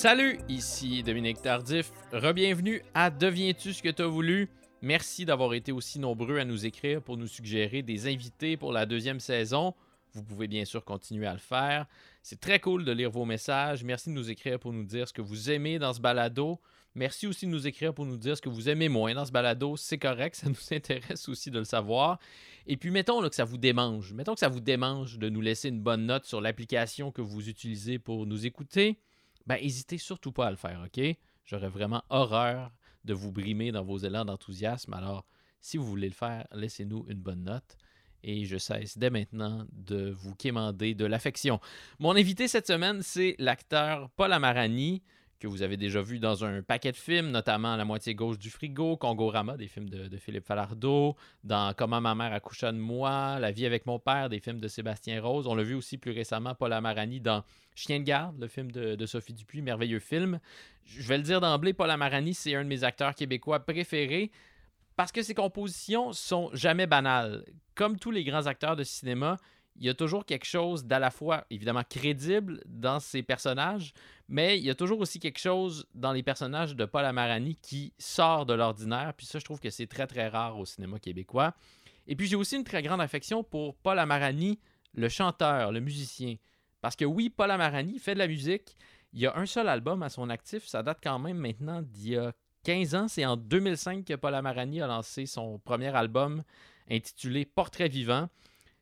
[0.00, 1.92] Salut, ici Dominique Tardif.
[2.10, 4.48] Rebienvenue à Deviens-tu ce que tu as voulu?
[4.80, 8.86] Merci d'avoir été aussi nombreux à nous écrire pour nous suggérer des invités pour la
[8.86, 9.74] deuxième saison.
[10.14, 11.84] Vous pouvez bien sûr continuer à le faire.
[12.22, 13.84] C'est très cool de lire vos messages.
[13.84, 16.58] Merci de nous écrire pour nous dire ce que vous aimez dans ce balado.
[16.94, 19.32] Merci aussi de nous écrire pour nous dire ce que vous aimez moins dans ce
[19.32, 19.76] balado.
[19.76, 22.18] C'est correct, ça nous intéresse aussi de le savoir.
[22.66, 24.14] Et puis, mettons que ça vous démange.
[24.14, 27.50] Mettons que ça vous démange de nous laisser une bonne note sur l'application que vous
[27.50, 28.98] utilisez pour nous écouter.
[29.46, 31.02] Ben, n'hésitez surtout pas à le faire, OK?
[31.44, 32.70] J'aurais vraiment horreur
[33.04, 34.94] de vous brimer dans vos élans d'enthousiasme.
[34.94, 35.26] Alors,
[35.60, 37.76] si vous voulez le faire, laissez-nous une bonne note.
[38.22, 41.58] Et je cesse dès maintenant de vous quémander de l'affection.
[41.98, 45.02] Mon invité cette semaine, c'est l'acteur Paul Amarani
[45.40, 48.50] que vous avez déjà vu dans un paquet de films, notamment La moitié gauche du
[48.50, 53.50] frigo, Congo-Rama, des films de, Philippe Falardeau, dans Comment ma mère accoucha de moi, La
[53.50, 55.46] vie avec mon père, des films de Sébastien Rose.
[55.46, 57.42] On l'a vu aussi plus récemment, Paul Amarani, dans
[57.74, 60.38] Chien de garde, le film de, Sophie Dupuis, merveilleux film.
[60.84, 64.30] Je vais le dire d'emblée, Paul Amarani, c'est un de mes acteurs québécois préférés
[64.96, 67.46] parce que ses compositions sont jamais banales.
[67.74, 69.38] Comme tous les grands acteurs de cinéma,
[69.80, 73.94] il y a toujours quelque chose d'à la fois, évidemment, crédible dans ses personnages,
[74.28, 77.94] mais il y a toujours aussi quelque chose dans les personnages de Paul Amarani qui
[77.98, 79.14] sort de l'ordinaire.
[79.16, 81.54] Puis ça, je trouve que c'est très, très rare au cinéma québécois.
[82.06, 84.58] Et puis j'ai aussi une très grande affection pour Paul Amarani,
[84.92, 86.36] le chanteur, le musicien.
[86.82, 88.76] Parce que oui, Paul Amarani fait de la musique.
[89.14, 90.66] Il y a un seul album à son actif.
[90.66, 92.32] Ça date quand même maintenant d'il y a
[92.64, 93.08] 15 ans.
[93.08, 96.42] C'est en 2005 que Paul Amarani a lancé son premier album
[96.90, 98.28] intitulé Portrait vivant.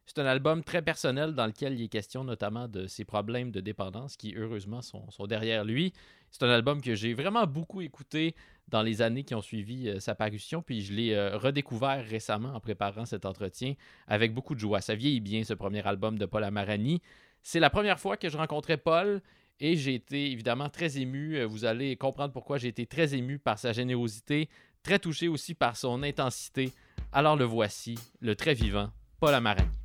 [0.09, 3.61] C'est un album très personnel dans lequel il est question notamment de ses problèmes de
[3.61, 5.93] dépendance qui, heureusement, sont, derrière lui.
[6.31, 8.35] C'est un album que j'ai vraiment beaucoup écouté
[8.69, 12.55] dans les années qui ont suivi euh, sa parution, puis je l'ai euh, redécouvert récemment
[12.55, 13.75] en préparant cet entretien
[14.07, 14.81] avec beaucoup de joie.
[14.81, 17.03] Ça vieillit bien, ce premier album de Paul Amarani.
[17.43, 19.21] C'est la première fois que je rencontrais Paul
[19.61, 21.37] et j'ai été évidemment très ému.
[21.37, 24.49] Euh, vous allez comprendre pourquoi j'ai été très ému par sa générosité,
[24.83, 26.73] très touché aussi par son intensité.
[27.13, 28.89] Alors le voici, le très vivant
[29.21, 29.78] Paul Amarani.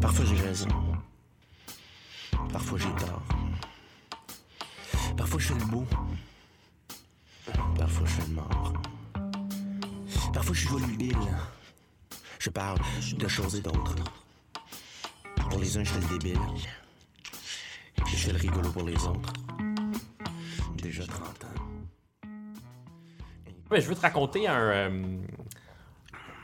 [0.00, 0.68] Parfois j'ai raison.
[2.52, 3.22] Parfois j'ai tort.
[5.16, 5.86] Parfois je fais le beau.
[7.76, 8.72] Parfois je fais le mort.
[10.32, 11.16] Parfois je suis volubile.
[12.38, 12.78] Je parle
[13.16, 13.96] de choses et d'autres.
[15.50, 16.38] Pour les uns, je fais le débile.
[18.06, 19.32] Je fais le rigolo pour les autres.
[20.76, 21.64] Déjà 30 ans.
[23.72, 25.18] je veux te raconter un, euh,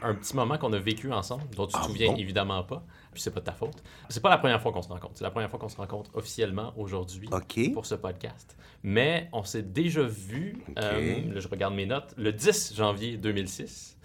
[0.05, 2.85] un petit moment qu'on a vécu ensemble, dont tu te ah souviens évidemment pas
[3.15, 3.83] puis c'est pas de ta faute.
[4.11, 5.15] C'est pas la première fois qu'on se rencontre.
[5.15, 7.29] C'est la première fois qu'on se rencontre officiellement aujourd'hui
[7.73, 8.57] pour ce podcast.
[8.83, 13.97] Mais on s'est déjà vu, euh, je regarde mes notes, le 10 janvier 2006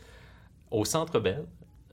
[0.72, 1.46] au Centre Bell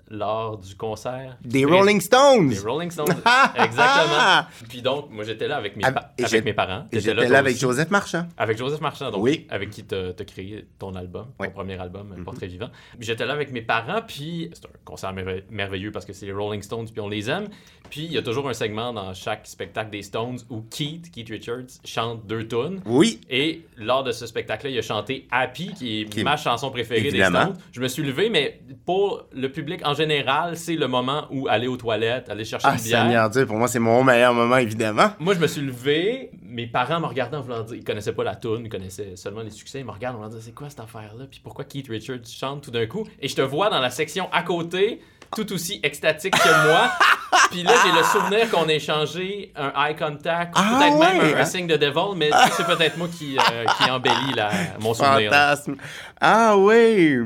[0.08, 1.36] lors du concert.
[1.44, 2.48] Des Rolling Stones!
[2.48, 3.08] Des Rolling Stones,
[3.56, 4.46] exactement.
[4.68, 6.86] Puis donc, moi, j'étais là avec mes, avec mes parents.
[6.92, 8.26] J'étais là, avec Joseph Marchand.
[8.36, 9.46] Avec Joseph Marchand, donc, oui.
[9.50, 12.70] avec qui tu as créé ton album, ton premier album, mm Portrait vivant.
[12.98, 15.14] J'étais là avec mes parents, puis c'est un concert
[15.50, 17.46] merveilleux parce que c'est les Rolling Stones, puis on les aime.
[17.90, 21.28] Puis il y a toujours un segment dans chaque spectacle des Stones où Keith, Keith
[21.28, 22.80] Richards, chante deux tunes.
[22.84, 23.20] Oui.
[23.30, 27.24] Et lors de ce spectacle-là, il a chanté Happy, qui est ma chanson préférée des
[27.24, 27.56] Stones.
[27.72, 31.66] Je me suis levé, mais pour le public en général, c'est le moment où aller
[31.66, 33.02] aux toilettes, aller chercher ah, une bière.
[33.02, 35.10] Seigneur Dieu, pour moi, c'est mon meilleur moment, évidemment.
[35.18, 38.24] Moi, je me suis levé, mes parents me regardaient en voulant dire, ils connaissaient pas
[38.24, 40.70] la tune, ils connaissaient seulement les succès, ils me regardent en voulant dire, c'est quoi
[40.70, 43.04] cette affaire-là, puis pourquoi Keith Richards chante tout d'un coup?
[43.20, 45.00] Et je te vois dans la section à côté,
[45.34, 46.90] tout aussi extatique que moi.
[47.50, 51.44] Puis là, j'ai le souvenir qu'on a échangé un eye contact, ah peut-être même un,
[51.44, 55.30] signe de devil, mais c'est peut-être moi qui, euh, qui embellit la, mon souvenir.
[55.30, 55.76] Fantasme.
[56.20, 57.18] Ah oui!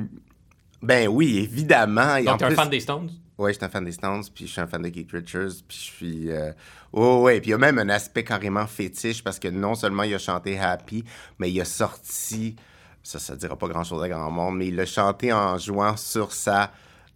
[0.83, 2.21] Ben oui, évidemment.
[2.23, 3.11] Donc, t'es un fan des Stones?
[3.39, 5.63] Oui, je suis un fan des Stones, puis je suis un fan de Keith Richards,
[5.67, 6.31] puis je suis...
[6.31, 6.53] Euh...
[6.93, 10.03] Oh, ouais, puis il y a même un aspect carrément fétiche, parce que non seulement
[10.03, 11.05] il a chanté Happy,
[11.39, 12.57] mais il a sorti...
[13.03, 16.33] Ça, ça dira pas grand-chose à grand monde, mais il l'a chanté en jouant sur
[16.33, 16.71] sa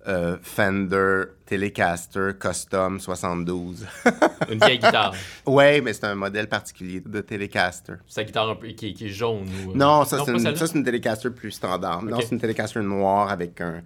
[0.06, 3.86] euh, Fender Telecaster Custom 72.
[4.50, 5.14] Une vieille guitare.
[5.46, 7.94] Ouais, mais c'est un modèle particulier de Telecaster.
[8.06, 9.70] C'est la guitare un peu, qui, est jaune ou...
[9.70, 12.02] Euh, non, ça, c'est une, une, Telecaster plus standard.
[12.02, 13.82] Non, c'est une Telecaster noire avec un,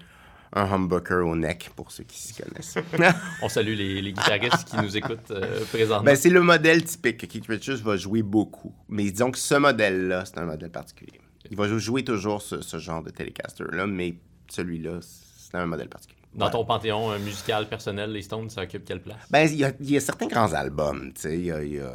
[0.52, 2.74] un humbucker au neck, pour ceux qui s'y connaissent.
[3.42, 6.04] On salue les, les, guitaristes qui nous écoutent euh, présentement.
[6.04, 8.74] Ben, c'est le modèle typique que Keith Richards va jouer beaucoup.
[8.88, 11.20] Mais disons que ce modèle-là, c'est un modèle particulier.
[11.50, 14.16] Il va jouer toujours ce, ce genre de Telecaster-là, mais
[14.48, 16.18] celui-là, c'est un modèle particulier.
[16.34, 19.16] Dans ton panthéon musical personnel, les Stones, ça occupe quelle place?
[19.30, 21.38] Ben, il y, a certains grands albums, tu sais.
[21.38, 21.92] Il y, a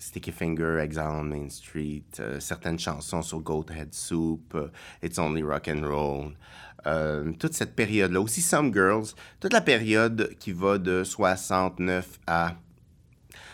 [0.00, 4.68] Sticky Finger, Exile on Main Street, euh, certaines chansons sur Goat Head Soup, euh,
[5.02, 6.32] It's Only Rock and Roll.
[6.86, 8.20] Euh, toute cette période-là.
[8.20, 12.54] Aussi Some Girls, toute la période qui va de 69 à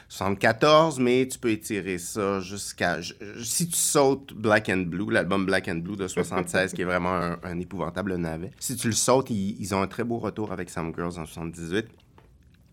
[0.09, 2.99] 74, mais tu peux étirer ça jusqu'à...
[3.43, 7.35] Si tu sautes Black and Blue, l'album Black and Blue de 76, qui est vraiment
[7.43, 10.93] un, épouvantable navet, si tu le sautes, ils, ont un très beau retour avec Some
[10.95, 11.87] Girls en 78.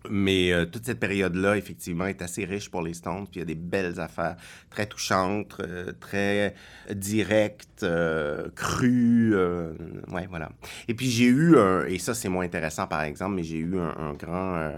[0.09, 3.25] Mais euh, toute cette période-là, effectivement, est assez riche pour les Stones.
[3.25, 4.35] Puis il y a des belles affaires,
[4.69, 6.55] très touchantes, euh, très
[6.93, 9.33] directes, euh, crues.
[9.33, 9.73] euh,
[10.11, 10.49] ouais, voilà.
[10.89, 13.79] Et puis j'ai eu, un, et ça c'est moins intéressant par exemple, mais j'ai eu
[13.79, 14.73] un, grand,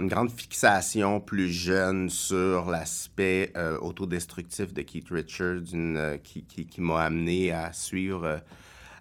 [0.00, 6.44] une grande fixation plus jeune sur l'aspect euh, autodestructif de Keith Richards, une, euh, qui,
[6.44, 8.24] qui, qui m'a amené à suivre.
[8.24, 8.38] euh,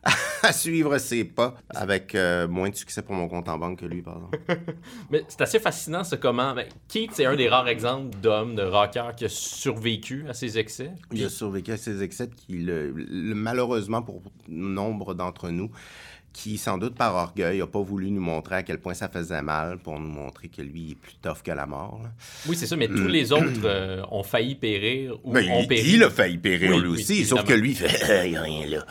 [0.42, 2.18] à suivre ses pas avec
[2.50, 4.32] moins de succès pour mon compte en banque que lui, pardon.
[5.12, 6.56] Mais c'est assez fascinant, ce comment.
[6.56, 10.58] ben, Keith, c'est un des rares exemples d'homme, de rocker qui a survécu à ses
[10.58, 10.92] excès.
[11.12, 15.70] Il a survécu à ces excès qui, le- le- malheureusement pour nombre d'entre nous,
[16.34, 19.42] qui sans doute par orgueil n'a pas voulu nous montrer à quel point ça faisait
[19.42, 22.00] mal pour nous montrer que lui est plus tough que la mort.
[22.04, 22.10] là.
[22.48, 25.68] Oui, c'est ça, mais tous les autres euh, ont failli périr ou Ben, ont il,
[25.68, 25.92] péri.
[25.96, 28.42] il a failli périr Oui, lui oui, aussi, sauf que lui, il fait il a
[28.44, 28.86] rien là.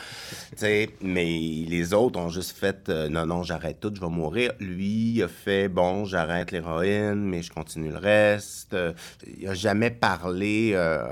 [0.53, 1.25] Tu sais, mais
[1.69, 4.53] les autres ont juste fait euh, non, non, j'arrête tout, je vais mourir.
[4.61, 8.75] Lui, il a fait bon, j'arrête l'héroïne, mais je continue le reste.
[8.75, 8.93] Euh,
[9.39, 10.73] il a jamais parlé.
[10.75, 11.07] euh,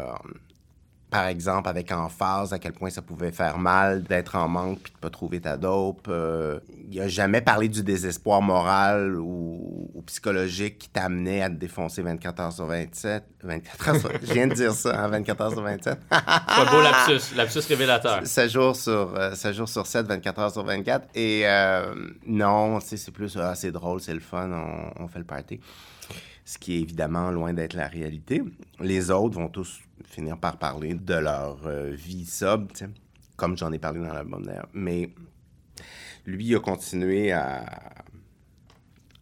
[1.10, 4.93] par exemple, avec emphase, à quel point ça pouvait faire mal d'être en manque puis
[4.93, 6.06] de pas trouver ta dope.
[6.08, 6.60] Euh,
[6.90, 12.02] il a jamais parlé du désespoir moral ou, ou psychologique qui t'amenait à te défoncer
[12.02, 13.25] 24 heures sur 27.
[13.43, 14.10] 24 heures sur...
[14.22, 15.99] Je viens de dire ça, hein, 24 heures sur 27.
[16.10, 18.26] C'est un beau lapsus, lapsus révélateur.
[18.26, 21.08] 7 jours sur, euh, 7 jours sur 7, 24 heures sur 24.
[21.14, 21.94] Et euh,
[22.26, 25.25] non, tu sais, c'est plus, ah, c'est drôle, c'est le fun, on, on fait le
[25.25, 25.58] party.
[26.44, 28.43] Ce qui est évidemment loin d'être la réalité.
[28.81, 32.73] Les autres vont tous finir par parler de leur euh, vie sobre,
[33.37, 34.69] comme j'en ai parlé dans l'album d'ailleurs.
[34.73, 35.11] Mais
[36.27, 37.65] lui il a continué à,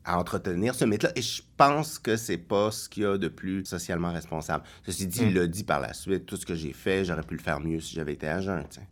[0.06, 1.10] à entretenir ce mythe-là.
[1.16, 4.64] Et je pense que c'est pas ce qu'il y a de plus socialement responsable.
[4.84, 7.34] Ceci dit, il l'a dit par la suite, tout ce que j'ai fait, j'aurais pu
[7.34, 8.26] le faire mieux si j'avais été
[8.70, 8.88] sais.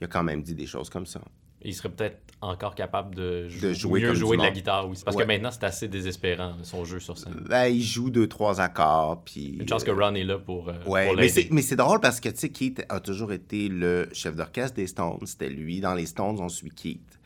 [0.00, 1.20] Il a quand même dit des choses comme ça.
[1.62, 4.88] Il serait peut-être encore capable de, jou- De jouer mieux comme jouer de la guitare
[4.88, 5.04] aussi.
[5.04, 5.24] Parce Ouais.
[5.24, 7.34] que maintenant, c'est assez désespérant, son jeu sur scène.
[7.48, 9.58] Ben, il joue deux, trois accords, puis...
[9.60, 11.42] Une chance que Ron est là pour, euh, Ouais, pour mais l'aider.
[11.42, 14.76] c'est, mais c'est drôle parce que, tu sais, Keith a toujours été le chef d'orchestre
[14.76, 15.18] des Stones.
[15.26, 15.80] C'était lui.
[15.80, 17.19] Dans les Stones, on suit Keith.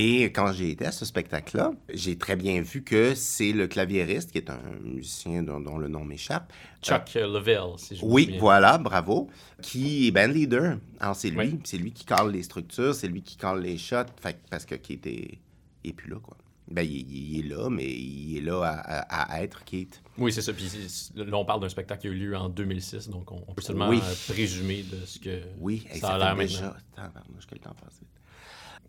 [0.00, 4.30] Et quand j'ai été à ce spectacle-là, j'ai très bien vu que c'est le claviériste,
[4.30, 6.52] qui est un musicien dont, dont le nom m'échappe.
[6.82, 8.38] Chuck euh, si je me Oui, souviens.
[8.40, 9.28] voilà, bravo.
[9.60, 10.78] Qui est band leader.
[11.00, 11.38] Alors, c'est lui.
[11.38, 11.60] Oui.
[11.64, 14.04] C'est lui qui cale les structures, c'est lui qui cale les shots.
[14.22, 15.38] Fait, parce que est,
[15.84, 16.36] est plus là, quoi.
[16.70, 20.00] Ben, il, est là, mais il est là à, à- à être Keith.
[20.16, 20.52] Oui, c'est ça.
[20.52, 20.70] Puis
[21.16, 23.62] là, on parle d'un spectacle qui a eu lieu en 2006, donc on, on peut
[23.62, 24.00] seulement Oui.
[24.00, 26.46] euh, présumer de ce que Oui, ça a l'air maintenant.
[26.46, 26.76] déjà...
[26.94, 28.08] Tabarnouche, que le temps passe vite.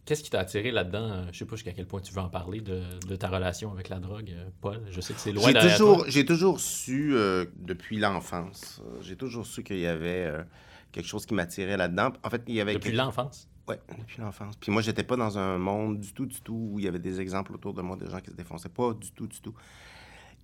[0.06, 1.04] Qu'est-ce qui t'a attiré là-dedans?
[1.12, 3.72] Euh, Je sais pas jusqu'à quel point tu veux en parler de, de ta relation
[3.72, 4.82] avec la drogue, euh, Paul.
[4.90, 9.16] Je sais que c'est loin J'ai toujours, j'ai toujours su, euh, depuis l'enfance, euh, j'ai
[9.16, 10.44] toujours su qu'il y avait euh,
[10.92, 12.12] quelque chose qui m'attirait là-dedans.
[12.24, 12.74] En fait, il y avait...
[12.74, 13.48] Depuis quelque- l'enfance?
[13.68, 14.56] Ouais, depuis l'enfance.
[14.60, 16.98] Puis moi, j'étais pas dans un monde du tout, du tout, où il y avait
[16.98, 18.70] des exemples autour de moi de gens qui se défonçaient.
[18.70, 19.54] Pas du tout, du tout.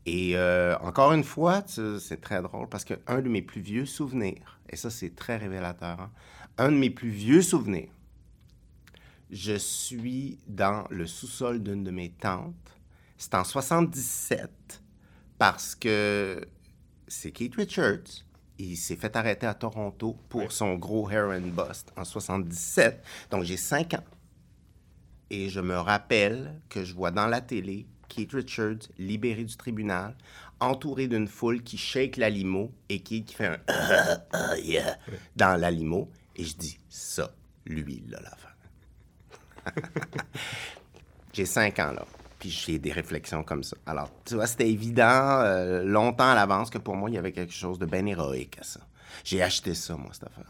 [0.05, 0.37] Et
[0.81, 4.91] encore une fois, c'est très drôle parce qu'un de mes plus vieux souvenirs, et ça,
[4.91, 6.11] c'est très révélateur, hein,
[6.59, 7.89] un de mes plus vieux souvenirs,
[9.31, 12.53] je suis dans le sous-sol d'une de mes tantes.
[13.17, 14.81] C'est en 77
[15.37, 16.41] parce que
[17.07, 18.23] c'est Keith Richards.
[18.57, 23.03] Il s'est fait arrêter à Toronto pour son gros hair and bust en 77.
[23.31, 24.03] Donc j'ai 5 ans.
[25.29, 30.15] Et je me rappelle que je vois dans la télé Keith Richards libéré du tribunal,
[30.59, 34.97] entouré d'une foule qui shake la limo et qui, qui fait un yeah
[35.35, 36.09] dans la limo.
[36.35, 37.33] Et je dis ça,
[37.65, 38.54] lui, là, la fin.
[41.33, 42.05] J'ai 5 ans, là.
[42.39, 43.77] Puis j'ai des réflexions comme ça.
[43.85, 47.31] Alors, tu vois, c'était évident euh, longtemps à l'avance que pour moi, il y avait
[47.31, 48.81] quelque chose de bien héroïque à ça.
[49.23, 50.45] J'ai acheté ça, moi, cette affaire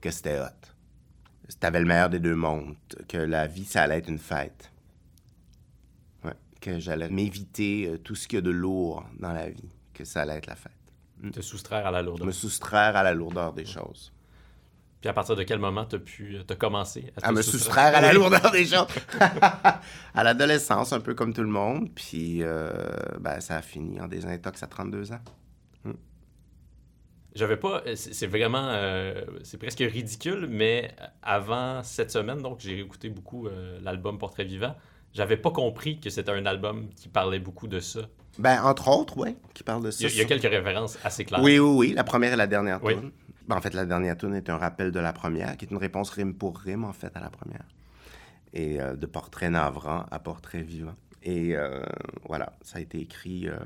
[0.00, 1.54] Que c'était hot.
[1.58, 2.76] T'avais le meilleur des deux mondes.
[3.08, 4.70] Que la vie, ça allait être une fête.
[6.24, 6.34] Ouais.
[6.60, 9.70] Que j'allais m'éviter euh, tout ce qu'il y a de lourd dans la vie.
[9.92, 10.72] Que ça allait être la fête.
[11.32, 12.26] Te soustraire à la lourdeur.
[12.26, 14.12] Me soustraire à la lourdeur des choses.
[15.00, 18.12] Puis à partir de quel moment t'as pu t'as commencé à, me soustraire à la
[18.12, 18.86] lourdeur des choses?
[20.14, 21.88] à l'adolescence, un peu comme tout le monde.
[21.94, 22.70] Puis, euh,
[23.18, 25.20] ben, ça a fini en désintox à 32 ans.
[27.34, 27.82] J'avais pas.
[27.94, 28.68] C'est c'est vraiment.
[28.70, 30.90] euh, c'est presque ridicule, mais
[31.22, 34.74] avant cette semaine, donc j'ai écouté beaucoup euh, l'album Portrait Vivant.
[35.14, 38.00] J'avais pas compris que c'était un album qui parlait beaucoup de ça.
[38.38, 39.98] Ben, entre autres, oui, qui parle de ça.
[40.00, 41.42] Il y a, il y a sur- quelques références assez claires.
[41.42, 41.92] Oui, oui, oui.
[41.94, 42.94] La première et la dernière Oui.
[43.48, 45.76] Ben, en fait, la dernière tune est un rappel de la première, qui est une
[45.78, 47.64] réponse rime pour rime, en fait, à la première.
[48.52, 50.94] Et euh, de portrait navrant à portrait vivant.
[51.22, 51.82] Et euh,
[52.26, 53.48] voilà, ça a été écrit.
[53.48, 53.58] euh,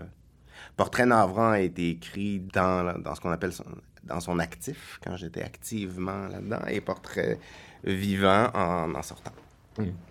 [0.77, 3.65] Portrait navrant a été écrit dans, dans ce qu'on appelle son,
[4.05, 7.39] dans son actif, quand j'étais activement là-dedans, et Portrait
[7.85, 9.33] vivant en en sortant.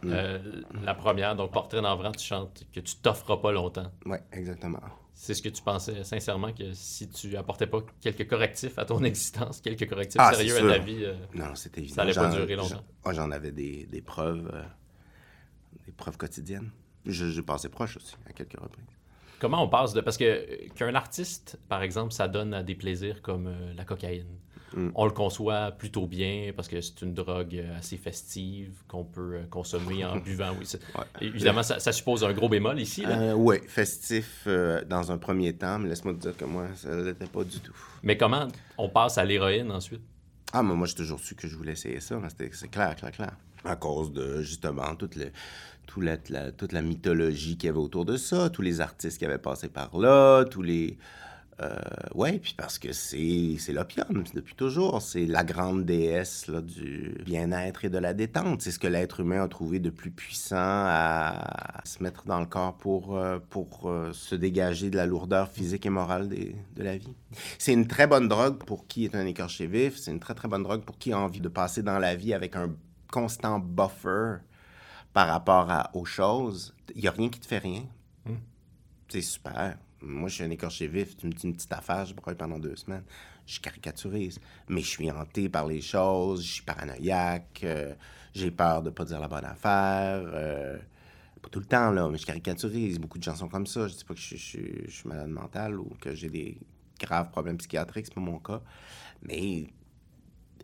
[0.05, 0.39] Euh,
[0.83, 3.89] la première, donc Portrait navrant, tu chantes que tu t'offres pas longtemps.
[4.05, 4.79] Oui, exactement.
[5.15, 9.03] C'est ce que tu pensais sincèrement que si tu apportais pas quelques correctifs à ton
[9.03, 11.95] existence, quelques correctifs Ah, sérieux à ta vie, euh, Non, c'était évident.
[11.95, 12.75] Ça allait pas durer longtemps.
[12.75, 14.63] j'en- ah, J'en avais des, des preuves, euh,
[15.85, 16.71] des preuves quotidiennes.
[17.05, 18.85] Je, je passais proche aussi, à quelques reprises.
[19.39, 20.01] comment on passe de.
[20.01, 23.85] Parce que euh, qu'un artiste, par exemple, ça donne à des plaisirs comme euh, la
[23.85, 24.27] cocaïne.
[24.75, 24.89] Mm.
[24.95, 29.35] On le conçoit plutôt bien parce que c'est une drogue euh, assez festive qu'on peut
[29.35, 30.51] euh, consommer en buvant.
[30.57, 31.05] Oui, c'est- Ouais.
[31.21, 33.01] Évidemment, ça, ça suppose un gros bémol ici.
[33.03, 33.35] là.
[33.35, 37.25] oui, festif euh, dans un premier temps, mais laisse-moi te dire que moi, ça l'était
[37.27, 37.75] pas du tout.
[38.01, 40.01] Mais comment on passe à l'héroïne ensuite?
[40.51, 42.19] Ah, mais moi, j'ai toujours su que je voulais essayer ça.
[42.51, 43.31] C'est clair, clair, clair.
[43.65, 45.31] À cause de, justement, toute, le,
[45.87, 49.17] tout la, la- toute la mythologie qu'il y avait autour de ça, tous les artistes
[49.17, 50.97] qui avaient passé par là, tous les...
[51.61, 51.75] Euh,
[52.15, 55.01] ouais, puis parce que c'est l'opium, depuis toujours.
[55.01, 58.61] C'est la grande déesse là, du bien-être et de la détente.
[58.61, 62.47] C'est ce que l'être humain a trouvé de plus puissant à, se mettre dans le
[62.47, 66.83] corps pour, euh, pour euh, se dégager de la lourdeur physique et morale des- de
[66.83, 67.13] la vie.
[67.59, 69.95] C'est une très bonne drogue pour qui est un écorché vif.
[69.97, 72.33] C'est une très, très bonne drogue pour qui a envie de passer dans la vie
[72.33, 72.71] avec un
[73.11, 74.37] constant buffer
[75.13, 76.73] par rapport à, aux choses.
[76.95, 77.83] Il n'y a rien qui te fait rien.
[78.25, 78.37] Hmm.
[79.07, 79.77] C'est super.
[80.03, 81.15] Moi, je suis un écorché vif.
[81.17, 83.03] Tu me dis une petite affaire, je broille pendant deux semaines.
[83.45, 84.39] Je caricaturise.
[84.69, 86.43] Mais je suis hanté par les choses.
[86.45, 87.61] Je suis paranoïaque.
[87.63, 87.93] euh,
[88.33, 90.23] j'ai peur de pas dire la bonne affaire.
[90.25, 90.77] euh,
[91.41, 92.99] pas tout le temps, là, mais je caricaturise.
[92.99, 93.87] Beaucoup de gens sont comme ça.
[93.87, 96.57] Je dis pas que je, suis malade mental ou que j'ai des
[96.99, 98.05] graves problèmes psychiatriques.
[98.07, 98.61] C'est pas mon cas.
[99.21, 99.67] Mais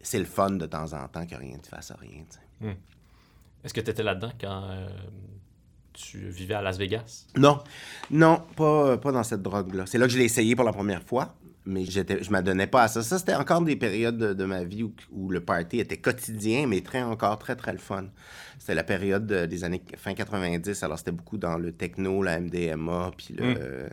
[0.01, 2.23] c'est le fun de temps en temps que rien ne fasse rien.
[2.29, 2.77] tu sais.
[3.63, 4.89] Est-ce que tu étais là-dedans quand euh,
[6.01, 7.25] tu vivais à Las Vegas?
[7.37, 7.59] Non,
[8.09, 9.85] non, pas, pas dans cette drogue-là.
[9.85, 12.83] C'est là que je l'ai essayé pour la première fois, mais j'étais, je m'adonnais pas
[12.83, 13.03] à ça.
[13.03, 16.67] Ça, c'était encore des périodes de, de ma vie où, où le party était quotidien,
[16.67, 18.05] mais très encore très, très le fun.
[18.57, 22.39] C'était la période de- des années fin 90, alors c'était beaucoup dans le techno, la
[22.39, 23.89] MDMA, puis le...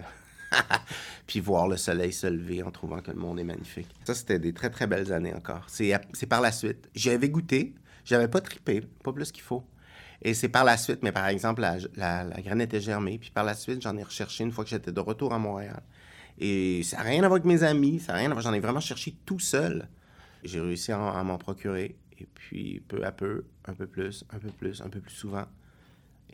[1.27, 3.89] puis voir le soleil se lever en trouvant que le monde est magnifique.
[4.05, 5.65] Ça, c'était des très, très belles années encore.
[5.67, 6.89] C'est, c'est par la suite.
[6.95, 9.65] J'avais goûté, j'avais pas trippé, pas plus qu'il faut.
[10.27, 13.31] Et c'est par la suite, mais par exemple, la, la, la graine était germée, puis
[13.31, 15.81] par la suite, j'en ai recherché une fois que j'étais de retour à Montréal.
[16.39, 18.53] Et ça n'a rien à voir avec mes amis, ça n'a rien à voir, j'en
[18.53, 19.89] ai vraiment cherché tout seul.
[20.43, 24.39] J'ai réussi à, à m'en procurer, et puis peu à peu, un peu plus, un
[24.41, 25.45] peu plus, un peu plus souvent.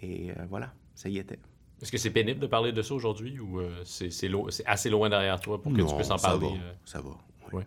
[0.01, 1.39] Et euh, voilà, ça y était.
[1.83, 5.11] Est-ce que c'est pénible de parler de ça aujourd'hui ou euh, c'est lo- assez loin
[5.11, 6.47] derrière toi pour que tu puisses en ça parler?
[6.47, 6.73] va, euh?
[6.87, 7.11] ça va.
[7.53, 7.59] oui.
[7.59, 7.67] Ouais.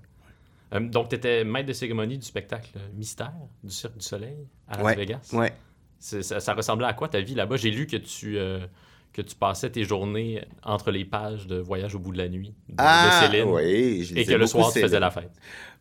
[0.73, 4.77] Euh, donc, tu étais maître de cérémonie du spectacle Mystère du Cirque du Soleil à
[4.77, 5.29] Las Ouais, Vegas?
[5.33, 5.53] ouais.
[5.99, 7.57] Ça, ça ressemblait à quoi ta vie là-bas?
[7.57, 8.65] J'ai lu que tu, euh,
[9.13, 12.53] que tu passais tes journées entre les pages de Voyage au bout de la nuit
[12.67, 15.31] de, de Ah, Céline oui, je et que le soir, tu faisais la fête.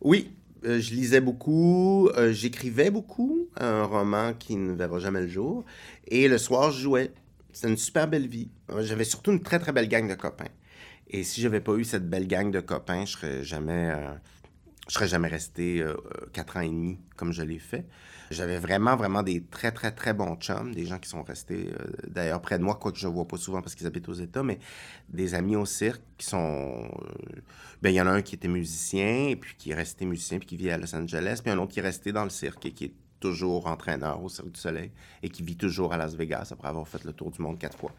[0.01, 0.31] Oui,
[0.65, 5.63] euh, je lisais beaucoup, euh, j'écrivais beaucoup, un roman qui ne verra jamais le jour.
[6.07, 7.11] Et le soir, je jouais.
[7.51, 8.49] C'était une super belle vie.
[8.79, 10.49] J'avais surtout une très, très belle gang de copains.
[11.07, 13.93] Et si j'avais pas eu cette belle gang de copains, je serais jamais,
[14.89, 15.85] je serais jamais resté
[16.33, 17.85] quatre ans et demi comme je l'ai fait.
[18.31, 21.85] J'avais vraiment, vraiment des très, très, très bons chums, des gens qui sont restés euh,
[22.07, 24.43] d'ailleurs près de moi, quoique je ne vois pas souvent parce qu'ils habitent aux États,
[24.43, 24.59] mais
[25.09, 26.37] des amis au cirque qui sont.
[26.37, 27.41] euh,
[27.81, 30.47] ben, il y en a un qui était musicien, puis qui est resté musicien, puis
[30.47, 32.71] qui vit à Los Angeles, puis un autre qui est resté dans le cirque et
[32.71, 34.91] qui est toujours entraîneur au Cirque du Soleil
[35.23, 37.77] et qui vit toujours à Las Vegas après avoir fait le tour du monde quatre
[37.77, 37.91] fois.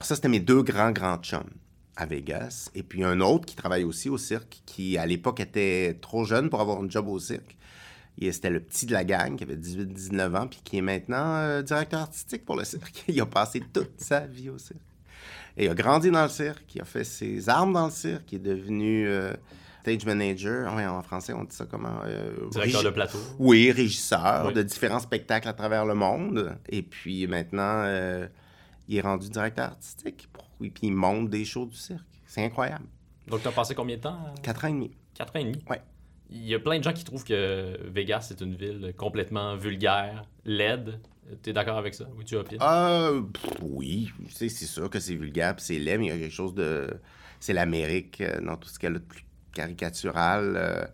[0.00, 1.50] Ça, c'était mes deux grands, grands chums
[1.96, 2.70] à Vegas.
[2.74, 6.50] Et puis un autre qui travaille aussi au cirque, qui à l'époque était trop jeune
[6.50, 7.56] pour avoir un job au cirque.
[8.18, 11.36] Et C'était le petit de la gang qui avait 18-19 ans, puis qui est maintenant
[11.36, 13.04] euh, directeur artistique pour le cirque.
[13.08, 14.80] Il a passé toute sa vie au cirque.
[15.58, 18.30] Et il a grandi dans le cirque, il a fait ses armes dans le cirque,
[18.30, 19.32] il est devenu euh,
[19.80, 20.74] stage manager.
[20.74, 23.18] Ouais, en français, on dit ça comment euh, Directeur de plateau.
[23.38, 24.52] oui, régisseur Oui.
[24.52, 26.54] de différents spectacles à travers le monde.
[26.68, 27.84] Et puis maintenant,
[28.86, 30.28] il est rendu directeur artistique.
[30.62, 32.04] Et puis il monte des shows du cirque.
[32.26, 32.84] C'est incroyable.
[33.26, 34.18] Donc, tu as passé combien de temps?
[34.42, 34.90] Quatre ans et demi.
[35.14, 35.64] Quatre ans et demi?
[35.70, 35.80] Ouais.
[36.30, 40.24] Il y a plein de gens qui trouvent que Vegas est une ville complètement vulgaire,
[40.44, 41.00] laide.
[41.42, 42.06] Tu es d'accord avec ça?
[42.16, 42.58] Oui, tu opines?
[42.60, 43.22] Euh,
[43.62, 46.88] oui, c'est sûr que c'est vulgaire c'est laid, mais il y a quelque chose de...
[47.38, 50.90] C'est l'Amérique euh, dans tout ce qu'elle a de plus caricatural.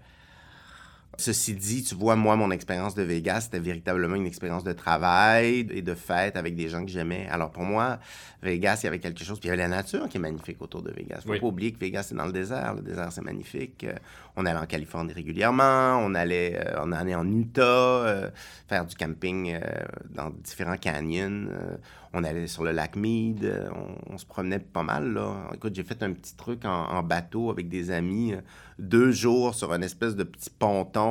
[1.19, 5.67] Ceci dit, tu vois, moi, mon expérience de Vegas, c'était véritablement une expérience de travail
[5.71, 7.29] et de fête avec des gens que j'aimais.
[7.31, 7.99] Alors pour moi,
[8.43, 9.39] Vegas, il y avait quelque chose.
[9.39, 11.21] Puis il y avait la nature qui est magnifique autour de Vegas.
[11.25, 11.41] Faut Oui.
[11.41, 12.75] pas oublier que Vegas, c'est dans le désert.
[12.77, 13.85] Le désert, c'est magnifique.
[13.85, 13.93] Euh,
[14.37, 15.99] on allait en Californie régulièrement.
[16.03, 18.31] On allait, euh, on allait en Utah euh,
[18.67, 19.61] faire du camping euh,
[20.11, 21.47] dans différents canyons.
[21.51, 21.77] Euh,
[22.15, 23.69] on allait sur le lac Mead.
[23.75, 25.35] On, on se promenait pas mal, là.
[25.55, 28.35] Écoute, j'ai fait un petit truc en, en bateau avec des amis.
[28.79, 31.02] deux jours sur une espèce de petit ponton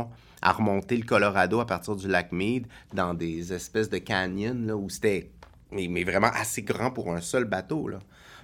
[0.41, 4.75] à remonter le Colorado à partir du lac Mead dans des espèces de canyons là,
[4.75, 5.29] où c'était
[5.71, 7.87] mais, vraiment assez grand pour un seul bateau.
[7.87, 7.99] Là.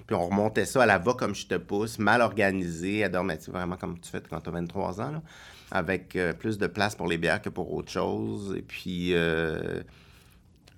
[0.05, 3.75] Puis on remontait ça à la va comme je te pousse, mal organisé, sais, vraiment
[3.75, 5.21] comme tu fais quand tu as 23 ans,
[5.71, 8.55] avec euh, plus de place pour les bières que pour autre chose.
[8.57, 9.81] Et puis, euh,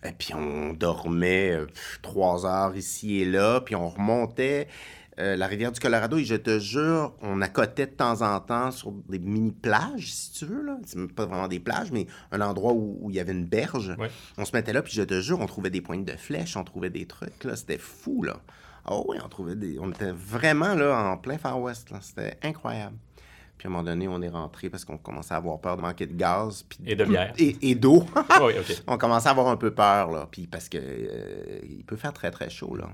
[0.04, 1.68] et puis on dormait euh,
[2.02, 4.68] trois heures ici et là, puis on remontait
[5.20, 8.72] euh, la rivière du Colorado et je te jure, on accotait de temps en temps
[8.72, 10.64] sur des mini-plages, si tu veux.
[10.66, 10.78] là.
[10.86, 13.96] C'est pas vraiment des plages, mais un endroit où, où il y avait une berge.
[14.00, 14.10] Ouais.
[14.38, 16.64] On se mettait là, puis je te jure, on trouvait des pointes de flèches, on
[16.64, 17.44] trouvait des trucs.
[17.44, 17.56] là.
[17.56, 18.38] C'était fou, là.
[18.86, 19.78] Ah oui, on trouvait des...
[19.80, 21.92] On était vraiment là en plein Far West.
[21.92, 22.00] là.
[22.02, 22.96] C'était incroyable.
[23.58, 25.82] Puis à un moment donné, on est rentré parce qu'on commençait à avoir peur de
[25.82, 26.64] manquer de gaz.
[26.70, 27.34] puis- Et de bière.
[27.38, 28.06] Et, et d'eau.
[28.30, 28.54] Ah oui,
[28.88, 30.28] on commençait à avoir un peu peur, là.
[30.32, 32.88] Puis parce que euh, il peut faire très, très chaud, là.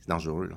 [0.00, 0.56] C'est dangereux, là.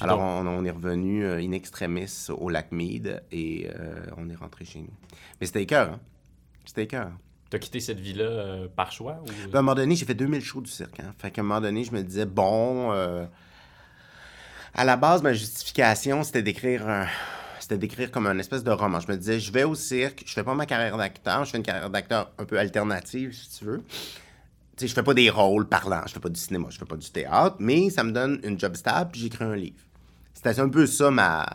[0.00, 4.34] Alors, on, on est revenu euh, in extremis au lac Mead et euh, on est
[4.34, 4.92] rentré chez nous.
[5.40, 6.00] Mais c'était cœur, hein?
[6.64, 7.10] C'était cœur.
[7.48, 9.26] T'as quitté cette vie-là euh, par choix ou...
[9.26, 10.98] Puis à un moment donné, j'ai fait 2000 shows du cirque.
[11.00, 11.12] Hein?
[11.18, 13.24] Fait qu'à un moment donné, je me disais, bon, euh,
[14.74, 17.06] à la base, ma justification, c'était d'écrire un-
[17.60, 19.00] C'était d'écrire comme un espèce de roman.
[19.00, 21.56] Je me disais, je vais au cirque, je fais pas ma carrière d'acteur, je fais
[21.56, 23.82] une carrière d'acteur un peu alternative, si tu veux.
[24.76, 26.84] Tu sais, je fais pas des rôles parlants, je fais pas du cinéma, je fais
[26.84, 29.78] pas du théâtre, mais ça me donne une job stable, puis j'écris un livre.
[30.50, 31.46] C'était un peu ça, ma,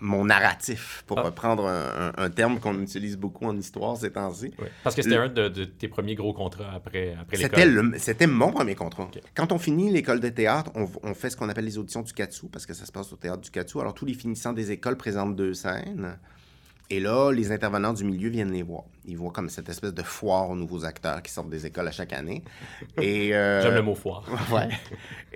[0.00, 1.22] mon narratif, pour Ah.
[1.22, 4.52] reprendre un, un- un terme qu'on utilise beaucoup en histoire ces temps-ci.
[4.82, 7.90] Parce que c'était un de, de tes premiers gros contrats après, après C'était, l'école.
[7.92, 9.08] le- c'était mon premier contrat.
[9.34, 12.12] Quand on finit l'école de théâtre, on, on fait ce qu'on appelle les auditions du
[12.12, 13.80] Katsu, parce que ça se passe au théâtre du Katsu.
[13.80, 16.18] Alors, tous les finissants des écoles présentent deux scènes.
[16.90, 18.84] Et là, les intervenants du milieu viennent les voir.
[19.06, 21.92] Ils voient comme cette espèce de foire aux nouveaux acteurs qui sortent des écoles à
[21.92, 22.44] chaque année.
[23.00, 24.24] Et, euh, J'aime le mot foire.
[24.52, 24.68] Ouais.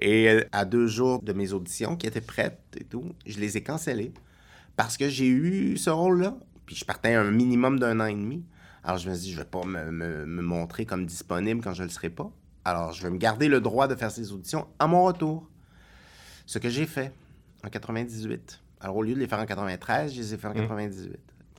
[0.00, 3.56] Et euh, à deux jours de mes auditions qui étaient prêtes et tout, je les
[3.56, 4.12] ai cancellées
[4.76, 6.36] parce que j'ai eu ce rôle-là.
[6.66, 8.44] Puis je partais un minimum d'un an et demi.
[8.84, 11.72] Alors je me suis dit, je vais pas me, me- me montrer comme disponible quand
[11.72, 12.30] je le serai pas.
[12.66, 15.48] Alors je vais me garder le droit de faire ces auditions à mon retour.
[16.44, 17.12] Ce que j'ai fait
[17.64, 18.60] en 98.
[18.80, 21.16] Alors au lieu de les faire en 93, je les ai fait en 98.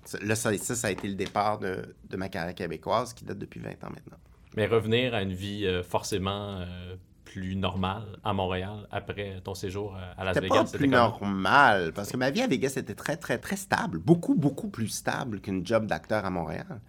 [0.09, 3.25] Ça- Là, ça, ça, ça a été le départ de, de ma carrière québécoise qui
[3.25, 4.17] date depuis 20 ans maintenant.
[4.55, 6.95] Mais revenir à une vie euh, forcément euh,
[7.25, 10.97] plus normale à Montréal après ton séjour à Las C'était Vegas, pas plus comment?
[11.19, 13.99] normal, parce que ma vie à Vegas était très, très, très stable.
[13.99, 16.81] Beaucoup, beaucoup plus stable qu'une job d'acteur à Montréal.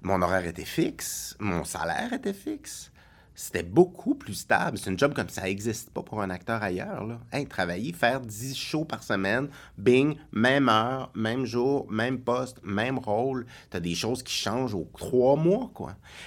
[0.00, 2.91] Mon horaire était fixe, mon salaire était fixe.
[3.34, 4.76] C'était beaucoup plus stable.
[4.76, 7.18] C'est une job comme ça n'existe pas pour un acteur ailleurs.
[7.32, 12.98] Hey, travailler, faire 10 shows par semaine, bing, même heure, même jour, même poste, même
[12.98, 13.46] rôle.
[13.70, 15.70] Tu as des choses qui changent aux trois mois.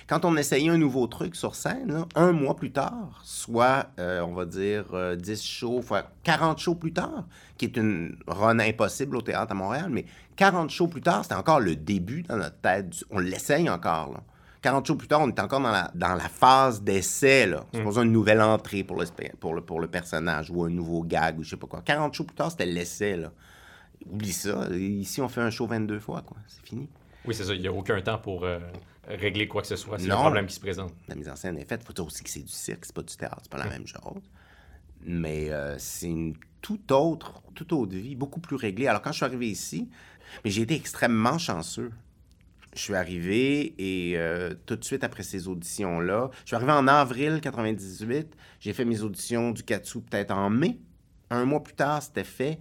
[0.07, 4.33] Quand on essayait un nouveau truc sur scène, un mois plus tard, soit, euh, on
[4.33, 9.17] va dire, euh, 10 shows, fois 40 shows plus tard, qui est une run impossible
[9.17, 12.59] au théâtre à Montréal, mais 40 shows plus tard, c'était encore le début dans notre
[12.59, 13.03] tête.
[13.11, 14.21] On l'essaye encore.
[14.65, 17.45] 40 shows plus tard, on est encore dans la, dans la phase d'essai.
[17.45, 17.65] là.
[17.71, 19.05] C'est pas une nouvelle entrée pour le,
[19.39, 21.81] pour, le, pour le personnage ou un nouveau gag ou je sais pas quoi.
[21.83, 23.15] 40 shows plus tard, c'était l'essai.
[23.15, 23.31] là.
[24.09, 24.67] Oublie ça.
[24.75, 26.23] Ici, on fait un show 22 fois.
[26.23, 26.37] quoi.
[26.47, 26.89] C'est fini.
[27.25, 27.53] Oui, c'est ça.
[27.53, 28.57] Il n'y a aucun temps pour euh,
[29.07, 29.99] régler quoi que ce soit.
[29.99, 30.17] C'est Non.
[30.21, 30.93] problème qui se présente.
[31.07, 31.83] La mise en scène est faite.
[31.83, 33.85] faut dire aussi que c'est du cirque, c'est pas du théâtre, c'est pas la même
[33.85, 34.23] chose.
[35.03, 38.87] Mais euh, c'est une toute autre, toute autre vie, beaucoup plus réglée.
[38.87, 39.89] Alors quand je suis arrivé ici,
[40.43, 41.91] mais j'ai été extrêmement chanceux.
[42.75, 46.87] Je suis arrivé et euh, tout de suite après ces auditions-là, je suis arrivé en
[46.89, 48.27] avril 98.
[48.59, 50.77] J'ai fait mes auditions du Katsu peut-être en mai.
[51.29, 52.59] Un mois plus tard, c'était fait.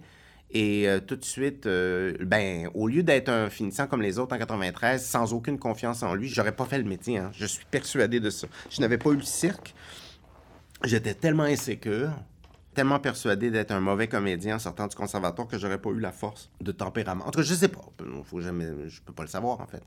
[0.51, 4.33] Et euh, tout de suite, euh, ben, au lieu d'être un finissant comme les autres
[4.33, 7.17] en 93, sans aucune confiance en lui, j'aurais pas fait le métier.
[7.17, 7.31] hein.
[7.33, 8.47] Je suis persuadé de ça.
[8.69, 9.75] Je n'avais pas eu le cirque.
[10.83, 12.11] J'étais tellement insécure,
[12.75, 16.11] tellement persuadé d'être un mauvais comédien en sortant du conservatoire que j'aurais pas eu la
[16.11, 17.25] force de tempérament.
[17.25, 17.83] En tout cas, je sais pas.
[18.23, 19.83] Faut jamais, je peux pas le savoir, en fait.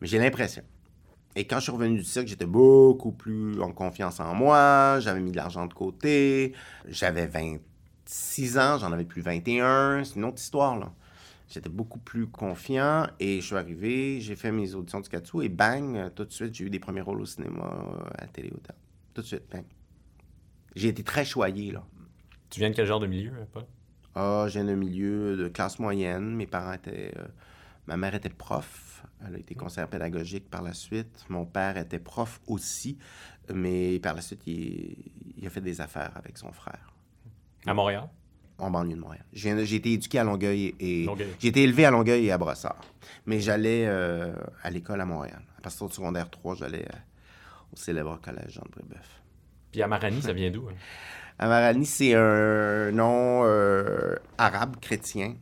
[0.00, 0.62] Mais j'ai l'impression.
[1.34, 5.00] Et quand je suis revenu du cirque, j'étais beaucoup plus en confiance en moi.
[5.00, 6.54] J'avais mis de l'argent de côté.
[6.86, 10.04] J'avais 26 ans, j'en avais plus 21.
[10.04, 10.92] C'est une autre histoire, là.
[11.48, 15.50] J'étais beaucoup plus confiant et je suis arrivé, j'ai fait mes auditions du Katsu et
[15.50, 17.64] bang, tout de suite, j'ai eu des premiers rôles au cinéma,
[18.14, 18.80] à la télé, au théâtre.
[19.12, 19.64] Tout de suite, bang.
[20.74, 21.84] J'ai été très choyé, là.
[22.52, 23.64] Tu viens de quel genre de milieu, euh, Paul?
[24.14, 26.34] Ah, j'ai un milieu de classe moyenne.
[26.36, 27.24] Mes parents étaient euh,
[27.86, 29.04] Ma mère était prof.
[29.26, 31.24] Elle a été conseillère pédagogique par la suite.
[31.30, 32.98] Mon père était prof aussi,
[33.52, 34.96] mais par la suite, il,
[35.38, 36.92] il a fait des affaires avec son frère
[37.66, 38.08] À Montréal?
[38.58, 39.24] en banlieue de Montréal.
[39.32, 41.34] J'ai été éduqué à Longueuil et Longueuil.
[41.40, 42.80] j'ai été élevé à Longueuil et à Brossard.
[43.26, 45.42] Mais j'allais euh, à l'école à Montréal.
[45.58, 46.98] À partir du secondaire 3, j'allais euh,
[47.72, 49.22] au célèbre collège Jean de Brébeuf.
[49.72, 50.68] Puis Amarani, ça vient d'où?
[50.68, 50.74] hein?
[51.38, 55.34] Amarani, c'est un nom euh, arabe chrétien.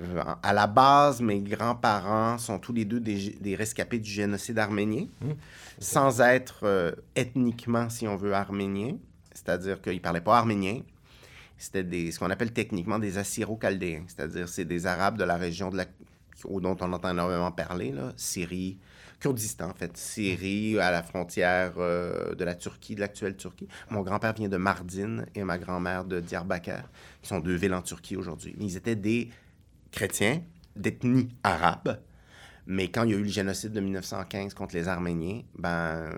[0.00, 4.58] Euh, à la base, mes grands-parents sont tous les deux des, des rescapés du génocide
[4.58, 5.06] arménien,
[5.78, 8.96] sans être euh, ethniquement, si on veut, arméniens.
[9.32, 10.80] C'est-à-dire qu'ils ne parlaient pas arménien.
[11.56, 14.04] C'était ce qu'on appelle techniquement des assyro-chaldéens.
[14.08, 15.84] C'est-à-dire c'est des Arabes de la région de la,
[16.44, 18.78] dont on entend énormément parler, là, Syrie,
[19.28, 19.96] Kurdistan, en fait.
[19.96, 23.66] Syrie, à la frontière euh, de la Turquie, de l'actuelle Turquie.
[23.90, 26.82] Mon grand-père vient de Mardin et ma grand-mère de Diyarbakir,
[27.22, 28.54] qui sont deux villes en Turquie aujourd'hui.
[28.60, 29.30] Ils étaient des
[29.90, 30.42] chrétiens
[30.76, 32.00] d'ethnie arabe.
[32.66, 36.10] Mais quand il y a eu le génocide de 1915 contre les Arméniens, ben,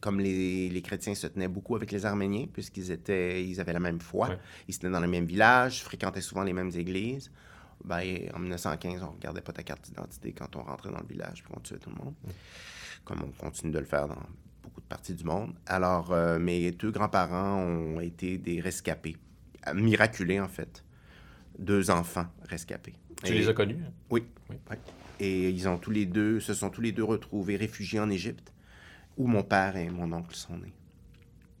[0.00, 3.80] comme les, les chrétiens se tenaient beaucoup avec les Arméniens, puisqu'ils étaient, ils avaient la
[3.80, 4.38] même foi, Ouais.
[4.68, 7.30] ils se tenaient dans les mêmes villages, fréquentaient souvent les mêmes églises,
[7.84, 8.02] ben,
[8.34, 11.52] en 1915, on regardait pas ta carte d'identité quand on rentrait dans le village, puis
[11.56, 12.14] on tuait tout le monde,
[13.04, 14.22] comme on continue de le faire dans
[14.62, 15.54] beaucoup de parties du monde.
[15.66, 19.16] Alors, euh, mes deux grands-parents ont été des rescapés,
[19.68, 20.84] euh, miraculés en fait,
[21.58, 22.94] deux enfants rescapés.
[23.22, 23.78] Tu Et- les as connus?
[23.86, 23.92] hein?
[24.10, 24.24] oui.
[24.50, 24.56] Oui.
[24.70, 24.76] oui.
[25.20, 28.52] Et ils ont tous les deux, se sont tous les deux retrouvés réfugiés en Égypte,
[29.16, 30.72] où mon père et mon oncle sont nés.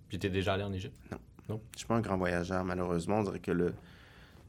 [0.08, 0.96] Puis t'es déjà allé en Égypte?
[1.48, 3.18] Je suis pas un grand voyageur, malheureusement.
[3.20, 3.74] On dirait que le,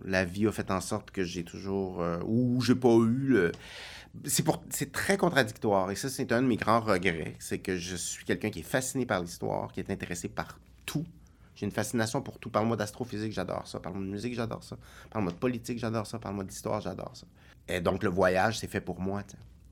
[0.03, 2.01] la vie a fait en sorte que j'ai toujours...
[2.01, 3.51] euh, ou j'ai pas eu le...
[4.23, 5.91] C'est, très contradictoire.
[5.91, 7.35] Et ça, c'est un de mes grands regrets.
[7.39, 11.05] C'est que je suis quelqu'un qui est fasciné par l'histoire, qui est intéressé par tout.
[11.55, 12.49] J'ai une fascination pour tout.
[12.49, 13.79] Parle-moi d'astrophysique, j'adore ça.
[13.79, 14.77] Parle-moi de musique, j'adore ça.
[15.09, 16.19] Parle-moi de politique, j'adore ça.
[16.19, 17.25] Parle-moi d'histoire, j'adore ça.
[17.67, 19.23] Et donc, le voyage, c'est fait pour moi.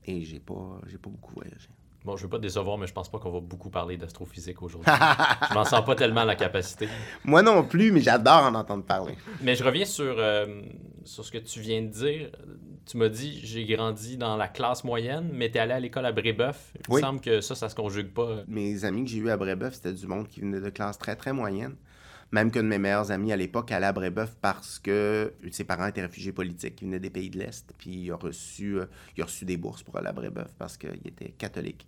[0.04, 1.68] Et j'ai pas, j'ai pas beaucoup voyagé.
[2.04, 4.60] Bon, je veux pas te décevoir, mais je pense pas qu'on va beaucoup parler d'astrophysique
[4.60, 4.90] aujourd'hui.
[5.48, 6.86] je m'en sens pas tellement la capacité.
[7.24, 9.16] Moi non plus, mais j'adore en entendre parler.
[9.40, 10.60] Mais je reviens sur, euh,
[11.04, 12.30] sur ce que tu viens de dire.
[12.84, 16.12] Tu m'as dit, j'ai grandi dans la classe moyenne, mais t'es allé à l'école à
[16.12, 16.74] Brébeuf.
[16.90, 18.42] Il me semble que ça, ça se conjugue pas.
[18.48, 21.16] Mes amis que j'ai eus à Brébeuf, c'était du monde qui venait de classe très,
[21.16, 21.74] très moyenne.
[22.32, 25.86] Même qu'un de mes meilleurs amis à l'époque allait à Brébeuf parce que ses parents
[25.86, 26.82] étaient réfugiés politiques.
[26.82, 27.72] Ils venaient des pays de l'Est.
[27.78, 28.86] Puis il a reçu, euh,
[29.16, 31.86] il a reçu des bourses pour aller à Brébeuf parce qu'il était catholique.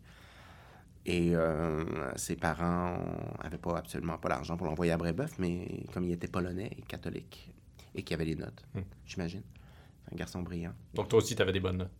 [1.09, 1.85] Et euh,
[2.17, 2.99] ses parents
[3.43, 6.83] n'avaient pas absolument pas l'argent pour l'envoyer à Brébeuf, mais comme il était polonais et
[6.83, 7.53] catholique
[7.95, 8.81] et qu'il avait les notes, Hmm.
[9.07, 9.43] j'imagine.
[10.05, 10.73] C'est un garçon brillant.
[10.95, 11.93] Donc toi aussi, t'avais des bonnes notes?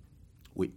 [0.57, 0.73] Oui.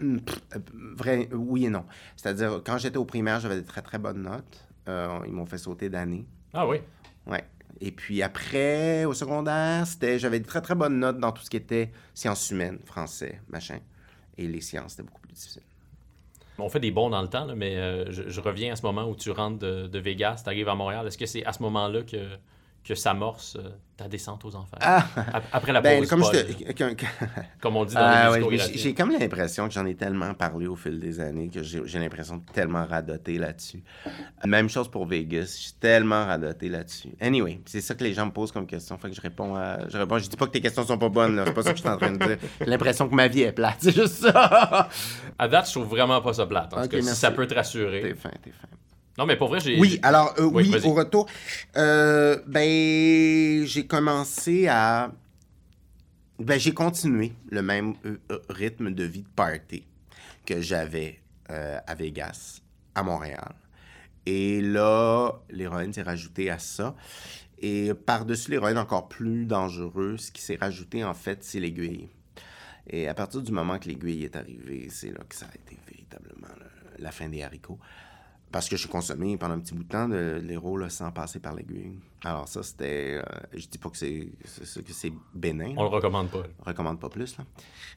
[0.00, 0.18] Hmm,
[0.54, 0.58] euh,
[0.96, 1.86] Vrai, oui et non.
[2.16, 4.68] C'est-à-dire, quand j'étais au primaire, j'avais des très, très bonnes notes.
[4.88, 6.26] Euh, ils m'ont fait sauter d'année.
[6.52, 6.78] Ah oui?
[7.26, 7.44] Ouais.
[7.80, 11.48] Et puis après, au secondaire, c'était, j'avais des très, très bonnes notes dans tout ce
[11.48, 13.78] qui était sciences humaines, français, machin.
[14.36, 15.62] Et les sciences, c'était beaucoup plus difficile.
[16.58, 19.04] On fait des bons dans le temps, mais euh, je, je reviens à ce moment
[19.04, 21.06] où tu rentres de, de Vegas, tu arrives à Montréal.
[21.06, 22.18] Est-ce que c'est à ce moment-là que,
[22.84, 24.78] que s'amorce euh, ta descente aux enfers?
[24.82, 25.06] Ah!
[25.34, 26.72] Ap- Après la Ben, pause, comme, je
[27.60, 30.66] comme on dit dans Ah, les ouais, j'ai comme l'impression que j'en ai tellement parlé
[30.66, 33.82] au fil des années que j'ai l'impression de tellement radoter là-dessus.
[34.44, 37.10] Même chose pour Vegas, j'ai tellement radoté là-dessus.
[37.20, 38.98] Anyway, c'est ça que les gens me posent comme question.
[38.98, 39.88] Fait que je réponds à.
[39.88, 41.40] Je réponds, je dis pas que tes questions sont pas bonnes.
[41.46, 42.38] C'est pas ça que je suis en train de dire.
[42.60, 43.76] J'ai l'impression que ma vie est plate.
[43.80, 44.88] C'est juste ça.
[45.38, 46.74] À date, je trouve vraiment pas ça plate.
[46.74, 48.00] En tout cas, si ça peut te rassurer.
[48.02, 48.66] T'es fin, t'es fin.
[49.18, 49.78] Non, mais pour vrai, j'ai.
[49.78, 51.28] Oui, alors, euh, Oui, au retour.
[51.76, 55.12] Euh, ben, j'ai commencé à.
[56.38, 59.86] Ben, j'ai continué le même euh, rythme de vie de party
[60.46, 61.20] que j'avais
[61.50, 62.60] euh, à Vegas,
[62.94, 63.54] à Montréal.
[64.24, 66.94] Et là, l'héroïne s'est rajoutée à ça.
[67.58, 72.08] Et par-dessus l'héroïne, encore plus dangereux, ce qui s'est rajouté, en fait, c'est l'aiguille.
[72.88, 75.78] Et à partir du moment que l'aiguille est arrivée, c'est là que ça a été
[75.88, 77.78] véritablement le- la fin des haricots.
[78.52, 81.54] Parce que j'ai consommé pendant un petit bout de temps de l'héros sans passer par
[81.54, 81.98] l'aiguille.
[82.22, 83.14] Alors ça, c'était...
[83.16, 83.22] euh,
[83.54, 85.72] je dis pas que c'est que c'est bénin.
[85.76, 86.42] On le recommande pas.
[86.60, 87.38] Je recommande pas plus.
[87.38, 87.44] Là.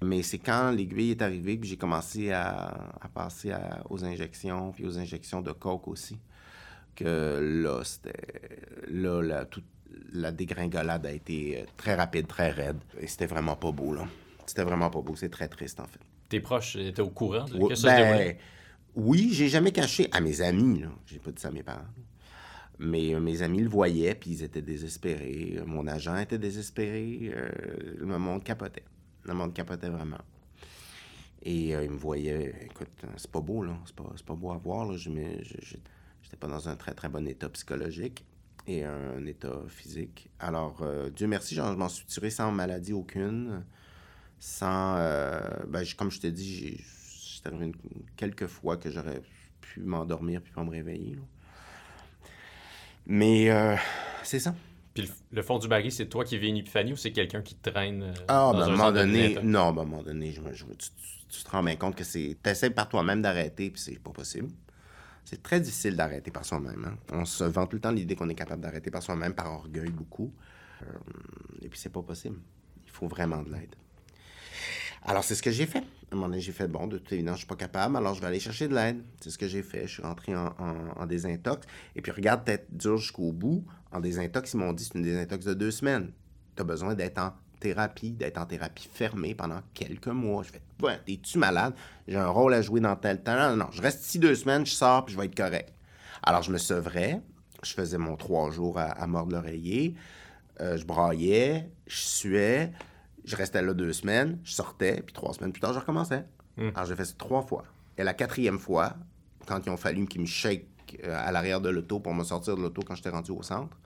[0.02, 2.68] Mais c'est quand l'aiguille est arrivée que j'ai commencé à,
[3.02, 6.18] à passer à- aux injections, puis aux injections de coke aussi,
[6.96, 8.14] que là, c'était...
[8.88, 9.66] Là, la, toute
[10.14, 12.78] la dégringolade a été euh, très rapide, très raide.
[13.00, 14.06] Et c'était vraiment pas beau, là.
[14.46, 15.16] C'était vraiment pas beau.
[15.18, 16.00] C'est très triste, en fait.
[16.30, 18.36] Tes proches étaient au courant de Ouais, que ça ben?
[18.96, 20.90] Oui, j'ai jamais caché à mes amis, là.
[21.06, 21.86] J'ai pas dit ça à mes parents.
[22.80, 25.56] Mais euh, mes amis le voyaient, puis ils étaient désespérés.
[25.60, 27.32] Euh, Mon agent était désespéré.
[27.34, 27.50] euh,
[28.00, 28.84] le monde capotait.
[29.24, 30.20] Le monde capotait vraiment.
[31.44, 33.78] Et ils me voyaient, écoute, c'est pas beau, là.
[33.86, 34.92] C'est pas, c'est pas beau à voir.
[34.98, 35.76] Je me- je-
[36.24, 38.26] J'étais pas dans un très, très bon état psychologique
[38.66, 40.28] et un état physique.
[40.40, 40.84] Alors,
[41.16, 43.64] Dieu merci, je m'en suis tiré sans maladie aucune.
[44.40, 44.96] sans.
[45.68, 46.84] ben, comme je t'ai dit, j'ai-
[47.46, 49.22] c'est arrivé une- quelques fois que j'aurais
[49.62, 51.16] pu m'endormir puis pas me réveiller.
[51.16, 51.22] là.
[53.08, 53.76] Mais euh,
[54.24, 54.56] c'est ça.
[54.94, 57.56] Puis le, fond du baril, c'est toi qui vis une épiphanie ou c'est quelqu'un qui
[57.56, 59.46] te traîne euh, Ah, ben, à un moment donné, désintox?
[59.46, 60.90] non, ben, à un moment donné, je, je tu, tu-
[61.28, 62.38] tu te rends bien compte que c'est.
[62.42, 64.48] T'essaies par toi-même d'arrêter, puis c'est pas possible.
[65.26, 66.86] C'est très difficile d'arrêter par soi-même.
[66.86, 66.98] hein.
[67.12, 69.90] On se vend tout le temps l'idée qu'on est capable d'arrêter par soi-même, par orgueil
[69.90, 70.32] beaucoup.
[70.84, 70.86] Euh,
[71.62, 72.38] et puis c'est pas possible.
[72.86, 73.76] Il faut vraiment de l'aide.
[75.06, 75.80] Alors, c'est ce que j'ai fait.
[75.80, 75.82] À
[76.14, 78.22] un moment donné, j'ai fait, bon, de toute évidence, je suis pas capable, alors je
[78.22, 79.04] vais aller chercher de l'aide.
[79.22, 79.88] C'est ce que j'ai fait.
[79.88, 80.54] Je suis rentré en,
[80.98, 81.66] en- désintox.
[81.96, 83.64] Et puis, regarde, tête dure jusqu'au bout.
[83.92, 86.12] En désintox, ils m'ont dit, c'est une désintox de deux semaines.
[86.56, 90.44] Tu as besoin d'être en thérapie, d'être en thérapie fermée pendant quelques mois.
[90.44, 91.74] Je fais, ouais, t'es-tu malade?
[92.08, 93.36] J'ai un rôle à jouer dans tel temps.
[93.36, 95.72] Non, non, je reste ici deux semaines, je sors, puis je vais être correct.
[96.24, 97.22] Alors, je me sevrais.
[97.64, 99.96] Je faisais mon trois jours à, à mordre l'oreiller.
[100.62, 102.72] Euh, je braillais, je suais,
[103.26, 106.26] je restais là deux semaines, je sortais, puis trois semaines plus tard, je recommençais.
[106.58, 107.66] Alors, j'ai fait ça trois fois.
[107.98, 108.96] Et la quatrième fois,
[109.46, 112.56] quand ils ont fallu qu'ils me shake euh, à l'arrière de l'auto pour me sortir
[112.56, 113.78] de l'auto quand j'étais rendu au centre,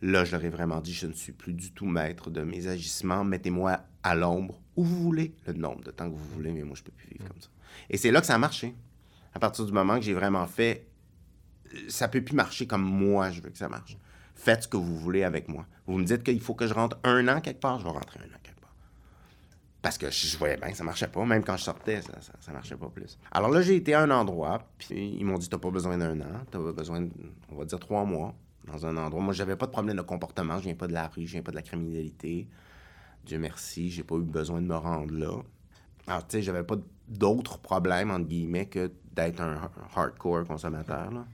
[0.00, 2.68] là, je leur ai vraiment dit, je ne suis plus du tout maître de mes
[2.68, 6.62] agissements, mettez-moi à l'ombre où vous voulez, le nombre de temps que vous voulez, mais
[6.62, 7.48] moi, je peux plus vivre comme ça.
[7.90, 8.74] Et c'est là que ça a marché.
[9.34, 10.88] À partir du moment que j'ai vraiment fait
[11.88, 13.96] ça peut plus marcher comme moi je veux que ça marche.
[14.38, 15.66] Faites ce que vous voulez avec moi.
[15.88, 18.20] Vous me dites qu'il faut que je rentre un an quelque part, je vais rentrer
[18.20, 18.72] un an quelque part.
[19.82, 21.24] Parce que je, voyais bien que ça marchait pas.
[21.24, 23.18] Même quand je sortais, ça, ça, ça marchait pas plus.
[23.32, 26.20] Alors là, j'ai été à un endroit, puis ils m'ont dit T'as pas besoin d'un
[26.20, 27.08] an, t'as besoin,
[27.50, 28.32] on va dire, trois mois
[28.64, 29.20] dans un endroit.
[29.20, 31.42] Moi, j'avais pas de problème de comportement, je viens pas de la rue, je viens
[31.42, 32.46] pas de la criminalité.
[33.24, 35.32] Dieu merci, j'ai pas eu besoin de me rendre là.
[36.06, 36.76] Alors, tu sais, j'avais pas
[37.08, 41.26] d'autres problèmes, entre guillemets, que d'être un hardcore consommateur, là,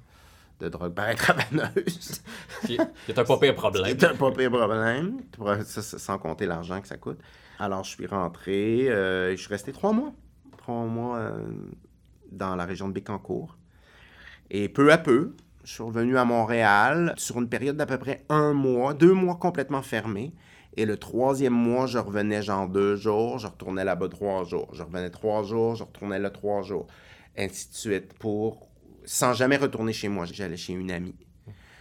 [0.60, 2.22] de drogue par intraveineuse.
[2.64, 3.96] Qui, qui est un pas pire problème.
[3.98, 5.20] C'est un pas pire problème.
[5.64, 7.18] Ça, sans compter l'argent que ça coûte.
[7.58, 8.88] Alors, je suis rentré.
[8.88, 10.12] euh, je suis resté trois mois.
[10.58, 11.44] Trois mois euh,
[12.30, 13.56] dans la région de Bécancour.
[14.50, 18.24] Et peu à peu, je suis revenu à Montréal sur une période d'à peu près
[18.28, 20.34] un mois, deux mois complètement fermés.
[20.76, 24.68] Et le troisième mois, je revenais genre deux jours, je retournais là-bas trois jours.
[24.72, 26.86] Je revenais trois jours, je retournais là trois jours.
[27.36, 28.68] Ainsi de suite, pour...
[29.04, 30.26] sans jamais retourner chez moi.
[30.26, 31.16] J'allais chez une amie.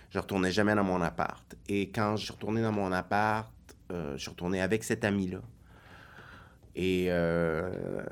[0.09, 1.55] Je retournais jamais dans mon appart.
[1.67, 3.51] Et quand je retourné dans mon appart,
[3.91, 5.39] euh, je suis retourné avec cet ami-là.
[6.75, 8.03] Et euh,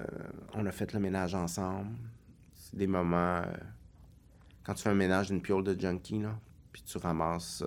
[0.54, 1.96] on a fait le ménage ensemble.
[2.54, 3.42] C'est des moments...
[3.46, 3.54] euh,
[4.64, 6.38] quand tu fais un ménage d'une piole de junkie, là,
[6.72, 7.64] puis tu ramasses...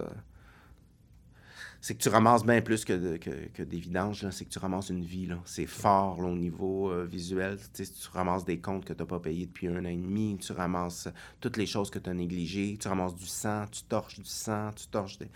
[1.84, 4.58] c'est que tu ramasses bien plus que, de- que, que des vidanges, c'est que tu
[4.58, 5.28] ramasses une vie.
[5.44, 7.58] C'est fort là, au niveau euh, visuel.
[7.74, 10.38] Tu tu ramasses des comptes que tu n'as pas payés depuis un an et demi,
[10.40, 11.08] tu ramasses
[11.42, 14.70] toutes les choses que tu as négligées, tu ramasses du sang, tu torches du sang,
[14.74, 15.28] tu torches des...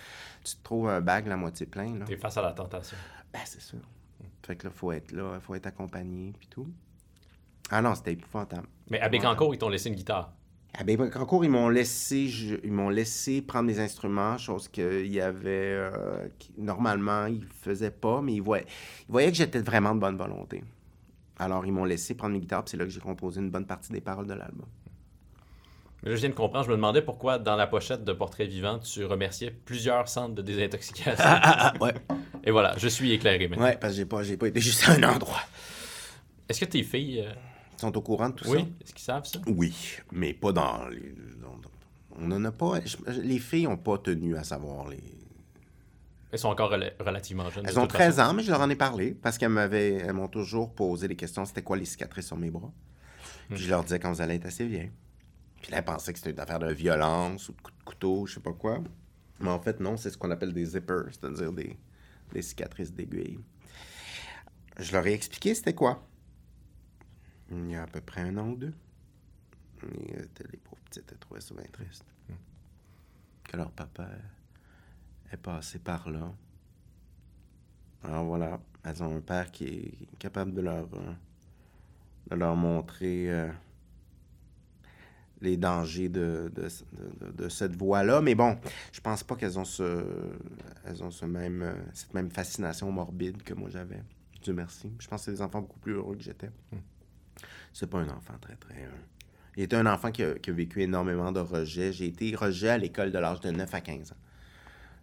[0.42, 1.98] Tu te trouves un bag la moitié plein.
[1.98, 2.06] Là.
[2.06, 2.96] T'es face à la tentation.
[3.30, 3.80] Ben, c'est sûr.
[4.42, 6.72] Fait que là, faut être là, faut être accompagné, puis tout.
[7.70, 8.68] Ah non, c'était épouvantable.
[8.88, 10.32] Mais à Bécancour, ils t'ont laissé une guitare.
[10.80, 15.20] À Bécancourt, ils m'ont laissé, je- ils m'ont laissé prendre mes instruments, chose qu'il y
[15.20, 18.64] avait, euh, qui- normalement, ils faisaient pas, mais ils voyaient,
[19.08, 20.62] ils voyaient que j'étais vraiment de bonne volonté.
[21.40, 23.66] Alors, ils m'ont laissé prendre mes guitares, puis c'est là que j'ai composé une bonne
[23.66, 24.66] partie des paroles de l'album.
[26.04, 28.46] Mais là, je viens de comprendre, je me demandais pourquoi dans la pochette de Portrait
[28.46, 31.12] vivant, tu remerciais plusieurs centres de désintoxication.
[31.26, 31.94] Ah, ouais.
[32.44, 33.64] Et voilà, je suis éclairé maintenant.
[33.64, 35.40] Ouais, parce que j'ai pas, j'ai pas été juste à un endroit.
[36.48, 37.32] Est-ce que tes filles, euh,
[37.78, 38.66] Ils sont au courant de tout oui, ça?
[38.82, 39.38] est-ce qu'ils savent ça?
[39.46, 39.72] Oui,
[40.12, 41.14] mais pas dans les.
[42.16, 42.80] on en a pas.
[43.22, 45.02] les filles n'ont pas tenu à savoir les.
[46.30, 47.64] Elles sont encore rela- relativement jeunes.
[47.66, 48.30] Elles ont toute 13 façon.
[48.30, 51.16] ans, mais je leur en ai parlé parce qu'elles m'avaient, elles m'ont toujours posé des
[51.16, 51.44] questions.
[51.46, 52.70] C'était quoi les cicatrices sur mes bras?
[53.48, 54.90] Puis je leur disais quand vous allez être assez vieux.
[55.62, 58.26] Puis là, elles pensaient que c'était une affaire de violence ou de coup de couteau,
[58.26, 58.82] je sais pas quoi.
[59.40, 61.78] Mais en fait, non, c'est ce qu'on appelle des zippers, c'est-à-dire des,
[62.32, 63.38] des cicatrices d'aiguille.
[64.78, 66.06] Je leur ai expliqué c'était quoi.
[67.50, 68.74] Il y a à peu près un an ou deux.
[69.82, 72.04] Et, euh, les pauvres petites, elles trouvaient ça bien triste.
[73.44, 74.08] Que leur papa
[75.32, 76.30] est passé par là.
[78.04, 81.12] Alors voilà, elles ont un père qui est capable de leur, euh,
[82.30, 83.50] de leur montrer euh,
[85.40, 86.68] les dangers de, de,
[87.26, 88.20] de- de cette voie-là.
[88.20, 88.58] Mais bon,
[88.92, 90.04] je pense pas qu'elles ont ce,
[90.84, 94.02] elles ont ce même, cette même fascination morbide que moi j'avais.
[94.42, 94.92] Dieu merci.
[94.98, 96.50] Je pense que c'est des enfants beaucoup plus heureux que j'étais.
[97.78, 98.88] C'est pas un enfant très, très...
[99.56, 101.92] Il était un enfant qui a, qui a vécu énormément de rejets.
[101.92, 104.16] J'ai été rejet à l'école de l'âge de 9 à 15 ans.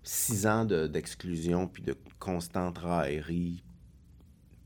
[0.03, 3.63] Six ans de- d'exclusion puis de constante raillerie.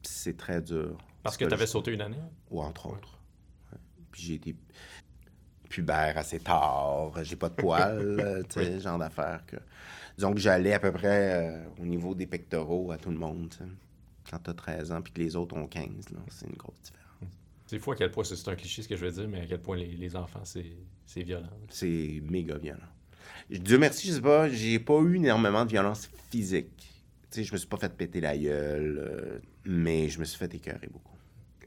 [0.02, 0.98] C'est très dur.
[1.22, 2.17] Parce que tu avais sauté une année?
[2.50, 3.19] Ou entre autres.
[3.72, 3.78] Ouais.
[4.12, 4.56] Puis j'ai été
[5.69, 9.58] pubère assez tard, j'ai pas de poils, euh, tu sais, genre d'affaires que...
[10.17, 13.50] Disons que j'allais à peu près euh, au niveau des pectoraux à tout le monde,
[13.52, 13.69] tu sais.
[14.32, 16.98] quand t'as 13 ans, puis que les autres ont 15, là, c'est une grosse différence.
[17.69, 19.45] C'est fou à quel point, c'est un cliché ce que je veux dire, mais à
[19.45, 21.51] quel point les, les enfants, c'est violent.
[21.69, 22.79] C'est méga violent.
[23.47, 26.71] Dieu merci, je sais pas, j'ai pas eu énormément de violence physique.
[26.79, 30.39] Tu sais, je me suis pas fait péter la gueule, euh, mais je me suis
[30.39, 31.15] fait écœurer beaucoup.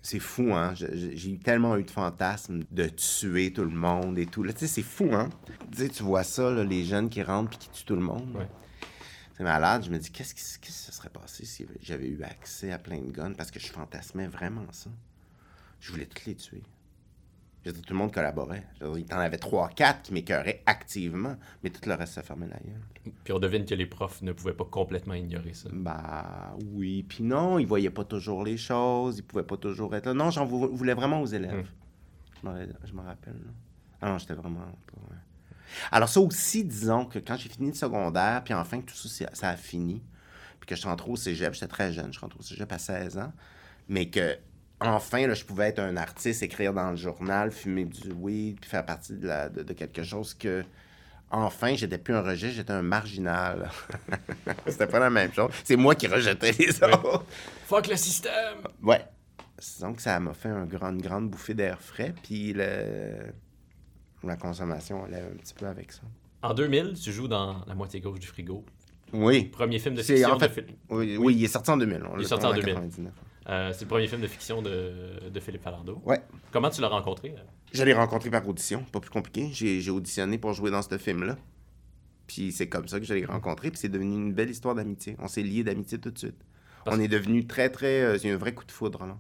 [0.02, 0.74] C'est fou, hein?
[0.74, 4.42] J'ai tellement eu de fantasmes de tuer tout le monde et tout.
[4.42, 5.30] Là, tu sais, c'est fou, hein?
[5.70, 8.02] Tu sais, tu vois ça, là, les jeunes qui rentrent puis qui tuent tout le
[8.02, 8.34] monde.
[8.34, 8.48] Ouais.
[9.36, 9.84] C'est malade.
[9.84, 12.80] Je me dis, qu'est-ce qui, qu'est-ce qui se serait passé si j'avais eu accès à
[12.80, 13.34] plein de guns?
[13.34, 14.90] Parce que je fantasmais vraiment ça.
[15.82, 16.62] Je voulais toutes les tuer.
[17.64, 18.66] Je veux dire, tout le monde collaborait.
[18.80, 22.14] Je veux dire, il t'en avait trois, quatre qui m'écœuraient activement, mais tout le reste
[22.14, 23.12] se fermait la gueule.
[23.24, 25.68] Puis on devine que les profs ne pouvaient pas complètement ignorer ça.
[25.72, 30.06] Bah oui, puis non, ils voyaient pas toujours les choses, ils pouvaient pas toujours être
[30.06, 30.14] là.
[30.14, 31.66] Non, j'en vou- voulais vraiment aux élèves.
[32.42, 33.34] Je me je me rappelle.
[33.34, 33.52] là.
[34.00, 35.14] Ah non, j'étais vraiment pas...
[35.90, 39.30] Alors ça aussi, disons que quand j'ai fini le secondaire, puis enfin que tout ça,
[39.32, 40.02] ça a fini,
[40.60, 42.70] puis que je suis rentré au cégep, j'étais très jeune, je suis rentré au cégep
[42.72, 43.32] à 16 ans,
[43.88, 44.36] mais que
[44.84, 48.68] enfin, là, je pouvais être un artiste, écrire dans le journal, fumer du weed, puis
[48.70, 50.64] faire partie de, la- de- de quelque chose que...
[51.30, 53.70] Enfin, j'étais plus un rejet, j'étais un marginal.
[54.66, 55.50] C'était pas la même chose.
[55.64, 57.24] C'est moi qui rejetais les autres.
[57.66, 58.58] Fuck le système!
[58.82, 59.02] Ouais.
[59.80, 63.32] Donc, ça m'a fait un grand- une grande bouffée d'air frais, puis le-
[64.24, 66.02] la consommation allait un petit peu avec ça.
[66.42, 68.64] En 2000, tu joues dans La moitié gauche du frigo.
[69.14, 69.44] Oui.
[69.44, 72.02] Premier film de fiction en fait- de Phil- Oui, oui, il est sorti en 2000.
[72.10, 73.10] On Il est sorti en tourné 2000.
[73.44, 73.48] 99.
[73.48, 76.00] Euh, c'est le premier film de fiction de, de Philippe Falardeau.
[76.05, 76.20] Ouais.
[76.52, 77.35] Comment tu l'as rencontré?
[77.72, 79.48] Je l'ai rencontré par audition, pas plus compliqué.
[79.52, 81.37] J'ai auditionné pour jouer dans ce film-là.
[82.26, 85.16] Puis c'est comme ça que je l'ai rencontré, puis c'est devenu une belle histoire d'amitié.
[85.18, 86.37] On s'est liés d'amitié tout de suite.
[86.85, 88.02] Parce- On est devenus très, très...
[88.02, 89.18] euh, C'est un vrai coup de foudre, là.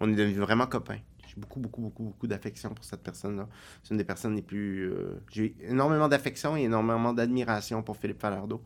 [0.00, 0.98] On est devenus vraiment copains.
[1.26, 3.48] J'ai beaucoup, beaucoup, beaucoup, beaucoup d'affection pour cette personne-là.
[3.82, 4.90] C'est une des personnes les plus...
[4.90, 8.62] euh, J'ai énormément d'affection et énormément d'admiration pour Philippe Falardeau.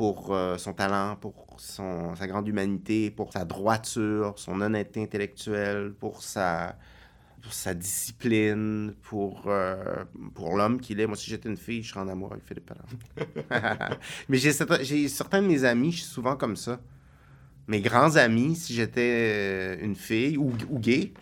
[0.00, 5.92] Pour euh, son talent, pour son, sa grande humanité, pour sa droiture, son honnêteté intellectuelle,
[5.92, 11.06] pour sa discipline, pour, euh, pour l'homme qu'il est.
[11.06, 13.98] Moi, si j'étais une fille, je serais en amour avec Philippe Allard.
[14.28, 16.80] Mais j'ai certain- j'ai certains de mes amis, je suis souvent comme ça.
[17.68, 21.12] Mes grands amis, si j'étais euh, une fille, ou, gay,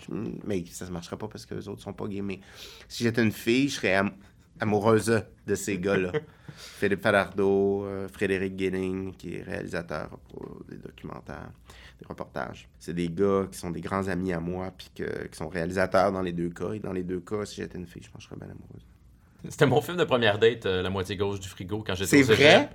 [0.45, 2.41] mais ça ne marcherait pas parce que les autres sont pas gays, mais
[2.89, 4.13] si j'étais une fille, je serais am-
[4.61, 6.17] amoureuse de ces gars-là.
[6.59, 11.51] Philippe Falardeau, euh, Frédéric Guéling, qui est réalisateur pour des documentaires,
[12.01, 12.69] des reportages.
[12.79, 16.23] C'est des gars qui sont des grands amis à moi, puis qui sont réalisateurs dans
[16.23, 16.73] les deux cas.
[16.73, 18.55] Et dans les deux cas, si j'étais une fille, je pense que je serais bien
[18.55, 18.85] amoureuse.
[19.49, 22.23] C'était mon film de première date, euh, La moitié gauche du frigo, quand j'étais C'est
[22.23, 22.37] au cégep.
[22.39, 22.71] vrai?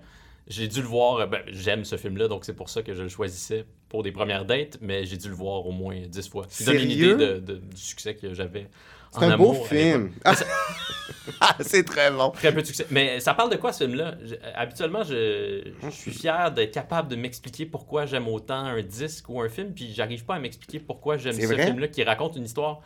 [0.48, 3.04] J'ai dû le voir, euh, ben, j'aime ce film-là, donc c'est pour ça que je
[3.04, 6.46] le choisissais pour des premières dates, mais j'ai dû le voir au moins dix fois.
[6.66, 8.68] Donne une idée de- de- du succès que j'avais.
[9.12, 10.12] C'est un beau amour film.
[10.26, 10.44] Ah, Ah,
[11.60, 12.30] c'est très bon.
[12.32, 12.86] Très peu de succès.
[12.92, 14.16] Mais ça parle de quoi ce film-là?
[14.24, 19.30] Je- Habituellement, je, je suis fier d'être capable de m'expliquer pourquoi j'aime autant un disque
[19.30, 22.46] ou un film, puis j'arrive pas à m'expliquer pourquoi j'aime ce film-là qui raconte une
[22.46, 22.82] histoire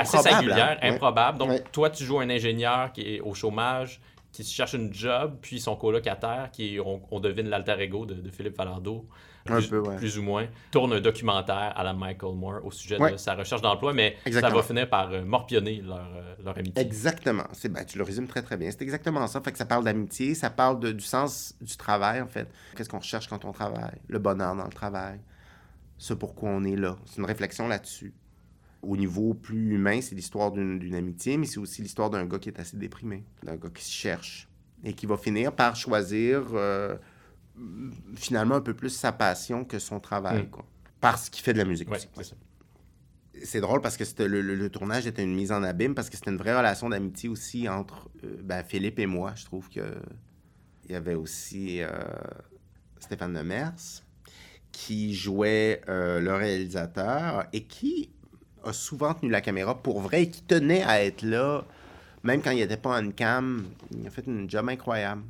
[0.00, 0.88] assez singulière, hein?
[0.88, 0.94] Ouais.
[0.94, 1.38] improbable.
[1.38, 4.00] Donc, toi, tu joues un ingénieur qui est au chômage,
[4.32, 8.30] qui cherche une job, puis son colocataire, qui on, on devine l'alter ego de, de
[8.30, 9.06] Philippe Falardeau,
[9.44, 9.96] plus, peu, ouais.
[9.96, 13.12] plus ou moins, tourne un documentaire à la Michael Moore au sujet Ouais.
[13.12, 14.50] de sa recherche d'emploi, mais Exactement.
[14.50, 16.82] ça va finir par euh, morpionner leur, euh, leur amitié.
[16.82, 17.44] Exactement.
[17.52, 18.70] C'est, ben, tu le résumes très, très bien.
[18.70, 19.40] C'est exactement ça.
[19.40, 22.48] Fait que ça parle d'amitié, ça parle de- du sens du travail, en fait.
[22.76, 23.98] Qu'est-ce qu'on recherche quand on travaille?
[24.08, 25.18] Le bonheur dans le travail.
[25.98, 26.96] Ce pourquoi on est là.
[27.06, 28.12] C'est une réflexion là-dessus.
[28.82, 32.40] Au niveau plus humain, c'est l'histoire d'une, d'une amitié, mais c'est aussi l'histoire d'un gars
[32.40, 34.48] qui est assez déprimé, d'un gars qui se cherche
[34.82, 36.96] et qui va finir par choisir euh,
[38.16, 40.50] finalement un peu plus sa passion que son travail, Mm.
[40.50, 40.64] quoi.
[41.00, 42.34] Parce qu'il fait de la musique Ouais, aussi.
[43.44, 46.16] c'est drôle parce que le, le- le tournage était une mise en abîme parce que
[46.16, 49.32] c'était une vraie relation d'amitié aussi entre euh, ben, Philippe et moi.
[49.34, 49.96] Je trouve que
[50.84, 51.88] il y avait aussi euh,
[53.00, 54.02] Stéphane Lemers
[54.70, 58.10] qui jouait euh, le réalisateur et qui
[58.64, 61.64] a souvent tenu la caméra pour vrai et qui tenait à être là
[62.22, 63.66] même quand il n'était pas en cam.
[63.90, 65.22] Il a fait une job incroyable.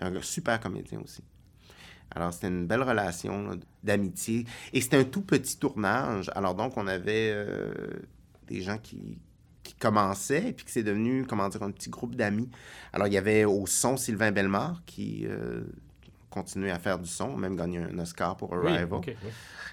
[0.00, 1.22] Un super comédien aussi.
[2.14, 4.44] Alors, c'était une belle relation d'amitié.
[4.72, 6.30] Et c'était un tout petit tournage.
[6.34, 7.72] Alors, donc, on avait euh,
[8.48, 9.18] des gens qui,
[9.62, 12.50] qui commençaient et puis que c'est devenu, comment dire, un petit groupe d'amis.
[12.92, 15.62] Alors, il y avait au son Sylvain Bellemare qui euh,
[16.30, 18.88] continuait à faire du son, même gagné un Oscar pour Oui, Arrival.
[19.06, 19.14] oui.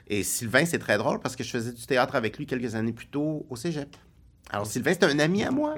[0.07, 2.93] Et Sylvain, c'est très drôle parce que je faisais du théâtre avec lui quelques années
[2.93, 3.95] plus tôt au cégep.
[4.51, 5.75] Alors, Sylvain, c'était un ami à moi.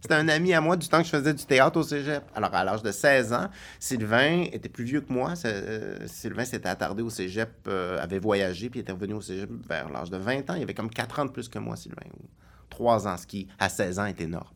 [0.00, 2.22] C'était un ami à moi du temps que je faisais du théâtre au cégep.
[2.36, 3.48] Alors, à l'âge de 16 ans,
[3.80, 5.34] Sylvain était plus vieux que moi.
[5.34, 9.50] C'est- euh, Sylvain s'était attardé au cégep, euh, avait voyagé, puis était revenu au cégep
[9.68, 10.54] vers l'âge de 20 ans.
[10.54, 12.06] Il avait comme 4 ans de plus que moi, Sylvain.
[12.16, 12.24] Ou
[12.70, 14.46] 3 ans, ce qui, à 16 ans, est énorme.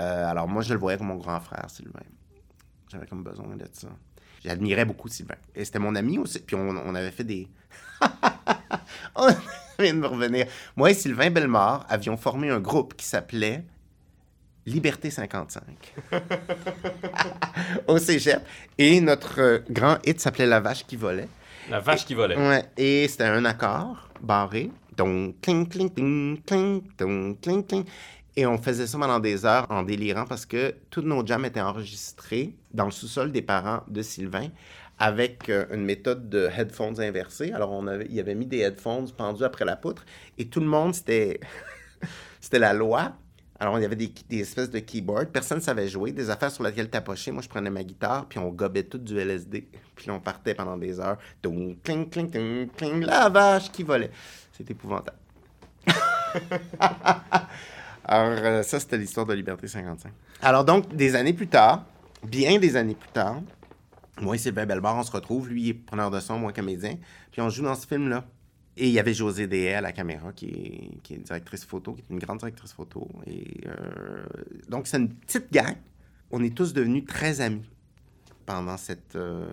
[0.00, 2.00] Euh, alors, moi, je le voyais comme mon grand frère, Sylvain.
[2.92, 3.88] J'avais comme besoin de ça.
[4.44, 5.36] J'admirais beaucoup Sylvain.
[5.54, 6.40] Et c'était mon ami aussi.
[6.40, 7.48] Puis on, on avait fait des.
[9.78, 10.46] vient de me revenir.
[10.76, 13.64] Moi et Sylvain Bellemare avions formé un groupe qui s'appelait
[14.66, 15.62] Liberté 55
[17.86, 18.42] au cégep.
[18.78, 21.28] Et notre euh, grand hit s'appelait La vache qui volait.
[21.70, 22.36] La vache qui volait.
[22.36, 24.70] Ouais, et c'était un accord barré.
[24.96, 27.84] Donc, cling, cling, cling, cling, donc, cling, cling.
[28.36, 31.60] Et on faisait ça pendant des heures en délirant parce que toutes nos jams étaient
[31.60, 34.48] enregistrés dans le sous-sol des parents de Sylvain
[34.98, 37.52] avec euh, une méthode de headphones inversés.
[37.52, 40.04] Alors, on avait, il avait mis des headphones pendus après la poutre
[40.38, 41.40] et tout le monde, c'était,
[42.40, 43.12] c'était la loi.
[43.60, 45.26] Alors, il y avait des, espèces de keyboards.
[45.26, 46.12] Personne ne savait jouer.
[46.12, 47.30] Des affaires sur lesquelles tapocher.
[47.30, 49.68] Moi, je prenais ma guitare, puis on gobait tout du LSD.
[49.96, 51.18] Puis on partait pendant des heures.
[51.40, 54.10] Donc, cling, cling, cling, cling, la vache qui volait.
[54.52, 55.18] C'est épouvantable.
[58.04, 60.12] Alors, euh, ça, c'était l'histoire de Liberté 55.
[60.42, 61.84] Alors, donc, des années plus tard,
[62.24, 63.40] bien des années plus tard,
[64.20, 65.48] moi et Sylvain Belbar, on se retrouve.
[65.48, 66.96] Lui, il est preneur de son, moi, comédien.
[67.32, 68.26] Puis on joue dans ce film-là.
[68.76, 71.64] Et il y avait José Deshaies à la caméra, qui est, qui est une directrice
[71.64, 73.08] photo, qui est une grande directrice photo.
[73.26, 74.24] Et euh,
[74.68, 75.76] donc, c'est une petite gang.
[76.32, 77.68] On est tous devenus très amis
[78.46, 79.46] pendant cette, euh,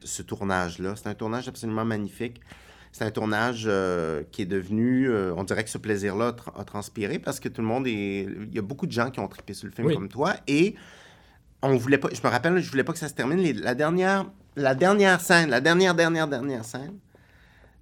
[0.00, 0.94] ce tournage-là.
[0.94, 2.40] C'est un tournage absolument magnifique.
[2.92, 6.64] C'est un tournage euh, qui est devenu, on dirait que ce plaisir-là a, tra- a
[6.64, 9.28] transpiré parce que tout le monde est, il y a beaucoup de gens qui ont
[9.28, 9.94] trippé sur le film Oui.
[9.94, 10.74] comme toi et
[11.62, 13.40] on voulait pas, je me rappelle, je voulais pas que ça se termine.
[13.60, 16.98] La dernière, la dernière scène, la dernière, dernière, dernière scène,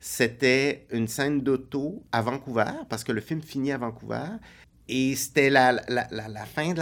[0.00, 4.28] c'était une scène d'auto à Vancouver parce que le film finit à Vancouver.
[4.88, 5.80] Et c'était la,
[6.54, 6.78] fin, de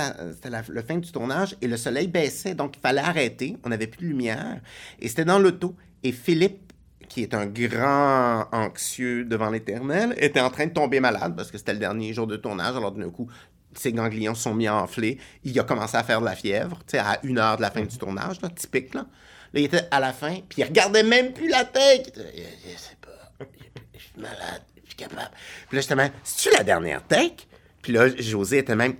[0.50, 3.56] la, fin du tournage et le soleil baissait, donc il fallait arrêter.
[3.64, 4.60] On n'avait plus de lumière.
[5.00, 5.74] Et c'était dans l'auto.
[6.02, 6.74] Et Philippe,
[7.08, 11.56] qui est un grand anxieux devant l'éternel, était en train de tomber malade parce que
[11.56, 12.76] c'était le dernier jour de tournage.
[12.76, 13.30] Alors d'un coup,
[13.78, 15.18] ses ganglions sont mis à enfler.
[15.44, 17.70] Il a commencé à faire de la fièvre, tu sais, à une heure de la
[17.70, 19.06] fin du tournage, là, typique, là.
[19.52, 22.12] Là, il était à la fin, puis il regardait même plus la tête.
[22.16, 23.46] Je, je sais pas,
[23.94, 25.30] je suis malade, je suis capable.
[25.68, 27.46] Puis là, j'étais même, c'est-tu la dernière take?
[27.80, 28.96] Puis là, José était même,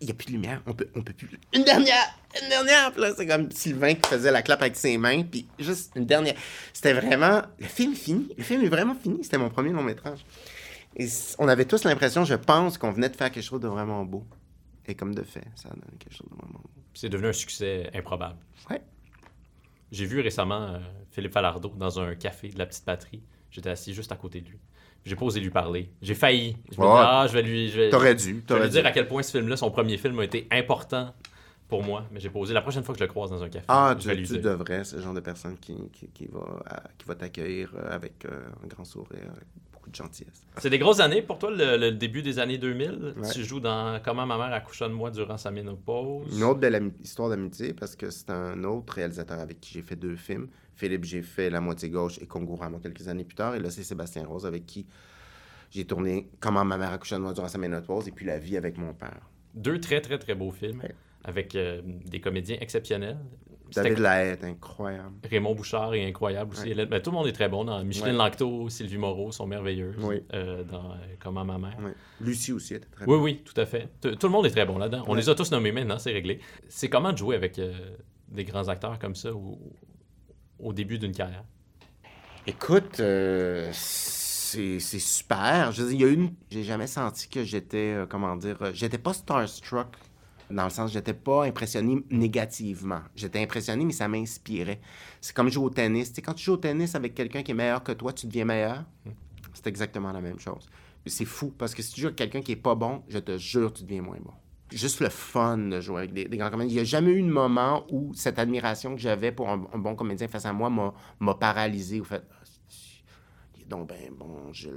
[0.00, 1.30] il n'y a plus de lumière, on peut, on peut plus.
[1.54, 2.92] Une dernière, une dernière.
[2.92, 6.06] Puis là, c'est comme Sylvain qui faisait la clap avec ses mains, puis juste une
[6.06, 6.34] dernière.
[6.72, 9.22] C'était vraiment, le film fini, le film est vraiment fini.
[9.22, 10.24] C'était mon premier long métrage.
[10.96, 11.06] Et
[11.38, 14.24] on avait tous l'impression, je pense, qu'on venait de faire quelque chose de vraiment beau.
[14.86, 16.70] Et comme de fait, ça a donné quelque chose de vraiment beau.
[16.94, 18.38] C'est devenu un succès improbable.
[18.70, 18.82] Ouais.
[19.90, 20.78] J'ai vu récemment euh,
[21.10, 23.22] Philippe Falardeau dans un café de la petite patrie.
[23.50, 24.58] J'étais assis juste à côté de lui.
[25.04, 25.90] J'ai pas osé lui parler.
[26.00, 26.56] J'ai failli.
[26.70, 26.92] Je me Ouais.
[26.92, 27.68] dis, ah, je vais lui.
[27.70, 28.76] Je vais, T'aurais dû, je vais t'aurais lui dû.
[28.76, 31.12] dire à quel point ce film-là, son premier film, a été important
[31.68, 32.04] pour moi.
[32.12, 32.54] Mais j'ai pas osé.
[32.54, 34.26] La prochaine fois que je le croise dans un café, Ah, je tu, vais lui
[34.26, 34.42] tu dire.
[34.42, 36.62] devrais, ce genre de personne qui, qui, qui va,
[36.98, 38.30] qui va t'accueillir euh, avec euh,
[38.62, 39.32] un grand sourire,
[39.92, 40.42] de gentillesse.
[40.58, 43.14] C'est des grosses années pour toi, le, le début des années 2000.
[43.16, 43.30] Ouais.
[43.30, 46.36] Tu joues dans Comment ma mère accoucha de moi durant sa ménopause?
[46.36, 49.96] Une autre belle histoire d'amitié parce que c'est un autre réalisateur avec qui j'ai fait
[49.96, 50.48] deux films.
[50.74, 53.54] Philippe, j'ai fait La moitié gauche et Congourama quelques années plus tard.
[53.54, 54.86] Et là, c'est Sébastien Rose avec qui
[55.70, 58.56] j'ai tourné Comment ma mère accoucha de moi durant sa ménopause et puis La vie
[58.56, 59.20] avec mon père.
[59.54, 60.94] Deux très, très, très beaux films Ouais.
[61.24, 63.18] avec euh, des comédiens exceptionnels.
[63.74, 65.14] David Lahaye, incroyable.
[65.30, 66.62] Raymond Bouchard est incroyable aussi.
[66.64, 66.70] Ouais.
[66.70, 67.64] Hélène- ben, tout le monde est très bon.
[67.64, 68.24] Dans Micheline Ouais.
[68.24, 69.94] Lanctot, Sylvie Moreau sont merveilleux.
[70.00, 70.22] Oui.
[70.34, 71.76] Euh, dans euh, Comment ma mère.
[71.82, 71.92] Ouais.
[72.20, 73.88] Lucie aussi était très Oui, oui, tout à fait.
[74.00, 75.04] T- Tout le monde est très bon là-dedans.
[75.06, 75.18] On Ouais.
[75.20, 76.40] les a tous nommés maintenant, c'est réglé.
[76.68, 77.72] C'est comment de jouer avec euh,
[78.28, 79.58] des grands acteurs comme ça au,
[80.58, 81.44] au début d'une carrière?
[82.46, 83.00] Écoute,
[83.72, 85.72] c'est super.
[85.72, 86.34] Je veux dire, il y a une.
[86.50, 89.88] J'ai jamais senti que j'étais, comment dire, j'étais pas starstruck
[90.52, 93.00] dans le sens, j'étais pas impressionné négativement.
[93.16, 94.80] J'étais impressionné, mais ça m'inspirait.
[95.20, 96.10] C'est comme jouer au tennis.
[96.10, 98.26] Tu sais, quand tu joues au tennis avec quelqu'un qui est meilleur que toi, tu
[98.26, 98.84] deviens meilleur.
[99.54, 100.68] C'est exactement la même chose.
[101.06, 103.36] C'est fou parce que si tu joues avec quelqu'un qui est pas bon, je te
[103.38, 104.32] jure, tu deviens moins bon.
[104.70, 106.70] Juste le fun de jouer avec des, des grands comédiens.
[106.72, 109.78] Il n'y a jamais eu de moment où cette admiration que j'avais pour un, un
[109.78, 112.22] bon comédien face à moi m'a- paralysé ou fait.
[112.30, 112.44] Ah,
[113.68, 114.68] donc ben bon, je-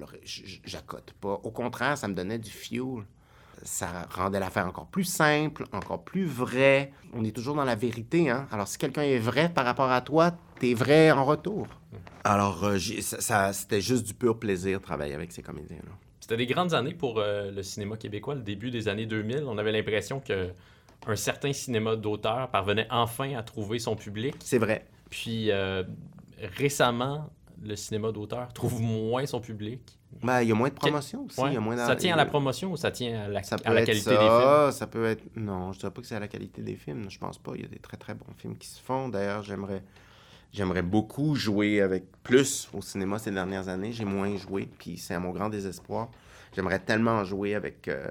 [0.64, 1.40] j'accote pas.
[1.44, 3.04] Au contraire, ça me donnait du fuel.
[3.64, 6.92] Ça rendait l'affaire encore plus simple, encore plus vrai.
[7.14, 8.48] On est toujours dans la vérité, hein.
[8.52, 11.68] Alors, si quelqu'un est vrai par rapport à toi, t'es vrai en retour.
[12.24, 15.92] Alors, euh, ça- c'était juste du pur plaisir de travailler avec ces comédiens-là.
[16.20, 19.44] C'était des grandes années pour euh, le cinéma québécois, le début des années 2000.
[19.48, 20.50] On avait l'impression que
[21.08, 24.36] un certain cinéma d'auteur parvenait enfin à trouver son public.
[24.40, 24.86] C'est vrai.
[25.12, 25.84] Puis euh,
[26.58, 27.30] récemment,
[27.64, 29.98] le cinéma d'auteur trouve moins son public.
[30.24, 31.40] Ben, il y a moins de promotion aussi.
[31.42, 31.52] Ouais.
[31.52, 33.56] il y a moins ça tient à la promotion ou ça tient à la, Ça
[33.56, 34.72] à peut la être qualité ça, des films?
[34.72, 35.24] ça peut être...
[35.36, 37.10] Non, je dirais pas que c'est à la qualité des films.
[37.10, 37.52] Je pense pas.
[37.56, 39.10] Il y a des très, très bons films qui se font.
[39.10, 39.84] D'ailleurs, j'aimerais...
[40.54, 43.92] J'aimerais beaucoup jouer avec plus au cinéma ces dernières années.
[43.92, 46.08] J'ai moins joué, puis c'est à mon grand désespoir.
[46.56, 48.08] J'aimerais tellement jouer avec euh,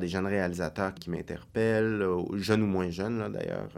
[0.00, 3.68] des jeunes réalisateurs qui m'interpellent, euh, jeunes ou moins jeunes, là, d'ailleurs.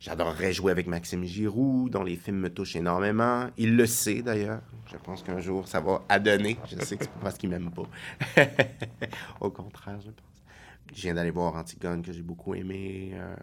[0.00, 3.48] J'adorerais jouer avec Maxime Giroux, dont les films me touchent énormément.
[3.56, 4.60] Il le sait, d'ailleurs.
[4.86, 6.56] Je pense qu'un jour, ça va adonner.
[6.66, 7.88] Je sais que c'est pas parce qu'il m'aime pas.
[9.40, 10.42] Au contraire, je pense.
[10.94, 13.10] Je viens d'aller voir Antigone, que j'ai beaucoup aimé.
[13.14, 13.34] Euh,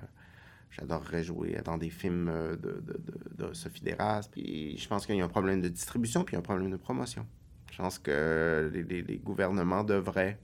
[0.71, 4.27] J'adorerais jouer dans des films euh, de, de, de, Sophie Deras.
[4.31, 7.25] Puis je pense qu'il y a un problème de distribution, puis un problème de promotion.
[7.71, 10.37] Je pense que les gouvernements devraient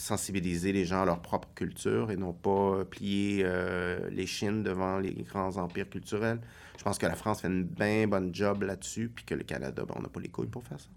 [0.00, 4.98] sensibiliser les gens à leur propre culture et non pas plier euh, les chines devant
[4.98, 6.40] les grands empires culturels.
[6.78, 9.84] Je pense que la France fait une bien bonne job là-dessus, puis que le Canada,
[9.86, 10.88] ben, on n'a pas les couilles pour faire ça.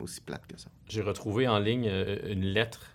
[0.00, 0.68] Aussi plate que ça.
[0.88, 2.86] J'ai retrouvé en ligne euh, une lettre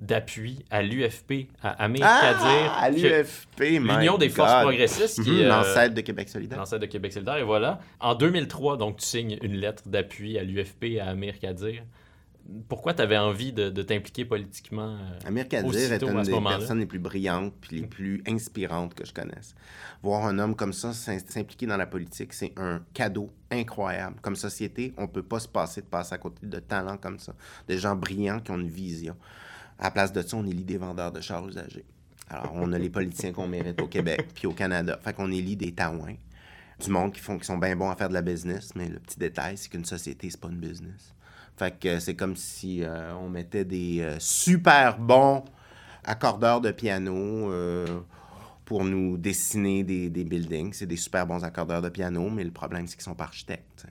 [0.00, 2.72] d'appui à l'UFP, à Amir Ah, Kadir.
[2.72, 6.58] à l'UFP, L'Union des forces progressistes, qui Mhm, est, euh, L'ancêtre de Québec solidaire.
[6.58, 7.36] l'ancêtre de Québec solidaire.
[7.36, 7.78] Et voilà.
[8.00, 11.82] En 2003, donc, tu signes une lettre d'appui à l'UFP, à Amir Kadir.
[12.68, 14.96] Pourquoi tu avais envie de, de t'impliquer politiquement?
[14.98, 19.06] euh, Amir Kadir est une des personnes les plus brillantes puis les plus inspirantes que
[19.06, 19.54] je connaisse.
[20.02, 24.16] Voir un homme comme ça s'im- s'impliquer dans la politique, c'est un cadeau incroyable.
[24.20, 27.34] Comme société, on peut pas se passer de passer à côté de talents comme ça,
[27.66, 29.16] de gens brillants qui ont une vision.
[29.78, 31.84] À la place de ça, on élit des vendeurs de chars usagés.
[32.28, 34.98] Alors, on a les politiciens qu'on mérite au Québec puis au Canada.
[35.02, 36.14] Fait qu'on élit des taouins,
[36.78, 38.98] du monde qui, font, qui sont bien bons à faire de la business, mais le
[38.98, 41.14] petit détail, c'est qu'une société, c'est pas une business.
[41.56, 45.44] Fait que c'est comme si euh, on mettait des euh, super bons
[46.02, 47.86] accordeurs de piano euh,
[48.64, 50.72] pour nous dessiner des, des buildings.
[50.72, 53.86] C'est des super bons accordeurs de piano, mais le problème, c'est qu'ils sont pas architectes.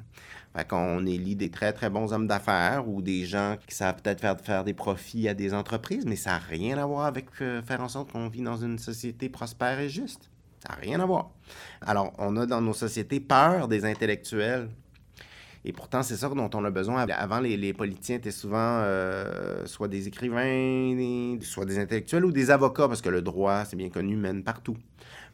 [0.55, 4.20] Fait qu'on élit des très, très bons hommes d'affaires ou des gens qui savent peut-être
[4.20, 7.82] faire, faire des profits à des entreprises, mais ça n'a rien à voir avec faire
[7.82, 10.30] en sorte qu'on vit dans une société prospère et juste.
[10.59, 11.32] Ça n'a rien à voir.
[11.82, 14.70] Alors, on a dans nos sociétés peur des intellectuels.
[15.66, 17.05] Et pourtant, c'est ça dont on a besoin.
[17.07, 22.88] Avant, les, politiciens étaient souvent euh, soit des écrivains, soit des intellectuels ou des avocats,
[22.88, 24.76] parce que le droit, c'est bien connu, mène partout.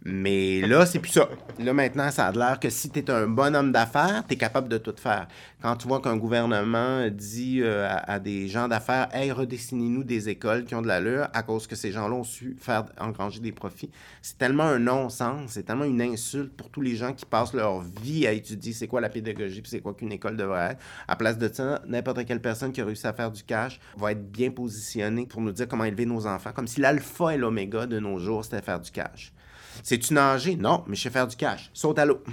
[0.06, 1.28] Mais là, c'est plus ça.
[1.60, 4.38] Là, maintenant, ça a l'air que si tu es un bon homme d'affaires, tu es
[4.38, 5.28] capable de tout faire.
[5.62, 10.30] Quand tu vois qu'un gouvernement dit euh, à, à des gens d'affaires, hey, redessinez-nous des
[10.30, 13.52] écoles qui ont de l'allure à cause que ces gens-là ont su faire engranger des
[13.52, 13.91] profits,
[14.22, 17.82] c'est tellement un non-sens, c'est tellement une insulte pour tous les gens qui passent leur
[17.82, 20.82] vie à étudier c'est quoi la pédagogie puis c'est quoi qu'une école devrait être.
[21.10, 24.14] À place de ça, n'importe quelle personne qui a réussi à faire du cash va
[24.14, 27.86] être bien positionnée pour nous dire comment élever nos enfants, comme si l'alpha et l'oméga
[27.86, 29.34] de nos jours, c'était faire du cash.
[29.84, 30.56] Sais-tu nager?
[30.56, 31.70] Non, mais je sais faire du cash.
[31.74, 32.24] Saute à l'eau.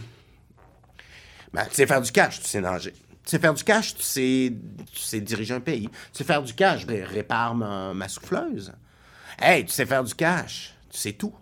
[1.53, 2.93] Ben, tu sais faire du cash, tu sais nager.
[2.93, 4.53] Tu sais faire du cash, tu sais,
[4.93, 5.89] tu sais diriger un pays.
[5.89, 8.73] Tu sais faire du cash, ben, répare ma, ma souffleuse.
[9.39, 11.35] Hey, tu sais faire du cash, tu sais tout.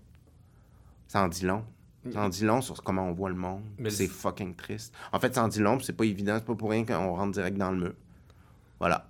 [1.08, 1.64] Ça en dit long.
[2.12, 3.62] Ça en dit long sur comment on voit le monde.
[3.88, 4.94] C'est fucking triste.
[5.12, 7.14] En fait, ça en dit long, puis c'est pas évident, c'est pas pour rien qu'on
[7.14, 7.94] rentre direct dans le mur.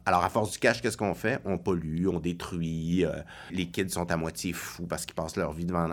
[0.06, 1.40] Alors, à force du cash, qu'est-ce qu'on fait?
[1.44, 3.04] On pollue, on détruit.
[3.04, 3.10] euh,
[3.50, 5.88] les kids sont à moitié fous parce qu'ils passent leur vie devant,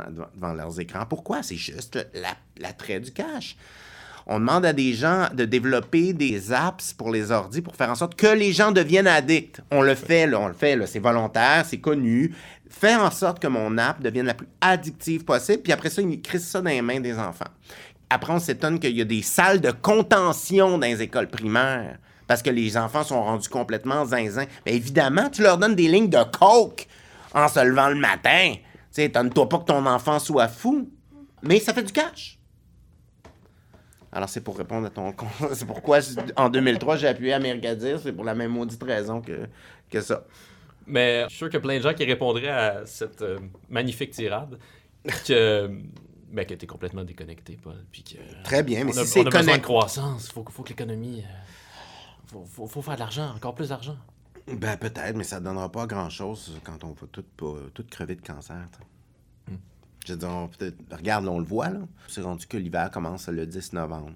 [0.53, 1.05] leurs écrans.
[1.07, 1.41] Pourquoi?
[1.43, 3.55] C'est juste la- l'attrait du cash.
[4.27, 7.95] On demande à des gens de développer des apps pour les ordis pour faire en
[7.95, 9.61] sorte que les gens deviennent addicts.
[9.71, 12.35] On le fait, on le fait, c'est volontaire, c'est connu.
[12.69, 16.21] Faire en sorte que mon app devienne la plus addictive possible, puis après ça, ils
[16.21, 17.49] crissent ça dans les mains des enfants.
[18.11, 21.97] Après, on s'étonne qu'il y a des salles de contention dans les écoles primaires
[22.31, 24.45] parce que les enfants sont rendus complètement zinzin.
[24.65, 26.87] Mais évidemment, tu leur donnes des lignes de coke
[27.33, 28.53] en se levant le matin.
[28.53, 28.61] Tu
[28.91, 30.89] sais, étonne-toi pas que ton enfant soit fou.
[31.41, 32.39] Mais ça fait du cash.
[34.13, 35.13] Alors, c'est pour répondre à ton...
[35.53, 35.99] C'est pourquoi,
[36.37, 37.99] en 2003, j'ai appuyé à Mergadir.
[37.99, 39.49] C'est pour la même maudite raison que,
[39.89, 40.23] que ça.
[40.87, 43.39] Mais je suis sûr qu'il y a plein de gens qui répondraient à cette euh,
[43.69, 44.57] magnifique tirade
[45.27, 45.69] que,
[46.31, 47.83] ben, que tu es complètement déconnecté, Paul.
[47.91, 50.27] Puis que, Très bien, mais on a, si c'est besoin de croissance.
[50.29, 51.25] Il faut, faut que l'économie.
[51.25, 51.51] euh,
[52.31, 53.97] faut, faut, faut faire de l'argent, encore plus d'argent.
[54.47, 58.67] Ben, peut-être, mais ça ne donnera pas grand-chose quand on va tout, crever de cancer.
[58.71, 59.55] t'sais.
[60.07, 60.49] Je dire, on
[60.95, 61.81] regarde, là, on le voit, là.
[62.07, 64.13] C'est rendu que l'hiver commence le 10 novembre.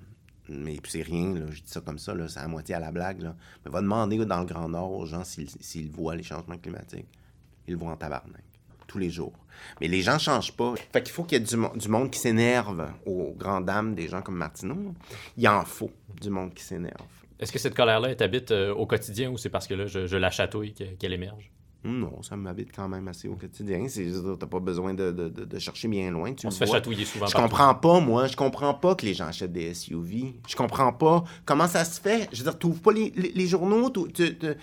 [0.49, 3.21] Mais c'est rien, là, je dis ça comme ça, c'est à moitié à la blague.
[3.21, 3.35] Là.
[3.65, 7.07] Mais va demander dans le Grand Nord aux gens s'ils s'ils voient les changements climatiques.
[7.67, 8.43] Ils le voient en tabarnak.
[8.87, 9.33] Tous les jours.
[9.81, 10.73] Mais les gens changent pas.
[10.93, 13.93] Fait qu'il faut qu'il y ait du, mo- du monde qui s'énerve aux grandes dames
[13.95, 14.75] des gens comme Martineau.
[14.75, 14.91] là.
[15.37, 15.91] Il en faut
[16.21, 17.07] du monde qui s'énerve.
[17.39, 20.07] Est-ce que cette colère-là, elle t'habite euh, au quotidien ou c'est parce que là, je,
[20.07, 21.51] je la chatouille que- qu'elle émerge?
[21.83, 23.85] Non, ça m'habite quand même assez au quotidien.
[24.39, 26.33] T'as pas besoin de, de- de- de chercher bien loin.
[26.33, 27.47] Tu On se fait chatouiller souvent Je partout.
[27.47, 28.25] comprends pas, moi.
[28.25, 30.33] Je comprends pas que les gens achètent des SUV.
[30.47, 32.27] Je comprends pas comment ça se fait?
[32.31, 34.55] Je veux dire, tu pas les, les- les journaux, tu, tu, tu-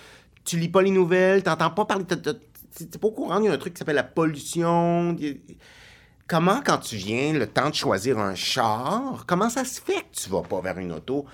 [0.45, 2.05] tu lis pas les nouvelles, t'entends pas parler.
[2.07, 5.15] T'es pas au courant, il y a un truc qui s'appelle la pollution.
[6.27, 10.17] Comment, quand tu viens, le temps de choisir un char, comment ça se fait que
[10.25, 11.27] tu vas pas vers une auto?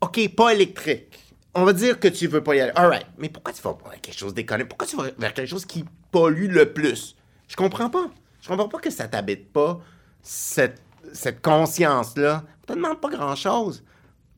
[0.00, 1.18] OK, pas électrique.
[1.54, 2.72] On va dire que tu veux pas y aller.
[2.76, 3.06] All right.
[3.16, 4.64] Mais pourquoi tu vas vers quelque chose d'éconné?
[4.64, 7.16] Pourquoi tu vas vers quelque chose qui pollue le plus?
[7.48, 8.10] Je comprends pas.
[8.42, 9.80] Je comprends pas que ça t'habite pas,
[10.22, 10.80] cette,
[11.12, 12.44] cette conscience-là.
[12.60, 13.82] Ça te demande pas grand-chose.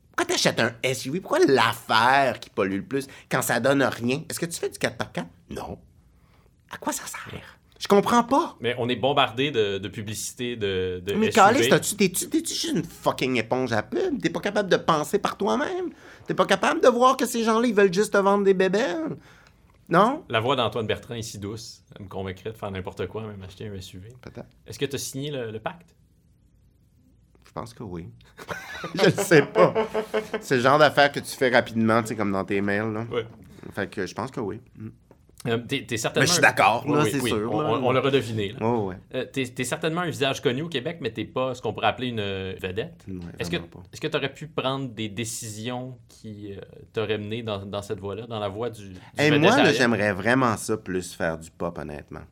[0.09, 1.19] Pourquoi t'achètes un SUV?
[1.19, 4.23] Pourquoi l'affaire qui pollue le plus quand ça donne rien?
[4.29, 5.25] Est-ce que tu fais du 4x4?
[5.51, 5.77] Non.
[6.71, 7.58] À quoi ça sert?
[7.79, 8.57] Je comprends pas.
[8.59, 12.83] Mais on est bombardé de, de publicité de, de Mais t'as-tu- t'es-tu t'es-tu juste une
[12.83, 14.21] fucking éponge à pub?
[14.21, 15.89] T'es pas capable de penser par toi-même?
[16.27, 19.15] T'es pas capable de voir que ces gens-là, ils veulent juste te vendre des bébelles?
[19.87, 20.23] Non?
[20.29, 21.81] La voix d'Antoine Bertrand est si douce.
[21.95, 24.09] Elle me convaincrait de faire n'importe quoi, même acheter un SUV.
[24.21, 24.45] Peut-être.
[24.67, 25.95] Est-ce que tu as signé le, le pacte?
[27.47, 28.09] Je pense que oui.
[28.95, 29.73] je le sais pas.
[30.41, 33.05] C'est le genre d'affaire que tu fais rapidement, tu sais, comme dans tes mails, là.
[33.11, 33.21] Oui.
[33.73, 34.59] Fait que je pense que oui.
[34.77, 34.89] Mm.
[35.47, 36.23] Euh, t'es, t'es certainement...
[36.23, 37.69] Mais je suis d'accord, là, Oui, c'est oui, sûr, On, là.
[37.69, 38.49] on- on l'a redeviné.
[38.51, 38.57] là.
[38.61, 38.97] Oh, ouais.
[39.15, 41.87] Euh, t'es, t'es certainement un visage connu au Québec, mais t'es pas ce qu'on pourrait
[41.87, 43.05] appeler une euh, vedette.
[43.07, 43.79] Ouais, Est-ce que pas.
[43.93, 46.59] est-ce que tu aurais pu prendre des décisions qui euh,
[46.91, 50.11] t'auraient mené dans, dans cette voie-là, dans la voie du, du Hey, moi, là, j'aimerais
[50.11, 52.23] vraiment ça, plus faire du pop, honnêtement.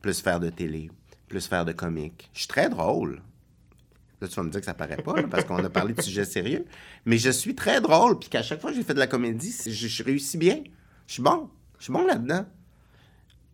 [0.00, 0.88] Plus faire de télé,
[1.28, 2.30] plus faire de comique.
[2.32, 3.22] Je suis très drôle.
[4.20, 6.00] Là, tu vas me dire que ça paraît pas, là, parce qu'on a parlé de
[6.02, 6.64] sujets sérieux.
[7.06, 9.52] Mais je suis très drôle, puis qu'à chaque fois que j'ai fait de la comédie,
[9.66, 10.62] je réussis bien.
[11.08, 11.50] Je suis bon.
[11.82, 12.46] Je suis bon là-dedans.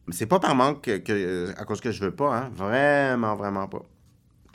[0.06, 2.50] Mais c'est pas par manque que, que- à cause que je veux pas, hein.
[2.54, 3.80] Vraiment, vraiment pas.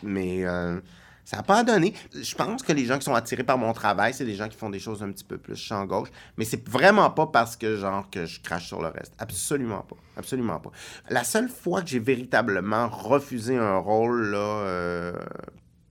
[0.04, 0.80] Mais euh,
[1.26, 1.96] ça n'a pas donné.
[2.14, 4.58] Je pense que les gens qui sont attirés par mon travail, c'est des gens qui
[4.58, 6.10] font des choses un petit peu plus champ gauche.
[6.38, 9.16] Mais c'est vraiment pas parce que, genre, que je crache sur le reste.
[9.18, 9.96] Absolument pas.
[10.18, 10.70] Absolument pas.
[11.10, 15.14] La seule fois que j'ai véritablement refusé un rôle, là, euh,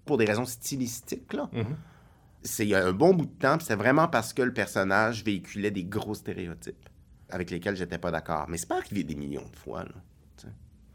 [0.05, 1.65] pour des raisons stylistiques, là, Mhm.
[2.45, 4.53] c'est il y a un bon bout de temps, puis c'est vraiment parce que le
[4.53, 6.89] personnage véhiculait des gros stéréotypes
[7.33, 8.47] avec lesquels j'étais pas d'accord.
[8.49, 9.91] Mais c'est pas arrivé des millions de fois, là.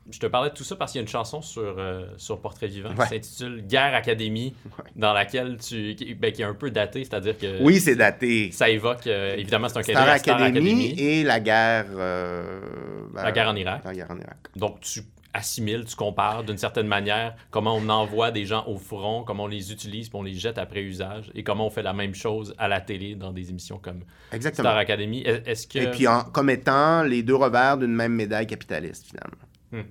[0.10, 2.40] Je te parlais de tout ça parce qu'il y a une chanson sur, euh, sur
[2.40, 3.04] Portrait Vivant Ouais.
[3.04, 4.56] qui s'intitule Guerre Académie,
[4.96, 5.96] dans laquelle tu.
[5.96, 8.50] Qui, ben, qui est un peu datée, c'est-à-dire que Oui, c'est daté.
[8.54, 9.06] ça évoque.
[9.08, 10.96] euh, évidemment, c'est un Star cadet à Star Academy, Academy.
[10.98, 11.88] et la guerre...
[11.92, 12.62] euh,
[13.14, 13.82] ben, La guerre en Irak.
[13.84, 14.38] La guerre en Irak.
[14.56, 15.02] Donc, tu
[15.34, 19.48] assimiles, tu compares d'une certaine manière comment on envoie des gens au front, comment on
[19.48, 22.56] les utilise, puis on les jette après usage, et comment on fait la même chose
[22.58, 24.02] à la télé dans des émissions comme
[24.32, 24.70] Exactement.
[24.70, 25.22] Star Academy.
[25.22, 25.80] Est- Est-ce que.
[25.80, 29.38] Et puis en- comme étant les deux revers d'une même médaille capitaliste, finalement.
[29.72, 29.90] Hmm.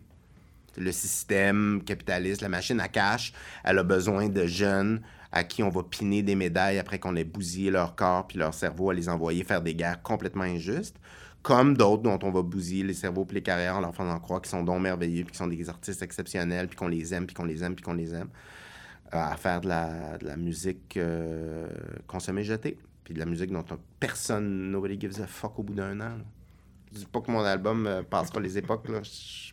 [0.79, 3.33] Le système capitaliste, la machine à cash,
[3.65, 5.01] elle a besoin de jeunes
[5.33, 8.53] à qui on va piner des médailles après qu'on ait bousillé leur corps puis leur
[8.55, 10.97] cerveau à les envoyer faire des guerres complètement injustes,
[11.47, 14.41] comme d'autres dont on va bousiller les cerveaux puis les carrières en leur faisant croire
[14.43, 17.37] qu'ils sont donc merveilleux puis qu'ils sont des artistes exceptionnels puis qu'on les aime puis
[17.37, 18.27] qu'on les aime puis qu'on les aime
[19.15, 21.69] euh, à faire de la, de la musique euh,
[22.09, 25.75] consommée jetée puis de la musique dont on- personne nobody gives a fuck au bout
[25.75, 26.17] d'un an.
[26.19, 26.25] là.
[26.93, 28.99] Je dis pas que mon album euh, passera les époques là,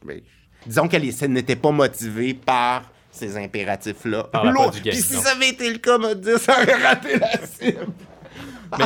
[0.04, 0.24] mais
[0.66, 4.30] disons qu'elle n'était pas motivée par ces impératifs-là.
[4.82, 5.22] Puis si non.
[5.22, 7.86] ça avait été le cas, me dire, ça aurait raté la cible.
[8.80, 8.86] Mais,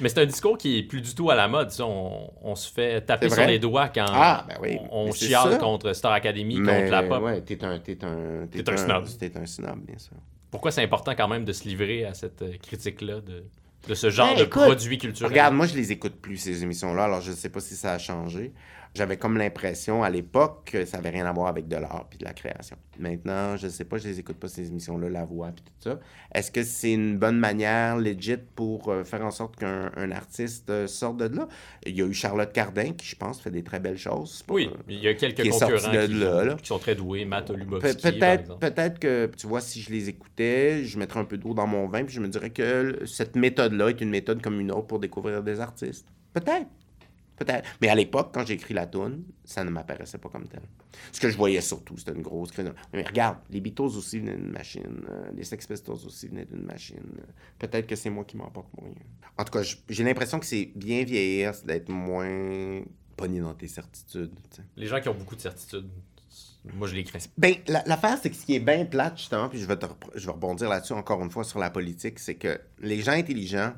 [0.00, 1.70] mais c'est un discours qui est plus du tout à la mode.
[1.80, 4.78] On, on se fait taper sur les doigts quand Ah, ben oui.
[4.90, 7.22] on, chiale contre Star Academy, Mais contre la pop.
[7.22, 9.04] ouais, t'es un, t'es un, T'es un snob.
[9.18, 10.16] T'es un snob, bien sûr.
[10.50, 13.44] Pourquoi c'est important quand même de se livrer à cette euh, critique-là de,
[13.88, 15.30] de ce genre Ben, de produit culturel?
[15.30, 17.92] Regarde, moi, je les écoute plus, ces émissions-là, alors je ne sais pas si ça
[17.92, 18.52] a changé.
[18.96, 22.18] J'avais comme l'impression à l'époque que ça avait rien à voir avec de l'art puis
[22.18, 22.76] de la création.
[22.98, 25.72] Maintenant, je ne sais pas, je les écoute pas, ces émissions-là, La Voix puis tout
[25.90, 26.00] ça.
[26.34, 30.70] Est-ce que c'est une bonne manière, legit, pour euh, faire en sorte qu'un un artiste
[30.70, 31.46] euh, sorte de là?
[31.84, 34.42] Il y a eu Charlotte Cardin, qui, je pense, fait des très belles choses.
[34.48, 36.54] Oui, il y a quelques qui concurrents de qui, là, là.
[36.54, 37.26] qui sont très doués.
[37.26, 37.56] Matt Pe-
[38.02, 41.66] Peut-être peut-être que, tu vois, si je les écoutais, je mettrais un peu d'eau dans
[41.66, 44.86] mon vin, puis je me dirais que cette méthode-là est une méthode comme une autre
[44.86, 46.06] pour découvrir des artistes.
[46.32, 46.66] Peut-être.
[47.36, 47.68] Peut-être.
[47.82, 50.62] Mais à l'époque, quand j'ai écrit la tune, ça ne m'apparaissait pas comme tel.
[51.12, 52.72] Ce que je voyais surtout, c'était une grosse crise.
[52.94, 55.04] Mais regarde, les Beatles aussi venaient d'une machine.
[55.10, 57.02] euh, les Sex Pistols aussi venaient d'une machine.
[57.58, 58.90] Peut-être que c'est moi qui m'emporte moins.
[59.36, 62.82] En tout cas, j'ai l'impression que c'est bien vieillir, c'est d'être moins
[63.16, 64.32] pogné dans tes certitudes.
[64.76, 65.88] Les gens qui ont beaucoup de certitudes,
[66.74, 67.18] moi je les crains.
[67.36, 69.86] Ben, la- l'affaire, c'est que ce qui est bien plate, justement, puis je vais, te
[69.86, 73.12] repre- je vais rebondir là-dessus encore une fois sur la politique, c'est que les gens
[73.12, 73.72] intelligents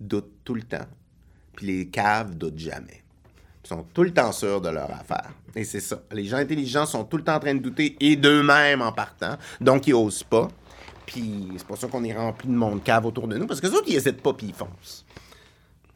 [0.00, 0.86] doutent tout le temps,
[1.54, 3.02] puis les caves doutent jamais.
[3.64, 5.30] Ils sont tout le temps sûrs de leur affaire.
[5.54, 6.02] Et c'est ça.
[6.12, 9.36] Les gens intelligents sont tout le temps en train de douter, et d'eux-mêmes en partant,
[9.60, 10.48] donc ils osent pas.
[11.06, 13.66] Puis c'est pour ça qu'on est rempli de monde cave autour de nous, parce que
[13.66, 15.04] les autres, ils hésitent pas, puis ils foncent.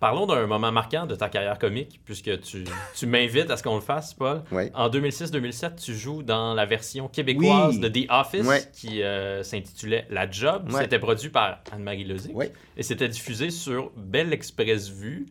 [0.01, 2.62] Parlons d'un moment marquant de ta carrière comique, puisque tu,
[2.96, 4.42] tu m'invites à ce qu'on le fasse, Paul.
[4.74, 7.80] En 2006-2007, tu joues dans la version québécoise Oui.
[7.80, 10.68] de The Office, qui euh, s'intitulait La Job.
[10.70, 12.32] C'était produit par Anne-Marie Lozic.
[12.76, 15.26] Et c'était diffusé sur Belle Express Vue.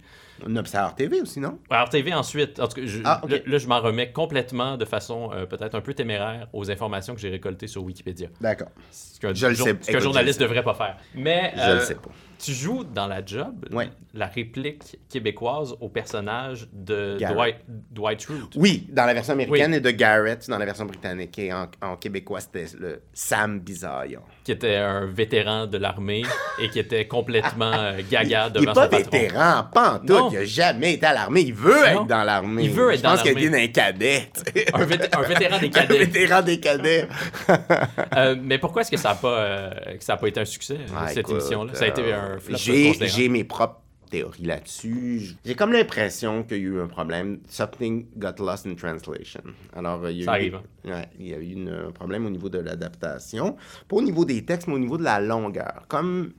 [0.46, 1.58] On observe TV aussi, non?
[1.70, 4.86] Alors TV ensuite, en tout cas, je- Ah, là, là, je m'en remets complètement de
[4.86, 8.28] façon euh, peut-être un peu téméraire aux informations que j'ai récoltées sur Wikipédia.
[8.42, 8.68] D'accord.
[8.92, 9.50] Ce qu'un jour-
[10.00, 10.98] journaliste le devrait pas faire.
[11.16, 12.10] Mais Je euh, le sais pas.
[12.38, 13.90] tu joues dans la job Ouais.
[14.14, 17.36] la réplique québécoise au personnage de Garrett.
[17.36, 17.56] Dwight,
[17.92, 18.54] Dwight Schrute.
[18.56, 21.38] Oui, dans la version américaine et de Garrett dans la version britannique.
[21.40, 24.22] Et en, en québécois, c'était le Sam Bisaillon.
[24.44, 26.24] qui était un vétéran de l'armée
[26.62, 28.98] et qui était complètement euh, gaga Il devant son patron.
[28.98, 30.27] vétéran, pas en Non.
[30.32, 31.42] Il n'a jamais été à l'armée.
[31.42, 32.02] Il veut Non.
[32.02, 32.64] être dans l'armée.
[32.64, 33.64] Il veut être Je dans pense qu'il a l'armée.
[33.64, 34.30] été dans un cadet.
[34.74, 35.98] Un, vét- un vétéran des Un cadets.
[36.00, 37.08] vétéran des cadets.
[38.16, 40.46] Euh, mais pourquoi est-ce que ça n'a pas, euh, que ça a pas été un
[40.46, 41.74] succès, Ah, cette écoute, émission-là?
[41.76, 45.36] Ça a été euh, un flop J'ai j'ai mes propres théories là-dessus.
[45.46, 47.40] J'ai comme l'impression qu'il y a eu un problème.
[47.50, 49.42] Something got lost in translation.
[49.76, 50.62] Alors, euh, il y a Ça eu, arrive, hein.
[50.92, 53.58] ouais, il y a eu une- un problème au niveau de l'adaptation.
[53.90, 55.84] Pas au niveau des textes, mais au niveau de la longueur.
[55.90, 56.32] Comme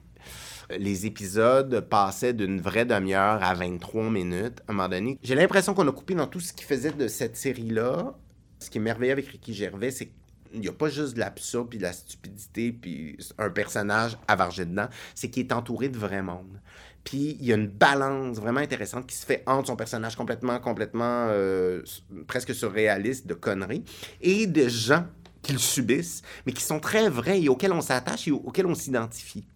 [0.70, 5.74] les épisodes passaient d'une vraie demi-heure à 23 minutes, à un moment donné, j'ai l'impression
[5.74, 8.18] qu'on a coupé dans tout ce qui faisait de cette série-là.
[8.58, 10.06] Ce qui est merveilleux avec Ricky Gervais, c'est
[10.50, 14.64] qu'il n'y a pas juste de l'absurde puis de la stupidité puis un personnage avargé
[14.64, 16.60] dedans, c'est qu'il est entouré de vrai monde.
[17.04, 20.58] Puis il y a une balance vraiment intéressante qui se fait entre son personnage complètement,
[20.58, 21.82] complètement euh,
[22.26, 23.84] presque surréaliste de conneries
[24.20, 25.06] et de gens
[25.40, 28.66] qui le subissent, mais qui sont très vrais et auxquels on s'attache et au- auxquels
[28.66, 29.46] on s'identifie.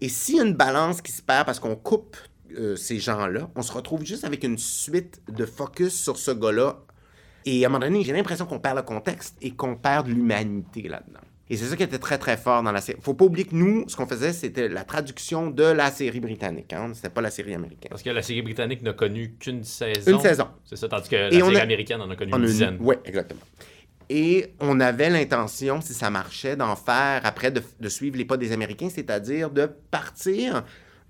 [0.00, 2.16] Et s'il y a une balance qui se perd parce qu'on coupe
[2.58, 6.78] euh, ces gens-là, on se retrouve juste avec une suite de focus sur ce gars-là.
[7.46, 10.12] Et à un moment donné, j'ai l'impression qu'on perd le contexte et qu'on perd de
[10.12, 11.20] l'humanité là-dedans.
[11.52, 12.98] Et c'est ça qui était très, très fort dans la série.
[13.02, 16.72] Faut pas oublier que nous, ce qu'on faisait, c'était la traduction de la série britannique.
[16.72, 16.92] Hein?
[16.94, 17.88] C'était pas la série américaine.
[17.90, 20.12] Parce que la série britannique n'a connu qu'une saison.
[20.12, 20.46] Une saison.
[20.64, 22.48] C'est ça, tandis que la Et série a- américaine en a connu On une une-
[22.50, 22.76] dizaine.
[22.80, 23.40] Oui, exactement.
[24.12, 28.50] Et on avait l'intention, si ça marchait, d'en faire après, de, suivre les pas des
[28.50, 30.64] Américains, c'est-à-dire de partir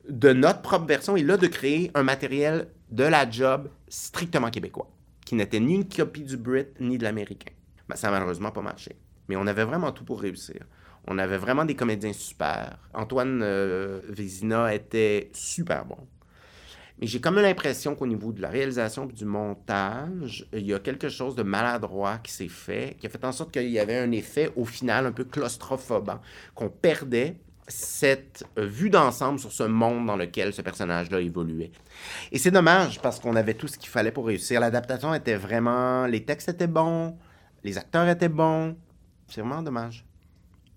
[0.07, 4.91] de notre propre version et là, de créer un matériel de la job strictement québécois,
[5.25, 7.53] qui n'était ni une copie du Brit ni de l'Américain.
[7.89, 8.95] Ben, ça n'a malheureusement pas marché.
[9.31, 10.61] Mais on avait vraiment tout pour réussir.
[11.07, 12.77] On avait vraiment des comédiens super.
[12.93, 15.97] Antoine euh, Vézina était super bon.
[17.01, 20.79] Mais j'ai comme l'impression qu'au niveau de la réalisation et du montage, il y a
[20.79, 23.99] quelque chose de maladroit qui s'est fait, qui a fait en sorte qu'il y avait
[23.99, 26.21] un effet au final un peu claustrophobant,
[26.55, 27.37] qu'on perdait
[27.69, 31.71] cette vue d'ensemble sur ce monde dans lequel ce personnage-là évoluait.
[32.33, 34.61] Et c'est dommage parce qu'on avait tout ce qu'il fallait pour réussir.
[34.61, 36.07] L'adaptation était vraiment...
[36.07, 37.17] Les textes étaient bons,
[37.65, 38.77] les acteurs étaient bons.
[39.29, 40.05] C'est vraiment dommage.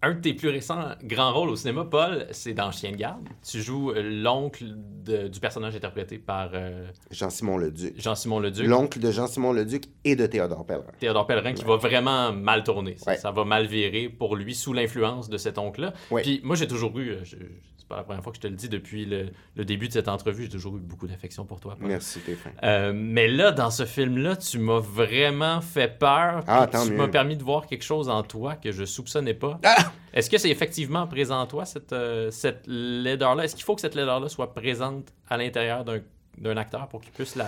[0.05, 3.25] Un de tes plus récents grands rôles au cinéma, Paul, c'est dans Chien de garde.
[3.41, 4.65] Tu joues l'oncle
[5.05, 7.93] du personnage interprété par euh, Jean-Simon Leduc.
[8.01, 8.67] Jean-Simon Leduc.
[8.67, 10.91] L'oncle de Jean-Simon Leduc et de Théodore Pellerin.
[10.99, 12.97] Théodore Pellerin qui va vraiment mal tourner.
[12.97, 13.17] Ça, Ouais.
[13.17, 15.93] ça va mal virer pour lui sous l'influence de cet oncle-là.
[16.11, 16.21] Ouais.
[16.21, 17.43] Puis moi, j'ai toujours eu, euh, je- je-
[17.77, 19.93] c'est pas la première fois que je te le dis depuis le, le début de
[19.93, 21.75] cette entrevue, j'ai toujours eu beaucoup d'affection pour toi.
[21.79, 21.87] Paul.
[21.89, 22.49] Merci, fin.
[22.63, 26.43] Euh, mais là, dans ce film-là, tu m'as vraiment fait peur.
[26.47, 29.59] Ah, tu m'as permis de voir quelque chose en toi que je soupçonnais pas.
[29.63, 29.91] Ah!
[30.13, 33.45] Est-ce que c'est effectivement présent en toi, cette, euh, cette laideur-là?
[33.45, 36.01] Est-ce qu'il faut que cette laideur-là soit présente à l'intérieur d'un
[36.37, 37.47] d'un acteur pour qu'il puisse la,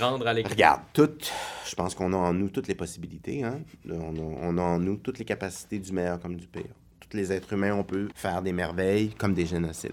[0.00, 0.52] rendre à l'écran?
[0.52, 3.42] Regarde, je pense qu'on a en nous toutes les possibilités.
[3.42, 3.60] Hein?
[3.88, 6.74] On, a, a en nous toutes les capacités du meilleur comme du pire.
[7.00, 9.92] Tous les êtres humains, on peut faire des merveilles comme des génocides.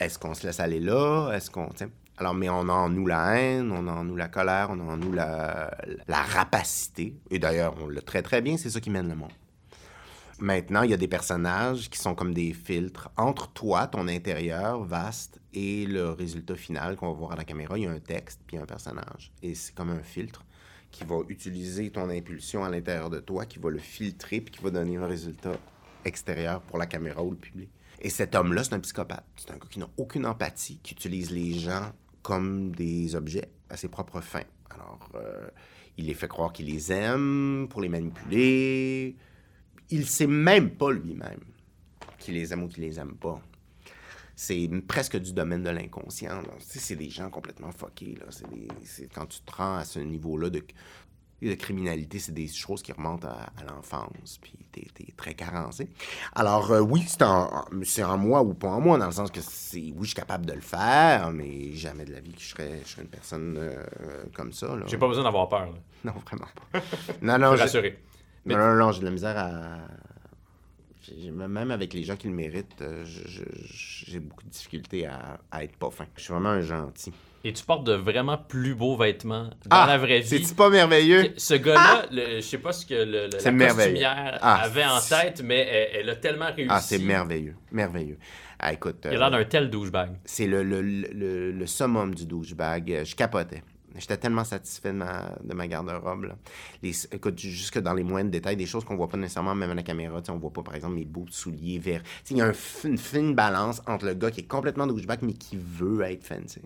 [0.00, 1.30] Est-ce qu'on se laisse aller là?
[1.32, 1.68] Est-ce qu'on.
[2.16, 4.80] Alors, mais on a en nous la haine, on a en nous la colère, on
[4.80, 5.70] a en nous la,
[6.08, 7.14] la rapacité.
[7.30, 9.32] Et d'ailleurs, on le très très bien, c'est ça qui mène le monde.
[10.40, 14.82] Maintenant, il y a des personnages qui sont comme des filtres entre toi, ton intérieur
[14.84, 17.78] vaste, et le résultat final qu'on va voir à la caméra.
[17.78, 19.32] Il y a un texte puis un personnage.
[19.42, 20.44] Et c'est comme un filtre
[20.90, 24.62] qui va utiliser ton impulsion à l'intérieur de toi, qui va le filtrer puis qui
[24.62, 25.56] va donner un résultat
[26.04, 27.70] extérieur pour la caméra ou le public.
[28.00, 29.24] Et cet homme-là, c'est un psychopathe.
[29.36, 33.76] C'est un gars qui n'a aucune empathie, qui utilise les gens comme des objets à
[33.76, 34.44] ses propres fins.
[34.70, 35.48] Alors, euh,
[35.96, 39.16] il les fait croire qu'il les aime pour les manipuler.
[39.90, 41.40] Il sait même pas lui-même
[42.18, 43.40] qu'il les aime ou qu'il les aime pas.
[44.36, 46.40] C'est presque du domaine de l'inconscient.
[46.58, 48.16] c'est des gens complètement fuckés.
[48.18, 48.26] Là.
[48.50, 50.64] Des- quand tu te rends à ce niveau-là de,
[51.40, 54.38] de criminalité, c'est des choses qui remontent à, à l'enfance.
[54.42, 54.82] Puis t'es,
[55.16, 55.88] très carencé.
[56.34, 59.30] Alors, euh, oui, c'est en, c'est en moi ou pas en moi, dans le sens
[59.30, 62.40] que c'est, oui, je suis capable de le faire, mais jamais de la vie que
[62.40, 63.84] je serais, je serais une personne euh,
[64.34, 64.76] comme ça.
[64.86, 65.66] J'ai pas besoin d'avoir peur.
[65.66, 65.78] là.
[66.12, 66.80] Non, vraiment pas.
[67.22, 67.98] non, non, Je j'ai- suis rassuré.
[68.46, 69.78] Mais- non, non, non, j'ai de la misère à.
[71.36, 75.76] Même avec les gens qui le méritent, euh, j'ai beaucoup de difficultés à, à être
[75.76, 76.06] pas fin.
[76.16, 77.12] Je suis vraiment un gentil.
[77.46, 80.28] Et tu portes de vraiment plus beaux vêtements dans Ah, la vraie vie.
[80.28, 81.34] C'est-tu pas merveilleux?
[81.36, 83.28] Ce gars-là, le- je sais pas ce que le, la
[83.74, 86.68] costumière Ah, avait en tête, mais elle, elle a tellement réussi.
[86.70, 87.54] Ah, c'est merveilleux.
[87.70, 88.16] Merveilleux.
[88.58, 89.00] Ah, écoute.
[89.04, 90.12] Il a euh, l'air d'un tel douchebag.
[90.24, 92.90] c'est le, le, le, le summum du douchebag.
[92.90, 93.62] Euh, Je capotais.
[93.96, 96.32] J'étais tellement satisfait de ma, de ma garde-robe.
[96.82, 99.82] Écoute, jusque dans les moindres détails, des choses qu'on voit pas nécessairement même à la
[99.82, 100.20] caméra.
[100.28, 102.02] On voit pas, par exemple, mes beaux souliers verts.
[102.30, 102.52] Il y a
[102.84, 106.60] une fine balance entre le gars qui est complètement douchebag, mais qui veut être fancy.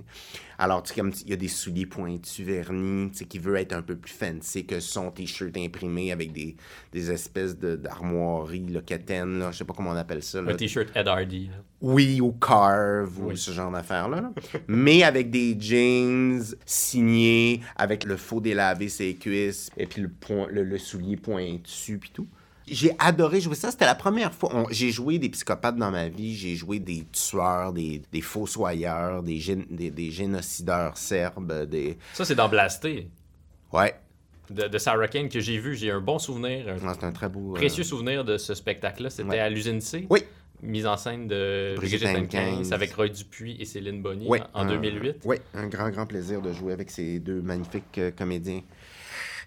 [0.58, 4.12] Alors, comme il y a des souliers pointus, vernis, qui veut être un peu plus
[4.12, 6.56] fancy que son T-shirt imprimé avec des,
[6.92, 10.42] des espèces de- d'armoiries, là, quétaines, là, je sais pas comment on appelle ça.
[10.42, 10.52] là.
[10.52, 11.50] Un t-shirt Ed Hardy.
[11.80, 14.20] Oui, ou Carve, ou ce genre d'affaires-là.
[14.20, 14.32] là.
[14.68, 20.46] Mais avec des jeans signés, avec le faux délavé ses cuisses, et puis le, point,
[20.50, 22.26] le, le soulier pointu, puis tout.
[22.70, 23.70] J'ai adoré jouer ça.
[23.70, 24.66] C'était la première fois.
[24.70, 26.34] J'ai joué des psychopathes dans ma vie.
[26.36, 29.38] J'ai joué des tueurs, des, des fossoyeurs, des,
[29.90, 31.96] des génocideurs serbes, des...
[32.12, 33.08] Ça, c'est dans Blasté,
[33.72, 33.94] Ouais,
[34.50, 35.76] de, de Sarah Kane, que j'ai vu.
[35.76, 37.52] J'ai un bon souvenir, un c'est un très beau...
[37.52, 39.08] euh, précieux souvenir de ce spectacle-là.
[39.10, 39.38] C'était Ouais.
[39.38, 40.06] à l'usine C.
[40.10, 40.20] Oui.
[40.62, 44.68] Mise en scène de Brigitte Brigitte avec Roy Dupuis et Céline Bonny Oui, en, en
[44.68, 45.16] un- 2008.
[45.24, 48.62] Oui, un grand, grand plaisir de jouer avec ces deux magnifiques euh, comédiens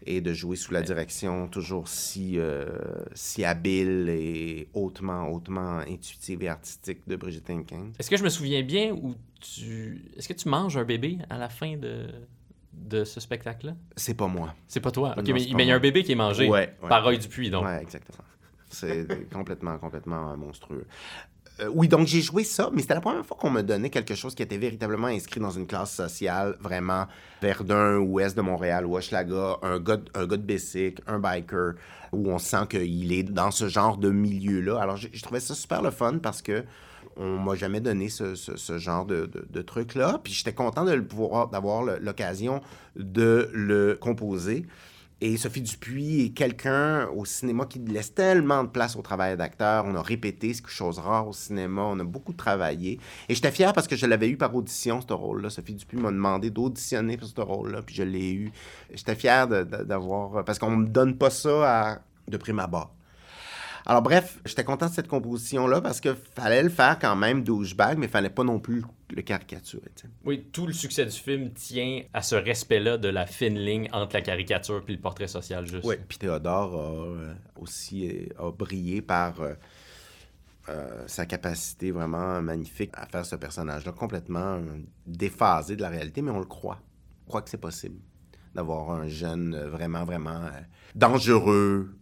[0.05, 2.69] et de jouer sous la direction toujours si, euh,
[3.13, 7.91] si habile et hautement, hautement intuitive et artistique de Brigitte Henkins.
[7.99, 10.01] Est-ce que je me souviens bien ou tu.
[10.17, 12.07] Est-ce que tu manges un bébé à la fin de,
[12.73, 13.75] de ce spectacle-là?
[13.95, 14.55] C'est pas moi.
[14.67, 15.11] C'est pas toi.
[15.17, 16.89] Ok, Non, mais il y a un bébé qui est mangé Ouais, ouais.
[16.89, 17.65] par Roy Dupuis, donc.
[17.65, 18.23] Ouais, exactement.
[18.71, 20.85] C'est complètement, complètement monstrueux.
[21.59, 24.15] Euh, oui, donc j'ai joué ça, mais c'était la première fois qu'on me donnait quelque
[24.15, 27.07] chose qui était véritablement inscrit dans une classe sociale, vraiment
[27.41, 31.73] Verdun, ouest de Montréal, Hochelaga, un gars, un gars de un biker,
[32.13, 34.79] où on sent qu'il est dans ce genre de milieu-là.
[34.81, 36.63] Alors, j'ai trouvé ça super le fun parce que
[37.17, 40.19] on m'a jamais donné ce, ce- genre de, de- de truc-là.
[40.23, 42.61] Puis j'étais content de le pouvoir, d'avoir l'occasion
[42.95, 44.65] de le composer.
[45.23, 49.85] Et Sophie Dupuis est quelqu'un au cinéma qui laisse tellement de place au travail d'acteur.
[49.85, 51.83] On a répété, c'est quelque chose rare au cinéma.
[51.83, 52.99] On a beaucoup travaillé.
[53.29, 55.51] Et j'étais fier parce que je l'avais eu par audition, ce rôle-là.
[55.51, 58.51] Sophie Dupuis m'a demandé d'auditionner pour ce rôle-là, puis je l'ai eu.
[58.91, 60.43] J'étais fier d'avoir...
[60.43, 62.91] Parce qu'on me donne pas ça de prime abord.
[63.85, 67.97] Alors bref, j'étais content de cette composition-là parce que fallait le faire quand même douchebag,
[67.97, 68.83] mais fallait pas non plus
[69.15, 69.91] le caricaturer.
[69.95, 70.13] tu sais.
[70.25, 74.15] Oui, tout le succès du film tient à ce respect-là de la fine ligne entre
[74.15, 75.85] la caricature et le portrait social juste.
[75.85, 79.53] Oui, puis Théodore a euh, aussi euh, a brillé par euh,
[80.69, 84.61] euh, sa capacité vraiment magnifique à faire ce personnage-là complètement
[85.07, 86.79] déphasé de la réalité, mais on le croit.
[87.25, 87.99] On croit que c'est possible
[88.53, 90.61] d'avoir un jeune vraiment, vraiment euh,
[90.93, 91.95] dangereux,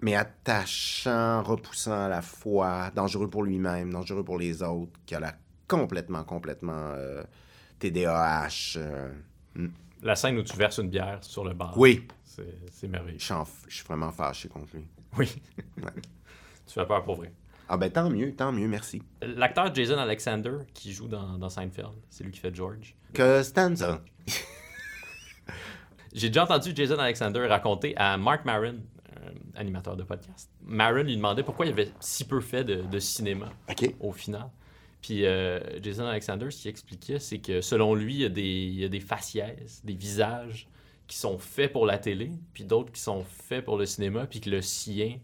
[0.00, 5.20] mais attachant, repoussant à la fois, dangereux pour lui-même, dangereux pour les autres, qui a
[5.20, 5.34] l'air
[5.68, 7.22] complètement, complètement euh,
[7.78, 8.76] TDAH.
[8.76, 9.12] euh,
[10.02, 11.76] La scène où tu verses une bière sur le bar.
[11.78, 12.06] Oui,
[12.70, 13.18] C'est merveilleux.
[13.18, 14.84] je suis en- je suis vraiment fâché contre lui.
[15.16, 15.30] Oui.
[15.82, 15.90] Ouais.
[16.66, 17.32] tu fais peur pour vrai.
[17.68, 19.02] Ah ben tant mieux, tant mieux, merci.
[19.22, 22.94] L'acteur Jason Alexander qui joue dans, dans Seinfeld, c'est lui qui fait George.
[23.14, 24.02] Que Stanza.
[26.12, 28.76] J'ai déjà entendu Jason Alexander raconter à Mark Maron,
[29.16, 30.48] euh, animateur de podcast.
[30.62, 33.94] Maron lui demandait pourquoi il avait si peu fait de, de cinéma OK.
[34.00, 34.48] au final.
[35.04, 38.40] Puis euh, Jason Alexander, ce qu'il expliquait, c'est que selon lui, il y, a des,
[38.42, 40.66] il y a des faciès, des visages
[41.06, 44.40] qui sont faits pour la télé, puis d'autres qui sont faits pour le cinéma, puis
[44.40, 45.18] que le sien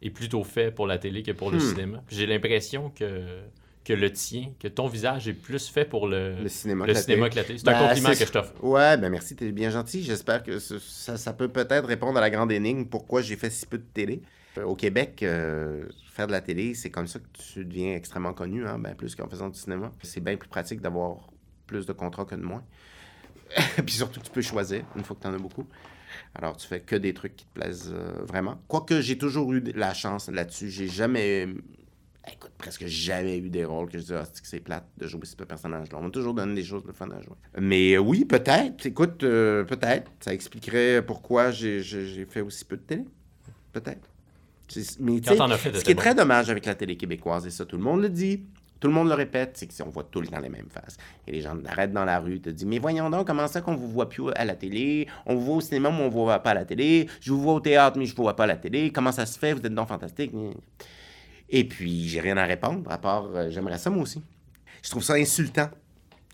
[0.00, 1.60] est plutôt fait pour la télé que pour le Hmm.
[1.60, 2.02] cinéma.
[2.08, 3.42] J'ai l'impression que,
[3.84, 6.96] que le tien, que ton visage est plus fait pour le, Le cinéma le que
[6.96, 7.30] la cinéma télé.
[7.30, 7.58] que la télé.
[7.58, 8.64] C'est Ben, un compliment que je t'offre.
[8.64, 10.02] Ouais, ben merci, t'es bien gentil.
[10.04, 13.66] J'espère que ça, ça peut peut-être répondre à la grande énigme pourquoi j'ai fait si
[13.66, 14.22] peu de télé.
[14.58, 18.32] Euh, Au Québec, euh, faire de la télé, c'est comme ça que tu deviens extrêmement
[18.32, 19.92] connu, hein, ben plus qu'en faisant du cinéma.
[20.02, 21.28] C'est bien plus pratique d'avoir
[21.66, 22.64] plus de contrats que de moins.
[23.86, 25.66] Puis surtout, tu peux choisir une fois que tu en as beaucoup.
[26.34, 28.60] Alors, tu fais que des trucs qui te plaisent euh, vraiment.
[28.68, 30.70] Quoique j'ai toujours eu la chance là-dessus.
[30.70, 31.48] J'ai jamais.
[32.30, 35.34] Écoute, presque jamais eu des rôles que je dis, ah, c'est plate de jouer ce
[35.34, 35.98] personnage-là?
[35.98, 37.36] On m'a toujours donné des choses de fun à jouer.
[37.58, 38.84] Mais oui, peut-être.
[38.84, 40.10] Écoute, peut-être.
[40.20, 43.04] Ça expliquerait pourquoi j'ai fait aussi peu de télé.
[43.72, 44.08] Peut-être.
[45.00, 47.82] Mais Quand ce qui est très dommage avec la télé québécoise, et ça, tout le
[47.82, 48.44] monde le dit,
[48.80, 50.96] tout le monde le répète, c'est qu'on voit tout le temps les mêmes faces.
[51.26, 53.74] Et les gens arrêtent dans la rue, te disent Mais voyons donc, comment ça qu'on
[53.74, 55.08] vous voit plus à la télé?
[55.26, 57.08] On vous voit au cinéma, mais on vous voit pas à la télé.
[57.20, 58.90] Je vous vois au théâtre, mais je vous vois pas à la télé.
[58.92, 59.52] Comment ça se fait?
[59.52, 60.32] Vous êtes donc fantastique.
[61.50, 64.22] Et puis, j'ai rien à répondre, à part euh, J'aimerais ça moi aussi.
[64.82, 65.70] Je trouve ça insultant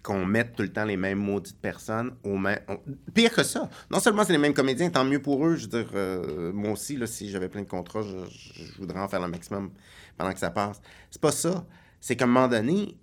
[0.05, 2.61] qu'on mette tout le temps les mêmes maudites personnes au même.
[2.69, 2.79] on-
[3.15, 3.71] Pire que ça.
[3.91, 5.57] Non seulement c'est les mêmes comédiens, tant mieux pour eux.
[5.57, 9.09] Je veux dire, euh, moi aussi, là, si j'avais plein de contrats, je, voudrais en
[9.09, 9.71] faire le maximum
[10.19, 10.81] pendant que ça passe.
[11.11, 11.65] C'est pas ça.
[12.03, 12.99] C'est qu'à un moment donné,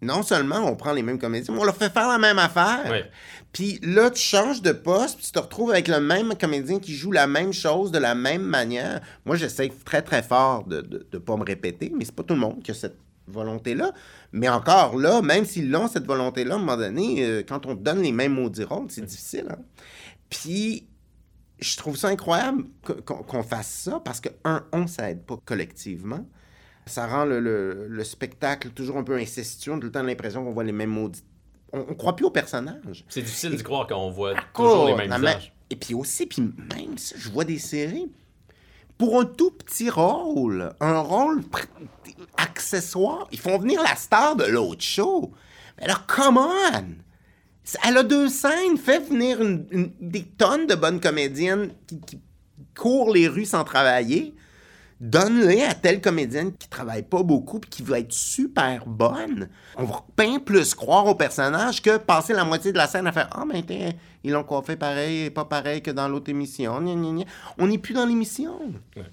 [0.00, 2.90] non seulement on prend les mêmes comédiens, mais on leur fait faire la même affaire.
[3.52, 6.94] Puis là, tu changes de poste, puis tu te retrouves avec le même comédien qui
[6.94, 9.02] joue la même chose de la même manière.
[9.26, 12.40] Moi, j'essaie très, très fort de ne pas me répéter, mais c'est pas tout le
[12.40, 13.92] monde qui a cette volonté-là.
[14.32, 17.74] Mais encore là, même s'ils l'ont, cette volonté-là, à un moment donné, euh, quand on
[17.76, 19.46] te donne les mêmes maudits rôles, c'est difficile.
[19.50, 19.58] hein.
[20.28, 20.86] Puis,
[21.58, 22.64] je trouve ça incroyable
[23.04, 26.24] qu'on qu'on fasse ça parce que, un, on s'aide pas collectivement.
[26.86, 29.72] Ça rend le, le- le spectacle toujours un peu incestueux.
[29.72, 31.24] On a tout le temps l'impression qu'on voit les mêmes maudits.
[31.72, 33.04] On, on croit plus aux personnages.
[33.08, 35.54] C'est difficile d'y croire quand on voit toujours les mêmes visages.
[35.70, 38.10] Et puis aussi, puis même ça, je vois des séries.
[38.98, 41.42] Pour un tout petit rôle, un rôle
[42.24, 45.32] pr- accessoire, ils font venir la star de l'autre show.
[45.78, 46.84] Mais alors, come on!
[47.84, 52.20] Elle a deux scènes, fait venir une- une- des tonnes de bonnes comédiennes qui, qui
[52.76, 54.34] courent les rues sans travailler.
[55.00, 59.48] Donne-les à telle comédienne qui travaille pas beaucoup puis qui va être super bonne.
[59.76, 63.12] On va bien plus croire au personnage que passer la moitié de la scène à
[63.12, 66.78] faire Ah, mais t'es- ils l'ont coiffé pareil, pas pareil que dans l'autre émission.
[66.82, 67.24] Gna, gna, gna.
[67.56, 68.58] On n'est plus dans l'émission.
[68.94, 69.04] Ouais.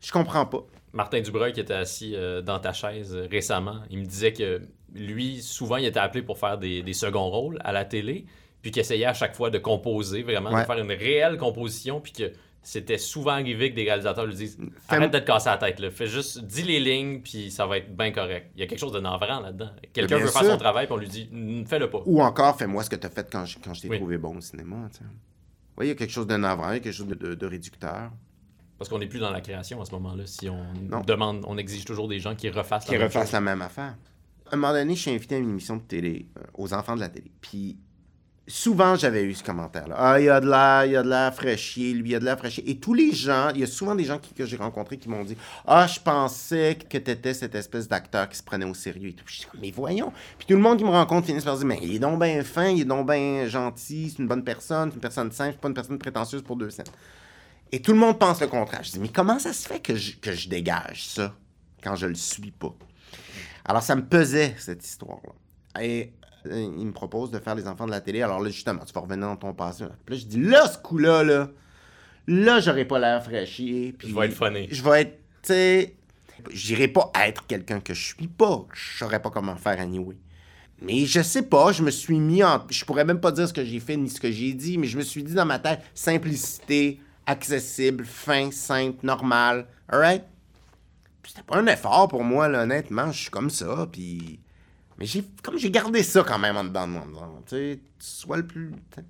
[0.00, 0.64] Je comprends pas.
[0.94, 4.62] Martin Dubreuil qui était assis euh, dans ta chaise euh, récemment, il me disait que
[4.94, 8.24] lui, souvent, il était appelé pour faire des, des seconds rôles à la télé,
[8.62, 10.62] puis qu'il essayait à chaque fois de composer, vraiment, Ouais.
[10.62, 12.32] de faire une réelle composition, puis que
[12.62, 14.56] c'était souvent arrivé que des réalisateurs lui disent
[14.88, 15.90] Arrête de te casser la tête, là.
[15.90, 18.52] fais juste, dis les lignes, puis ça va être bien correct.
[18.54, 19.70] Il y a quelque chose de navrant là-dedans.
[19.92, 21.28] Quelqu'un veut faire son travail, puis on lui dit
[21.66, 22.00] Fais-le pas.
[22.06, 23.98] Ou encore, fais-moi ce que tu as fait quand je, quand je t'ai Oui.
[23.98, 24.76] trouvé bon au cinéma.
[25.76, 27.34] Oui, il y a quelque chose de navrant, il y a quelque chose de, de-
[27.34, 28.12] de réducteur.
[28.84, 30.24] Parce qu'on n'est plus dans la création à ce moment-là.
[30.26, 31.00] Si on Non.
[31.00, 33.32] demande, on exige toujours des gens qui refassent qui la même refassent chose.
[33.32, 33.94] la même affaire.
[34.50, 36.94] À un moment donné, je suis invité à une émission de télé, euh, aux enfants
[36.94, 37.32] de la télé.
[37.40, 37.78] Puis
[38.46, 39.94] souvent, j'avais eu ce commentaire-là.
[39.98, 42.14] Ah, il y a de l'air, il y a de l'air fraîchier, lui, il y
[42.14, 42.68] a de l'air fraîchier.
[42.68, 45.08] Et tous les gens, il y a souvent des gens qui- que j'ai rencontrés qui
[45.08, 45.34] m'ont dit
[45.66, 49.12] Ah, je pensais que tu étais cette espèce d'acteur qui se prenait au sérieux et
[49.14, 49.24] tout.
[49.26, 50.12] Je dis, mais voyons.
[50.36, 52.44] Puis tout le monde qui me rencontre finit par dire Mais il est donc bien
[52.44, 55.60] fin, il est donc bien gentil, c'est une bonne personne, c'est une personne simple, c'est
[55.62, 56.84] pas une personne prétentieuse pour deux scènes.
[57.74, 58.84] Et tout le monde pense le contraire.
[58.84, 61.34] Je dis, mais comment ça se fait que je, que je dégage ça
[61.82, 62.72] quand je le suis pas?
[63.64, 65.82] Alors, ça me pesait, cette histoire-là.
[65.82, 66.12] Et
[66.46, 68.22] euh, il me propose de faire les enfants de la télé.
[68.22, 69.86] Alors là, justement, tu vas revenir dans ton passé.
[70.06, 71.50] Puis là, je dis, là, ce coup-là, là,
[72.28, 73.92] là, j'aurais pas l'air fraîchier.
[73.98, 74.68] Puis Je vais être funny.
[74.70, 75.96] Je vais être, tu sais,
[76.52, 78.66] j'irai pas être quelqu'un que je suis pas.
[78.72, 80.16] Je saurais pas comment faire anyway.
[80.80, 82.64] Mais je sais pas, je me suis mis en.
[82.70, 84.86] Je pourrais même pas dire ce que j'ai fait ni ce que j'ai dit, mais
[84.86, 89.66] je me suis dit dans ma tête simplicité, accessible, fin, simple, normal.
[89.88, 90.24] Alright?
[91.22, 93.10] Puis C'était pas un effort pour moi, là, honnêtement.
[93.12, 94.40] Je suis comme ça, puis.
[94.98, 97.02] Mais j'ai comme j'ai gardé ça quand même en dedans de moi.
[97.46, 98.72] Tu sais, sois le plus.
[98.90, 99.04] t'sais.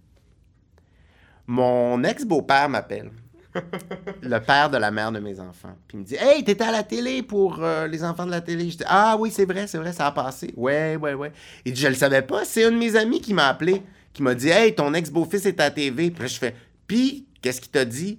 [1.47, 3.11] Mon ex-beau-père m'appelle.
[4.23, 5.77] le père de la mère de mes enfants.
[5.87, 8.41] Puis il me dit Hey, t'étais à la télé pour euh, les enfants de la
[8.41, 8.71] télé?
[8.71, 10.53] Je dis Ah oui, c'est vrai, c'est vrai, ça a passé.
[10.57, 11.33] Ouais, ouais, ouais.
[11.65, 12.45] Il dit Je le savais pas.
[12.45, 15.61] C'est un de mes amis qui m'a appelé, qui m'a dit Hey, ton ex-beau-fils est
[15.61, 16.11] à la TV.
[16.11, 16.57] Puis là, je fais
[16.87, 18.19] Puis, qu'est-ce qu'il t'a dit?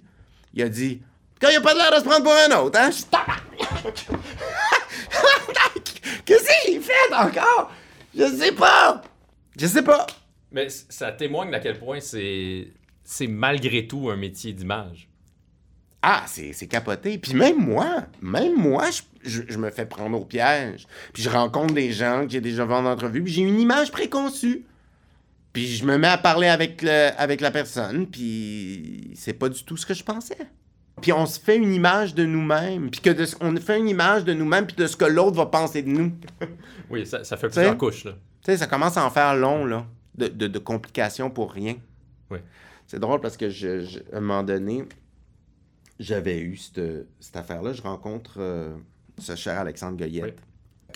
[0.53, 1.01] Il a dit
[1.41, 2.91] Quand il a pas l'air de se prendre pour un autre, hein?
[2.91, 3.03] Je!
[6.25, 7.71] Qu'est-ce que j'ai fait encore?
[8.17, 9.01] Je sais pas.
[9.59, 10.05] Je sais pas.
[10.51, 12.67] Mais ça témoigne d'à quel point c'est
[13.03, 15.07] c'est malgré tout un métier d'image.
[16.01, 17.17] Ah, c'est c'est capoté.
[17.17, 20.87] Puis même moi, même moi, je, je- je me fais prendre au piège.
[21.13, 23.91] Puis je rencontre des gens que j'ai déjà vus en entrevue, puis j'ai une image
[23.91, 24.65] préconçue.
[25.55, 29.63] Puis je me mets à parler avec, le- avec la personne, puis c'est pas du
[29.63, 30.37] tout ce que je pensais.
[31.01, 33.89] Puis on se fait une image de nous-mêmes, puis que de ce- on fait une
[33.89, 36.11] image de nous-mêmes, puis de ce que l'autre va penser de nous.
[36.89, 37.61] Oui, ça, ça fait T'sais?
[37.61, 38.03] plusieurs couches.
[38.05, 38.11] Là.
[38.11, 39.85] Tu sais, ça commence à en faire long, là,
[40.15, 41.75] de, de- de complications pour rien.
[42.29, 42.37] Oui.
[42.85, 44.85] C'est drôle parce que, je, je- à un moment donné,
[45.99, 47.73] j'avais eu cette, cette affaire-là.
[47.73, 48.75] Je rencontre euh,
[49.17, 50.37] ce cher Alexandre Goyette,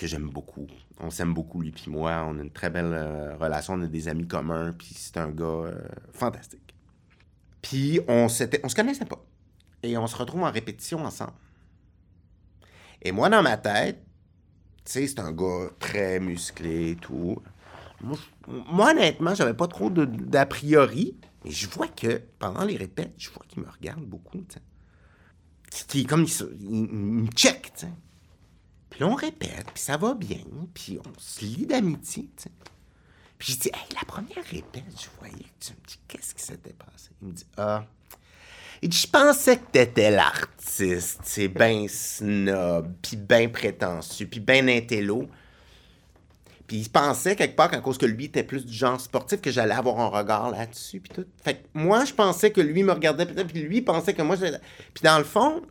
[0.00, 0.66] que j'aime beaucoup.
[0.98, 2.24] On s'aime beaucoup, lui puis moi.
[2.26, 3.74] On a une très belle euh, relation.
[3.74, 5.78] On a des amis communs, puis c'est un gars euh,
[6.12, 6.74] fantastique.
[7.60, 9.22] Puis on, s'était, on se connaissait pas.
[9.82, 11.34] Et on se retrouve en répétition ensemble.
[13.02, 14.02] Et moi, dans ma tête,
[14.84, 17.36] tu sais, c'est un gars très musclé et tout.
[18.46, 23.28] Moi, honnêtement, j'avais pas trop d'a priori, mais je vois que pendant les répètes, je
[23.30, 25.86] vois qu'il me regarde beaucoup, tu sais.
[25.86, 27.92] Qui- comme, il- il me check, tu sais.
[28.90, 30.40] Puis là, on répète, puis ça va bien,
[30.74, 32.50] puis on se lie d'amitié, tu sais.
[33.38, 36.42] Puis je dis, hey, la première répète, je voyais que tu me dis, qu'est-ce qui
[36.42, 37.10] s'était passé?
[37.22, 37.84] Il me dit, ah.
[38.82, 44.68] Il dit, je pensais que t'étais l'artiste, c'est ben snob, puis ben prétentieux, puis ben
[44.68, 45.26] intello.
[46.66, 49.50] Puis il pensait quelque part qu'à cause que lui était plus du genre sportif, que
[49.50, 51.26] j'allais avoir un regard là-dessus, puis tout.
[51.42, 54.36] Fait que moi, je pensais que lui me regardait, peut-être, puis lui pensait que moi,
[54.36, 54.46] je...
[54.94, 55.62] Puis dans le fond,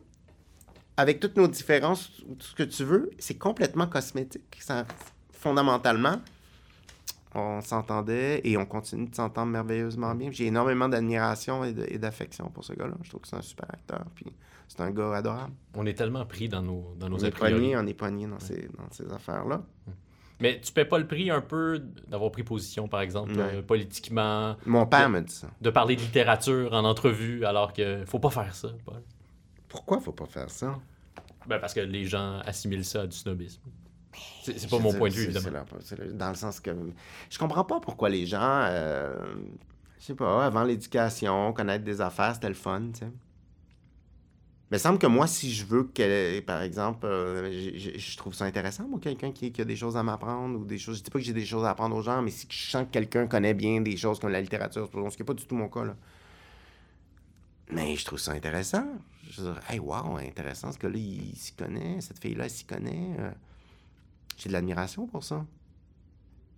[0.96, 4.84] avec toutes nos différences, tout ce que tu veux, c'est complètement cosmétique, ça,
[5.32, 6.20] fondamentalement.
[7.34, 10.30] On s'entendait et on continue de s'entendre merveilleusement bien.
[10.32, 12.94] J'ai énormément d'admiration et de- d'affection pour ce gars-là.
[13.02, 14.04] Je trouve que c'est un super acteur.
[14.16, 14.26] Puis
[14.66, 15.52] c'est un gars adorable.
[15.76, 18.40] On est tellement pris dans nos, dans nos On est pogné, on est pogné dans
[18.40, 19.62] ces, dans ces affaires-là.
[20.40, 23.56] Mais tu paies pas le prix un peu d'avoir pris position, par exemple, Ouais.
[23.56, 25.48] euh, politiquement, Mon père me dit ça.
[25.60, 29.02] de parler de littérature en entrevue, alors que faut pas faire ça, Paul.
[29.70, 30.78] Pourquoi faut pas faire ça?
[31.46, 33.62] Ben, parce que les gens assimilent ça à du snobisme.
[34.42, 35.50] C'est pas mon point de vue, évidemment.
[35.50, 36.70] leur- dans le sens que
[37.30, 39.14] je comprends pas pourquoi les gens, euh,
[39.98, 43.08] je sais pas, avant l'éducation, connaître des affaires, c'était le fun, tu sais.
[44.70, 48.44] Mais il semble que moi, si je veux que, par exemple, euh, je trouve ça
[48.44, 50.98] intéressant, moi, quelqu'un qui, qui a des choses à m'apprendre ou des choses.
[50.98, 52.84] Je dis pas que j'ai des choses à apprendre aux gens, mais si je sens
[52.86, 55.56] que quelqu'un connaît bien des choses comme la littérature, ce qui n'est pas du tout
[55.56, 55.96] mon cas, là.
[57.72, 58.84] Mais je trouve ça intéressant.
[59.28, 62.64] Je veux dire, hey, wow, intéressant, ce gars-là, il, s'y connaît, cette fille-là, elle s'y
[62.64, 63.14] connaît.
[63.18, 63.30] euh,
[64.36, 65.44] j'ai de l'admiration pour ça.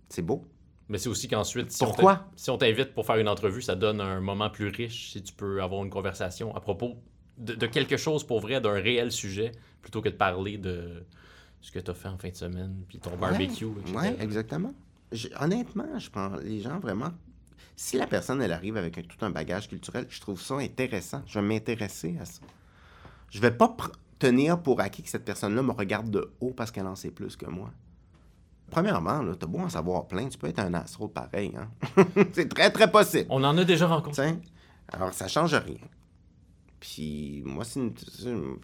[0.09, 0.45] C'est beau.
[0.89, 2.15] Mais c'est aussi qu'ensuite, si on Pourquoi?
[2.15, 5.21] t'in- si on t'invite pour faire une entrevue, ça donne un moment plus riche si
[5.23, 6.95] tu peux avoir une conversation à propos
[7.37, 9.51] de, de quelque chose pour vrai, d'un réel sujet,
[9.81, 11.05] plutôt que de parler de
[11.61, 13.65] ce que tu as fait en fin de semaine, puis ton barbecue.
[13.65, 14.73] Oui, exactement.
[15.11, 17.11] Je- honnêtement, je prends les gens vraiment.
[17.75, 21.21] Si la personne, elle arrive avec un- tout un bagage culturel, je trouve ça intéressant.
[21.25, 22.41] Je vais m'intéresser à ça.
[23.31, 23.75] Je vais pas
[24.19, 27.35] tenir pour acquis que cette personne-là me regarde de haut parce qu'elle en sait plus
[27.35, 27.71] que moi.
[28.69, 31.53] Premièrement, là, t'as beau en savoir plein, tu peux être un astro pareil.
[31.57, 31.69] Hein?
[32.33, 33.25] C'est très, très possible.
[33.29, 34.11] On en a déjà rencontré.
[34.11, 34.39] T'sais,
[34.91, 35.77] Alors, ça change rien.
[36.79, 37.93] Puis, moi, une-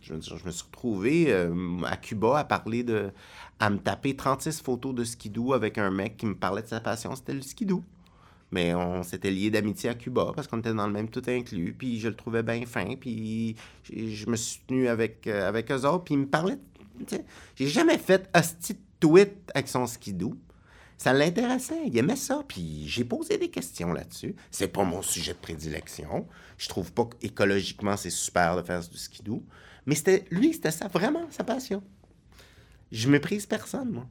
[0.01, 0.33] je me suis
[0.65, 1.53] retrouvé euh,
[1.85, 3.11] à Cuba à parler de.
[3.59, 6.79] à me taper 36 photos de skidoo avec un mec qui me parlait de sa
[6.81, 7.83] passion, c'était le skidoo.
[8.51, 11.75] Mais on s'était liés d'amitié à Cuba parce qu'on était dans le même tout inclus.
[11.77, 12.95] Puis, je le trouvais bien fin.
[12.95, 13.55] Puis,
[13.91, 16.05] je me suis tenu avec, euh, avec eux autres.
[16.05, 16.57] Puis, il me parlait.
[17.05, 17.25] t'sais,
[17.55, 20.35] J'ai jamais fait un petit tweet avec son skidoo.
[20.97, 24.35] Ça l'intéressait, il aimait ça, puis j'ai posé des questions là-dessus.
[24.51, 26.27] C'est pas mon sujet de prédilection.
[26.57, 29.41] Je trouve pas qu'écologiquement c'est super de faire du skidoo,
[29.85, 31.81] mais c'était lui, c'était ça vraiment sa passion.
[32.91, 34.07] Je méprise personne, moi.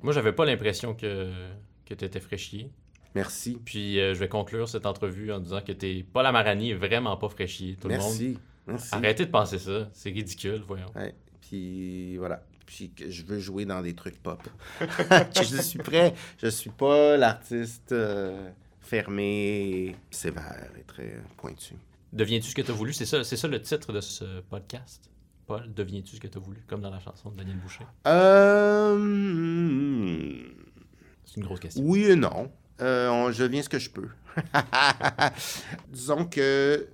[0.00, 1.32] Moi, j'avais pas l'impression que,
[1.84, 2.70] que tu étais fraîchier.
[3.16, 3.58] Merci.
[3.64, 6.74] Puis euh, je vais conclure cette entrevue en disant que t'es pas la maranie est
[6.74, 8.04] vraiment pas fraîchier, tout le monde.
[8.04, 8.38] Merci.
[8.66, 8.94] Merci.
[8.94, 10.92] Arrêtez de penser ça, c'est ridicule, voyons.
[10.94, 12.42] Ouais, puis voilà.
[12.66, 14.42] Puis que je veux jouer dans des trucs pop.
[15.34, 16.12] Je suis prêt.
[16.42, 18.50] Je suis pas l'artiste euh,
[18.80, 21.74] fermé, sévère et très pointu.
[22.12, 22.92] Deviens-tu ce que t'as voulu?
[22.92, 25.10] C'est ça, c'est ça le titre de ce podcast.
[25.46, 26.58] Paul, deviens-tu ce que t'as voulu?
[26.66, 27.86] Comme dans la chanson de Daniel Boucher.
[28.08, 28.98] Euh...
[31.24, 31.82] C'est une grosse question.
[31.82, 32.50] Oui et non.
[32.80, 34.08] Euh, je deviens ce que je peux.
[35.88, 36.88] Disons que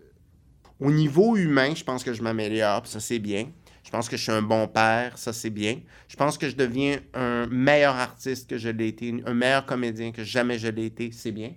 [0.81, 3.49] au niveau humain, je pense que je m'améliore, ça c'est bien.
[3.85, 5.81] Je pense que je suis un bon père, ça c'est bien.
[6.09, 10.13] Je pense que je deviens un meilleur artiste que je l'ai été, un meilleur comédien
[10.13, 11.53] que jamais je l'ai été, c'est bien.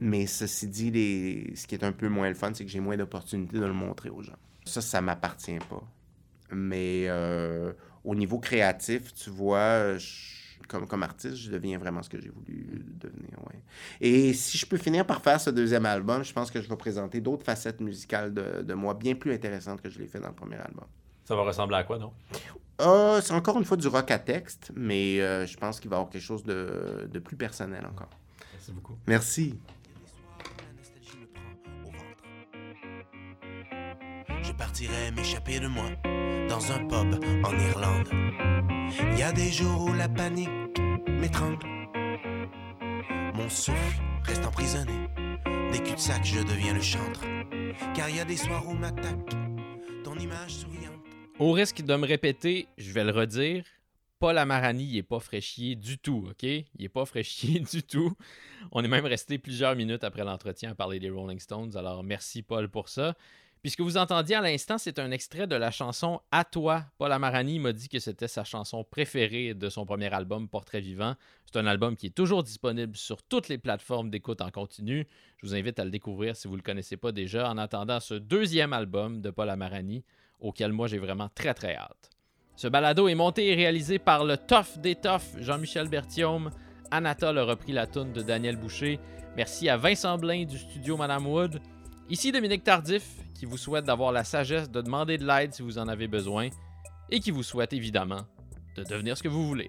[0.00, 2.96] Mais ceci dit, ce qui est un peu moins le fun, c'est que j'ai moins
[2.96, 4.36] d'opportunités de le montrer aux gens.
[4.64, 5.82] Ça, ça m'appartient pas.
[6.50, 7.72] Mais euh,
[8.04, 12.30] au niveau créatif, tu vois, je- comme, comme artiste, je deviens vraiment ce que j'ai
[12.30, 13.38] voulu devenir.
[13.46, 13.62] Ouais.
[14.00, 16.76] Et si je peux finir par faire ce deuxième album, je pense que je vais
[16.76, 20.28] présenter d'autres facettes musicales de, de moi bien plus intéressantes que je l'ai fait dans
[20.28, 20.84] le premier album.
[21.24, 22.12] Ça va ressembler à quoi, non?
[22.78, 25.96] Ah, c'est encore une fois du rock à texte, mais euh, je pense qu'il va
[25.96, 28.10] y avoir quelque chose de, de plus personnel encore.
[28.52, 28.96] Merci beaucoup.
[29.06, 29.58] Merci.
[34.52, 35.88] Je partirais m'échapper de moi
[36.46, 38.08] dans un pub en Irlande.
[39.12, 40.50] Il y a des jours où la panique
[41.08, 41.66] m'étrangle.
[43.34, 45.08] Mon souffle reste emprisonné.
[45.72, 47.22] Des cul-de-sac, je deviens le chantre.
[47.94, 49.30] Car il y a des soirs où m'attaque
[50.04, 51.00] ton image souriante.
[51.38, 53.64] Au risque de me répéter, je vais le redire.
[54.18, 56.42] Paul Amarani, il est pas fraîchier du tout, OK?
[56.42, 58.12] Il est pas fraîchier du tout.
[58.70, 62.42] On est même resté plusieurs minutes après l'entretien à parler des Rolling Stones, alors merci
[62.42, 63.16] Paul pour ça.
[63.62, 66.84] Puis ce que vous entendiez à l'instant, c'est un extrait de la chanson À toi.
[66.98, 71.14] Paul Amarani m'a dit que c'était sa chanson préférée de son premier album, Portrait vivant.
[71.46, 75.06] C'est un album qui est toujours disponible sur toutes les plateformes d'écoute en continu.
[75.36, 78.00] Je vous invite à le découvrir si vous ne le connaissez pas déjà, en attendant
[78.00, 80.02] ce deuxième album de Paul Amarani,
[80.40, 82.10] auquel moi j'ai vraiment très très hâte.
[82.56, 86.50] Ce balado est monté et réalisé par le tough des toughs, Jean-Michel Berthiaume.
[86.90, 88.98] Anatole a repris la toune de Daniel Boucher.
[89.36, 91.60] Merci à Vincent Blain du studio Madame Wood.
[92.10, 93.04] Ici Dominique Tardif,
[93.34, 96.48] qui vous souhaite d'avoir la sagesse de demander de l'aide si vous en avez besoin,
[97.10, 98.26] et qui vous souhaite évidemment
[98.76, 99.68] de devenir ce que vous voulez.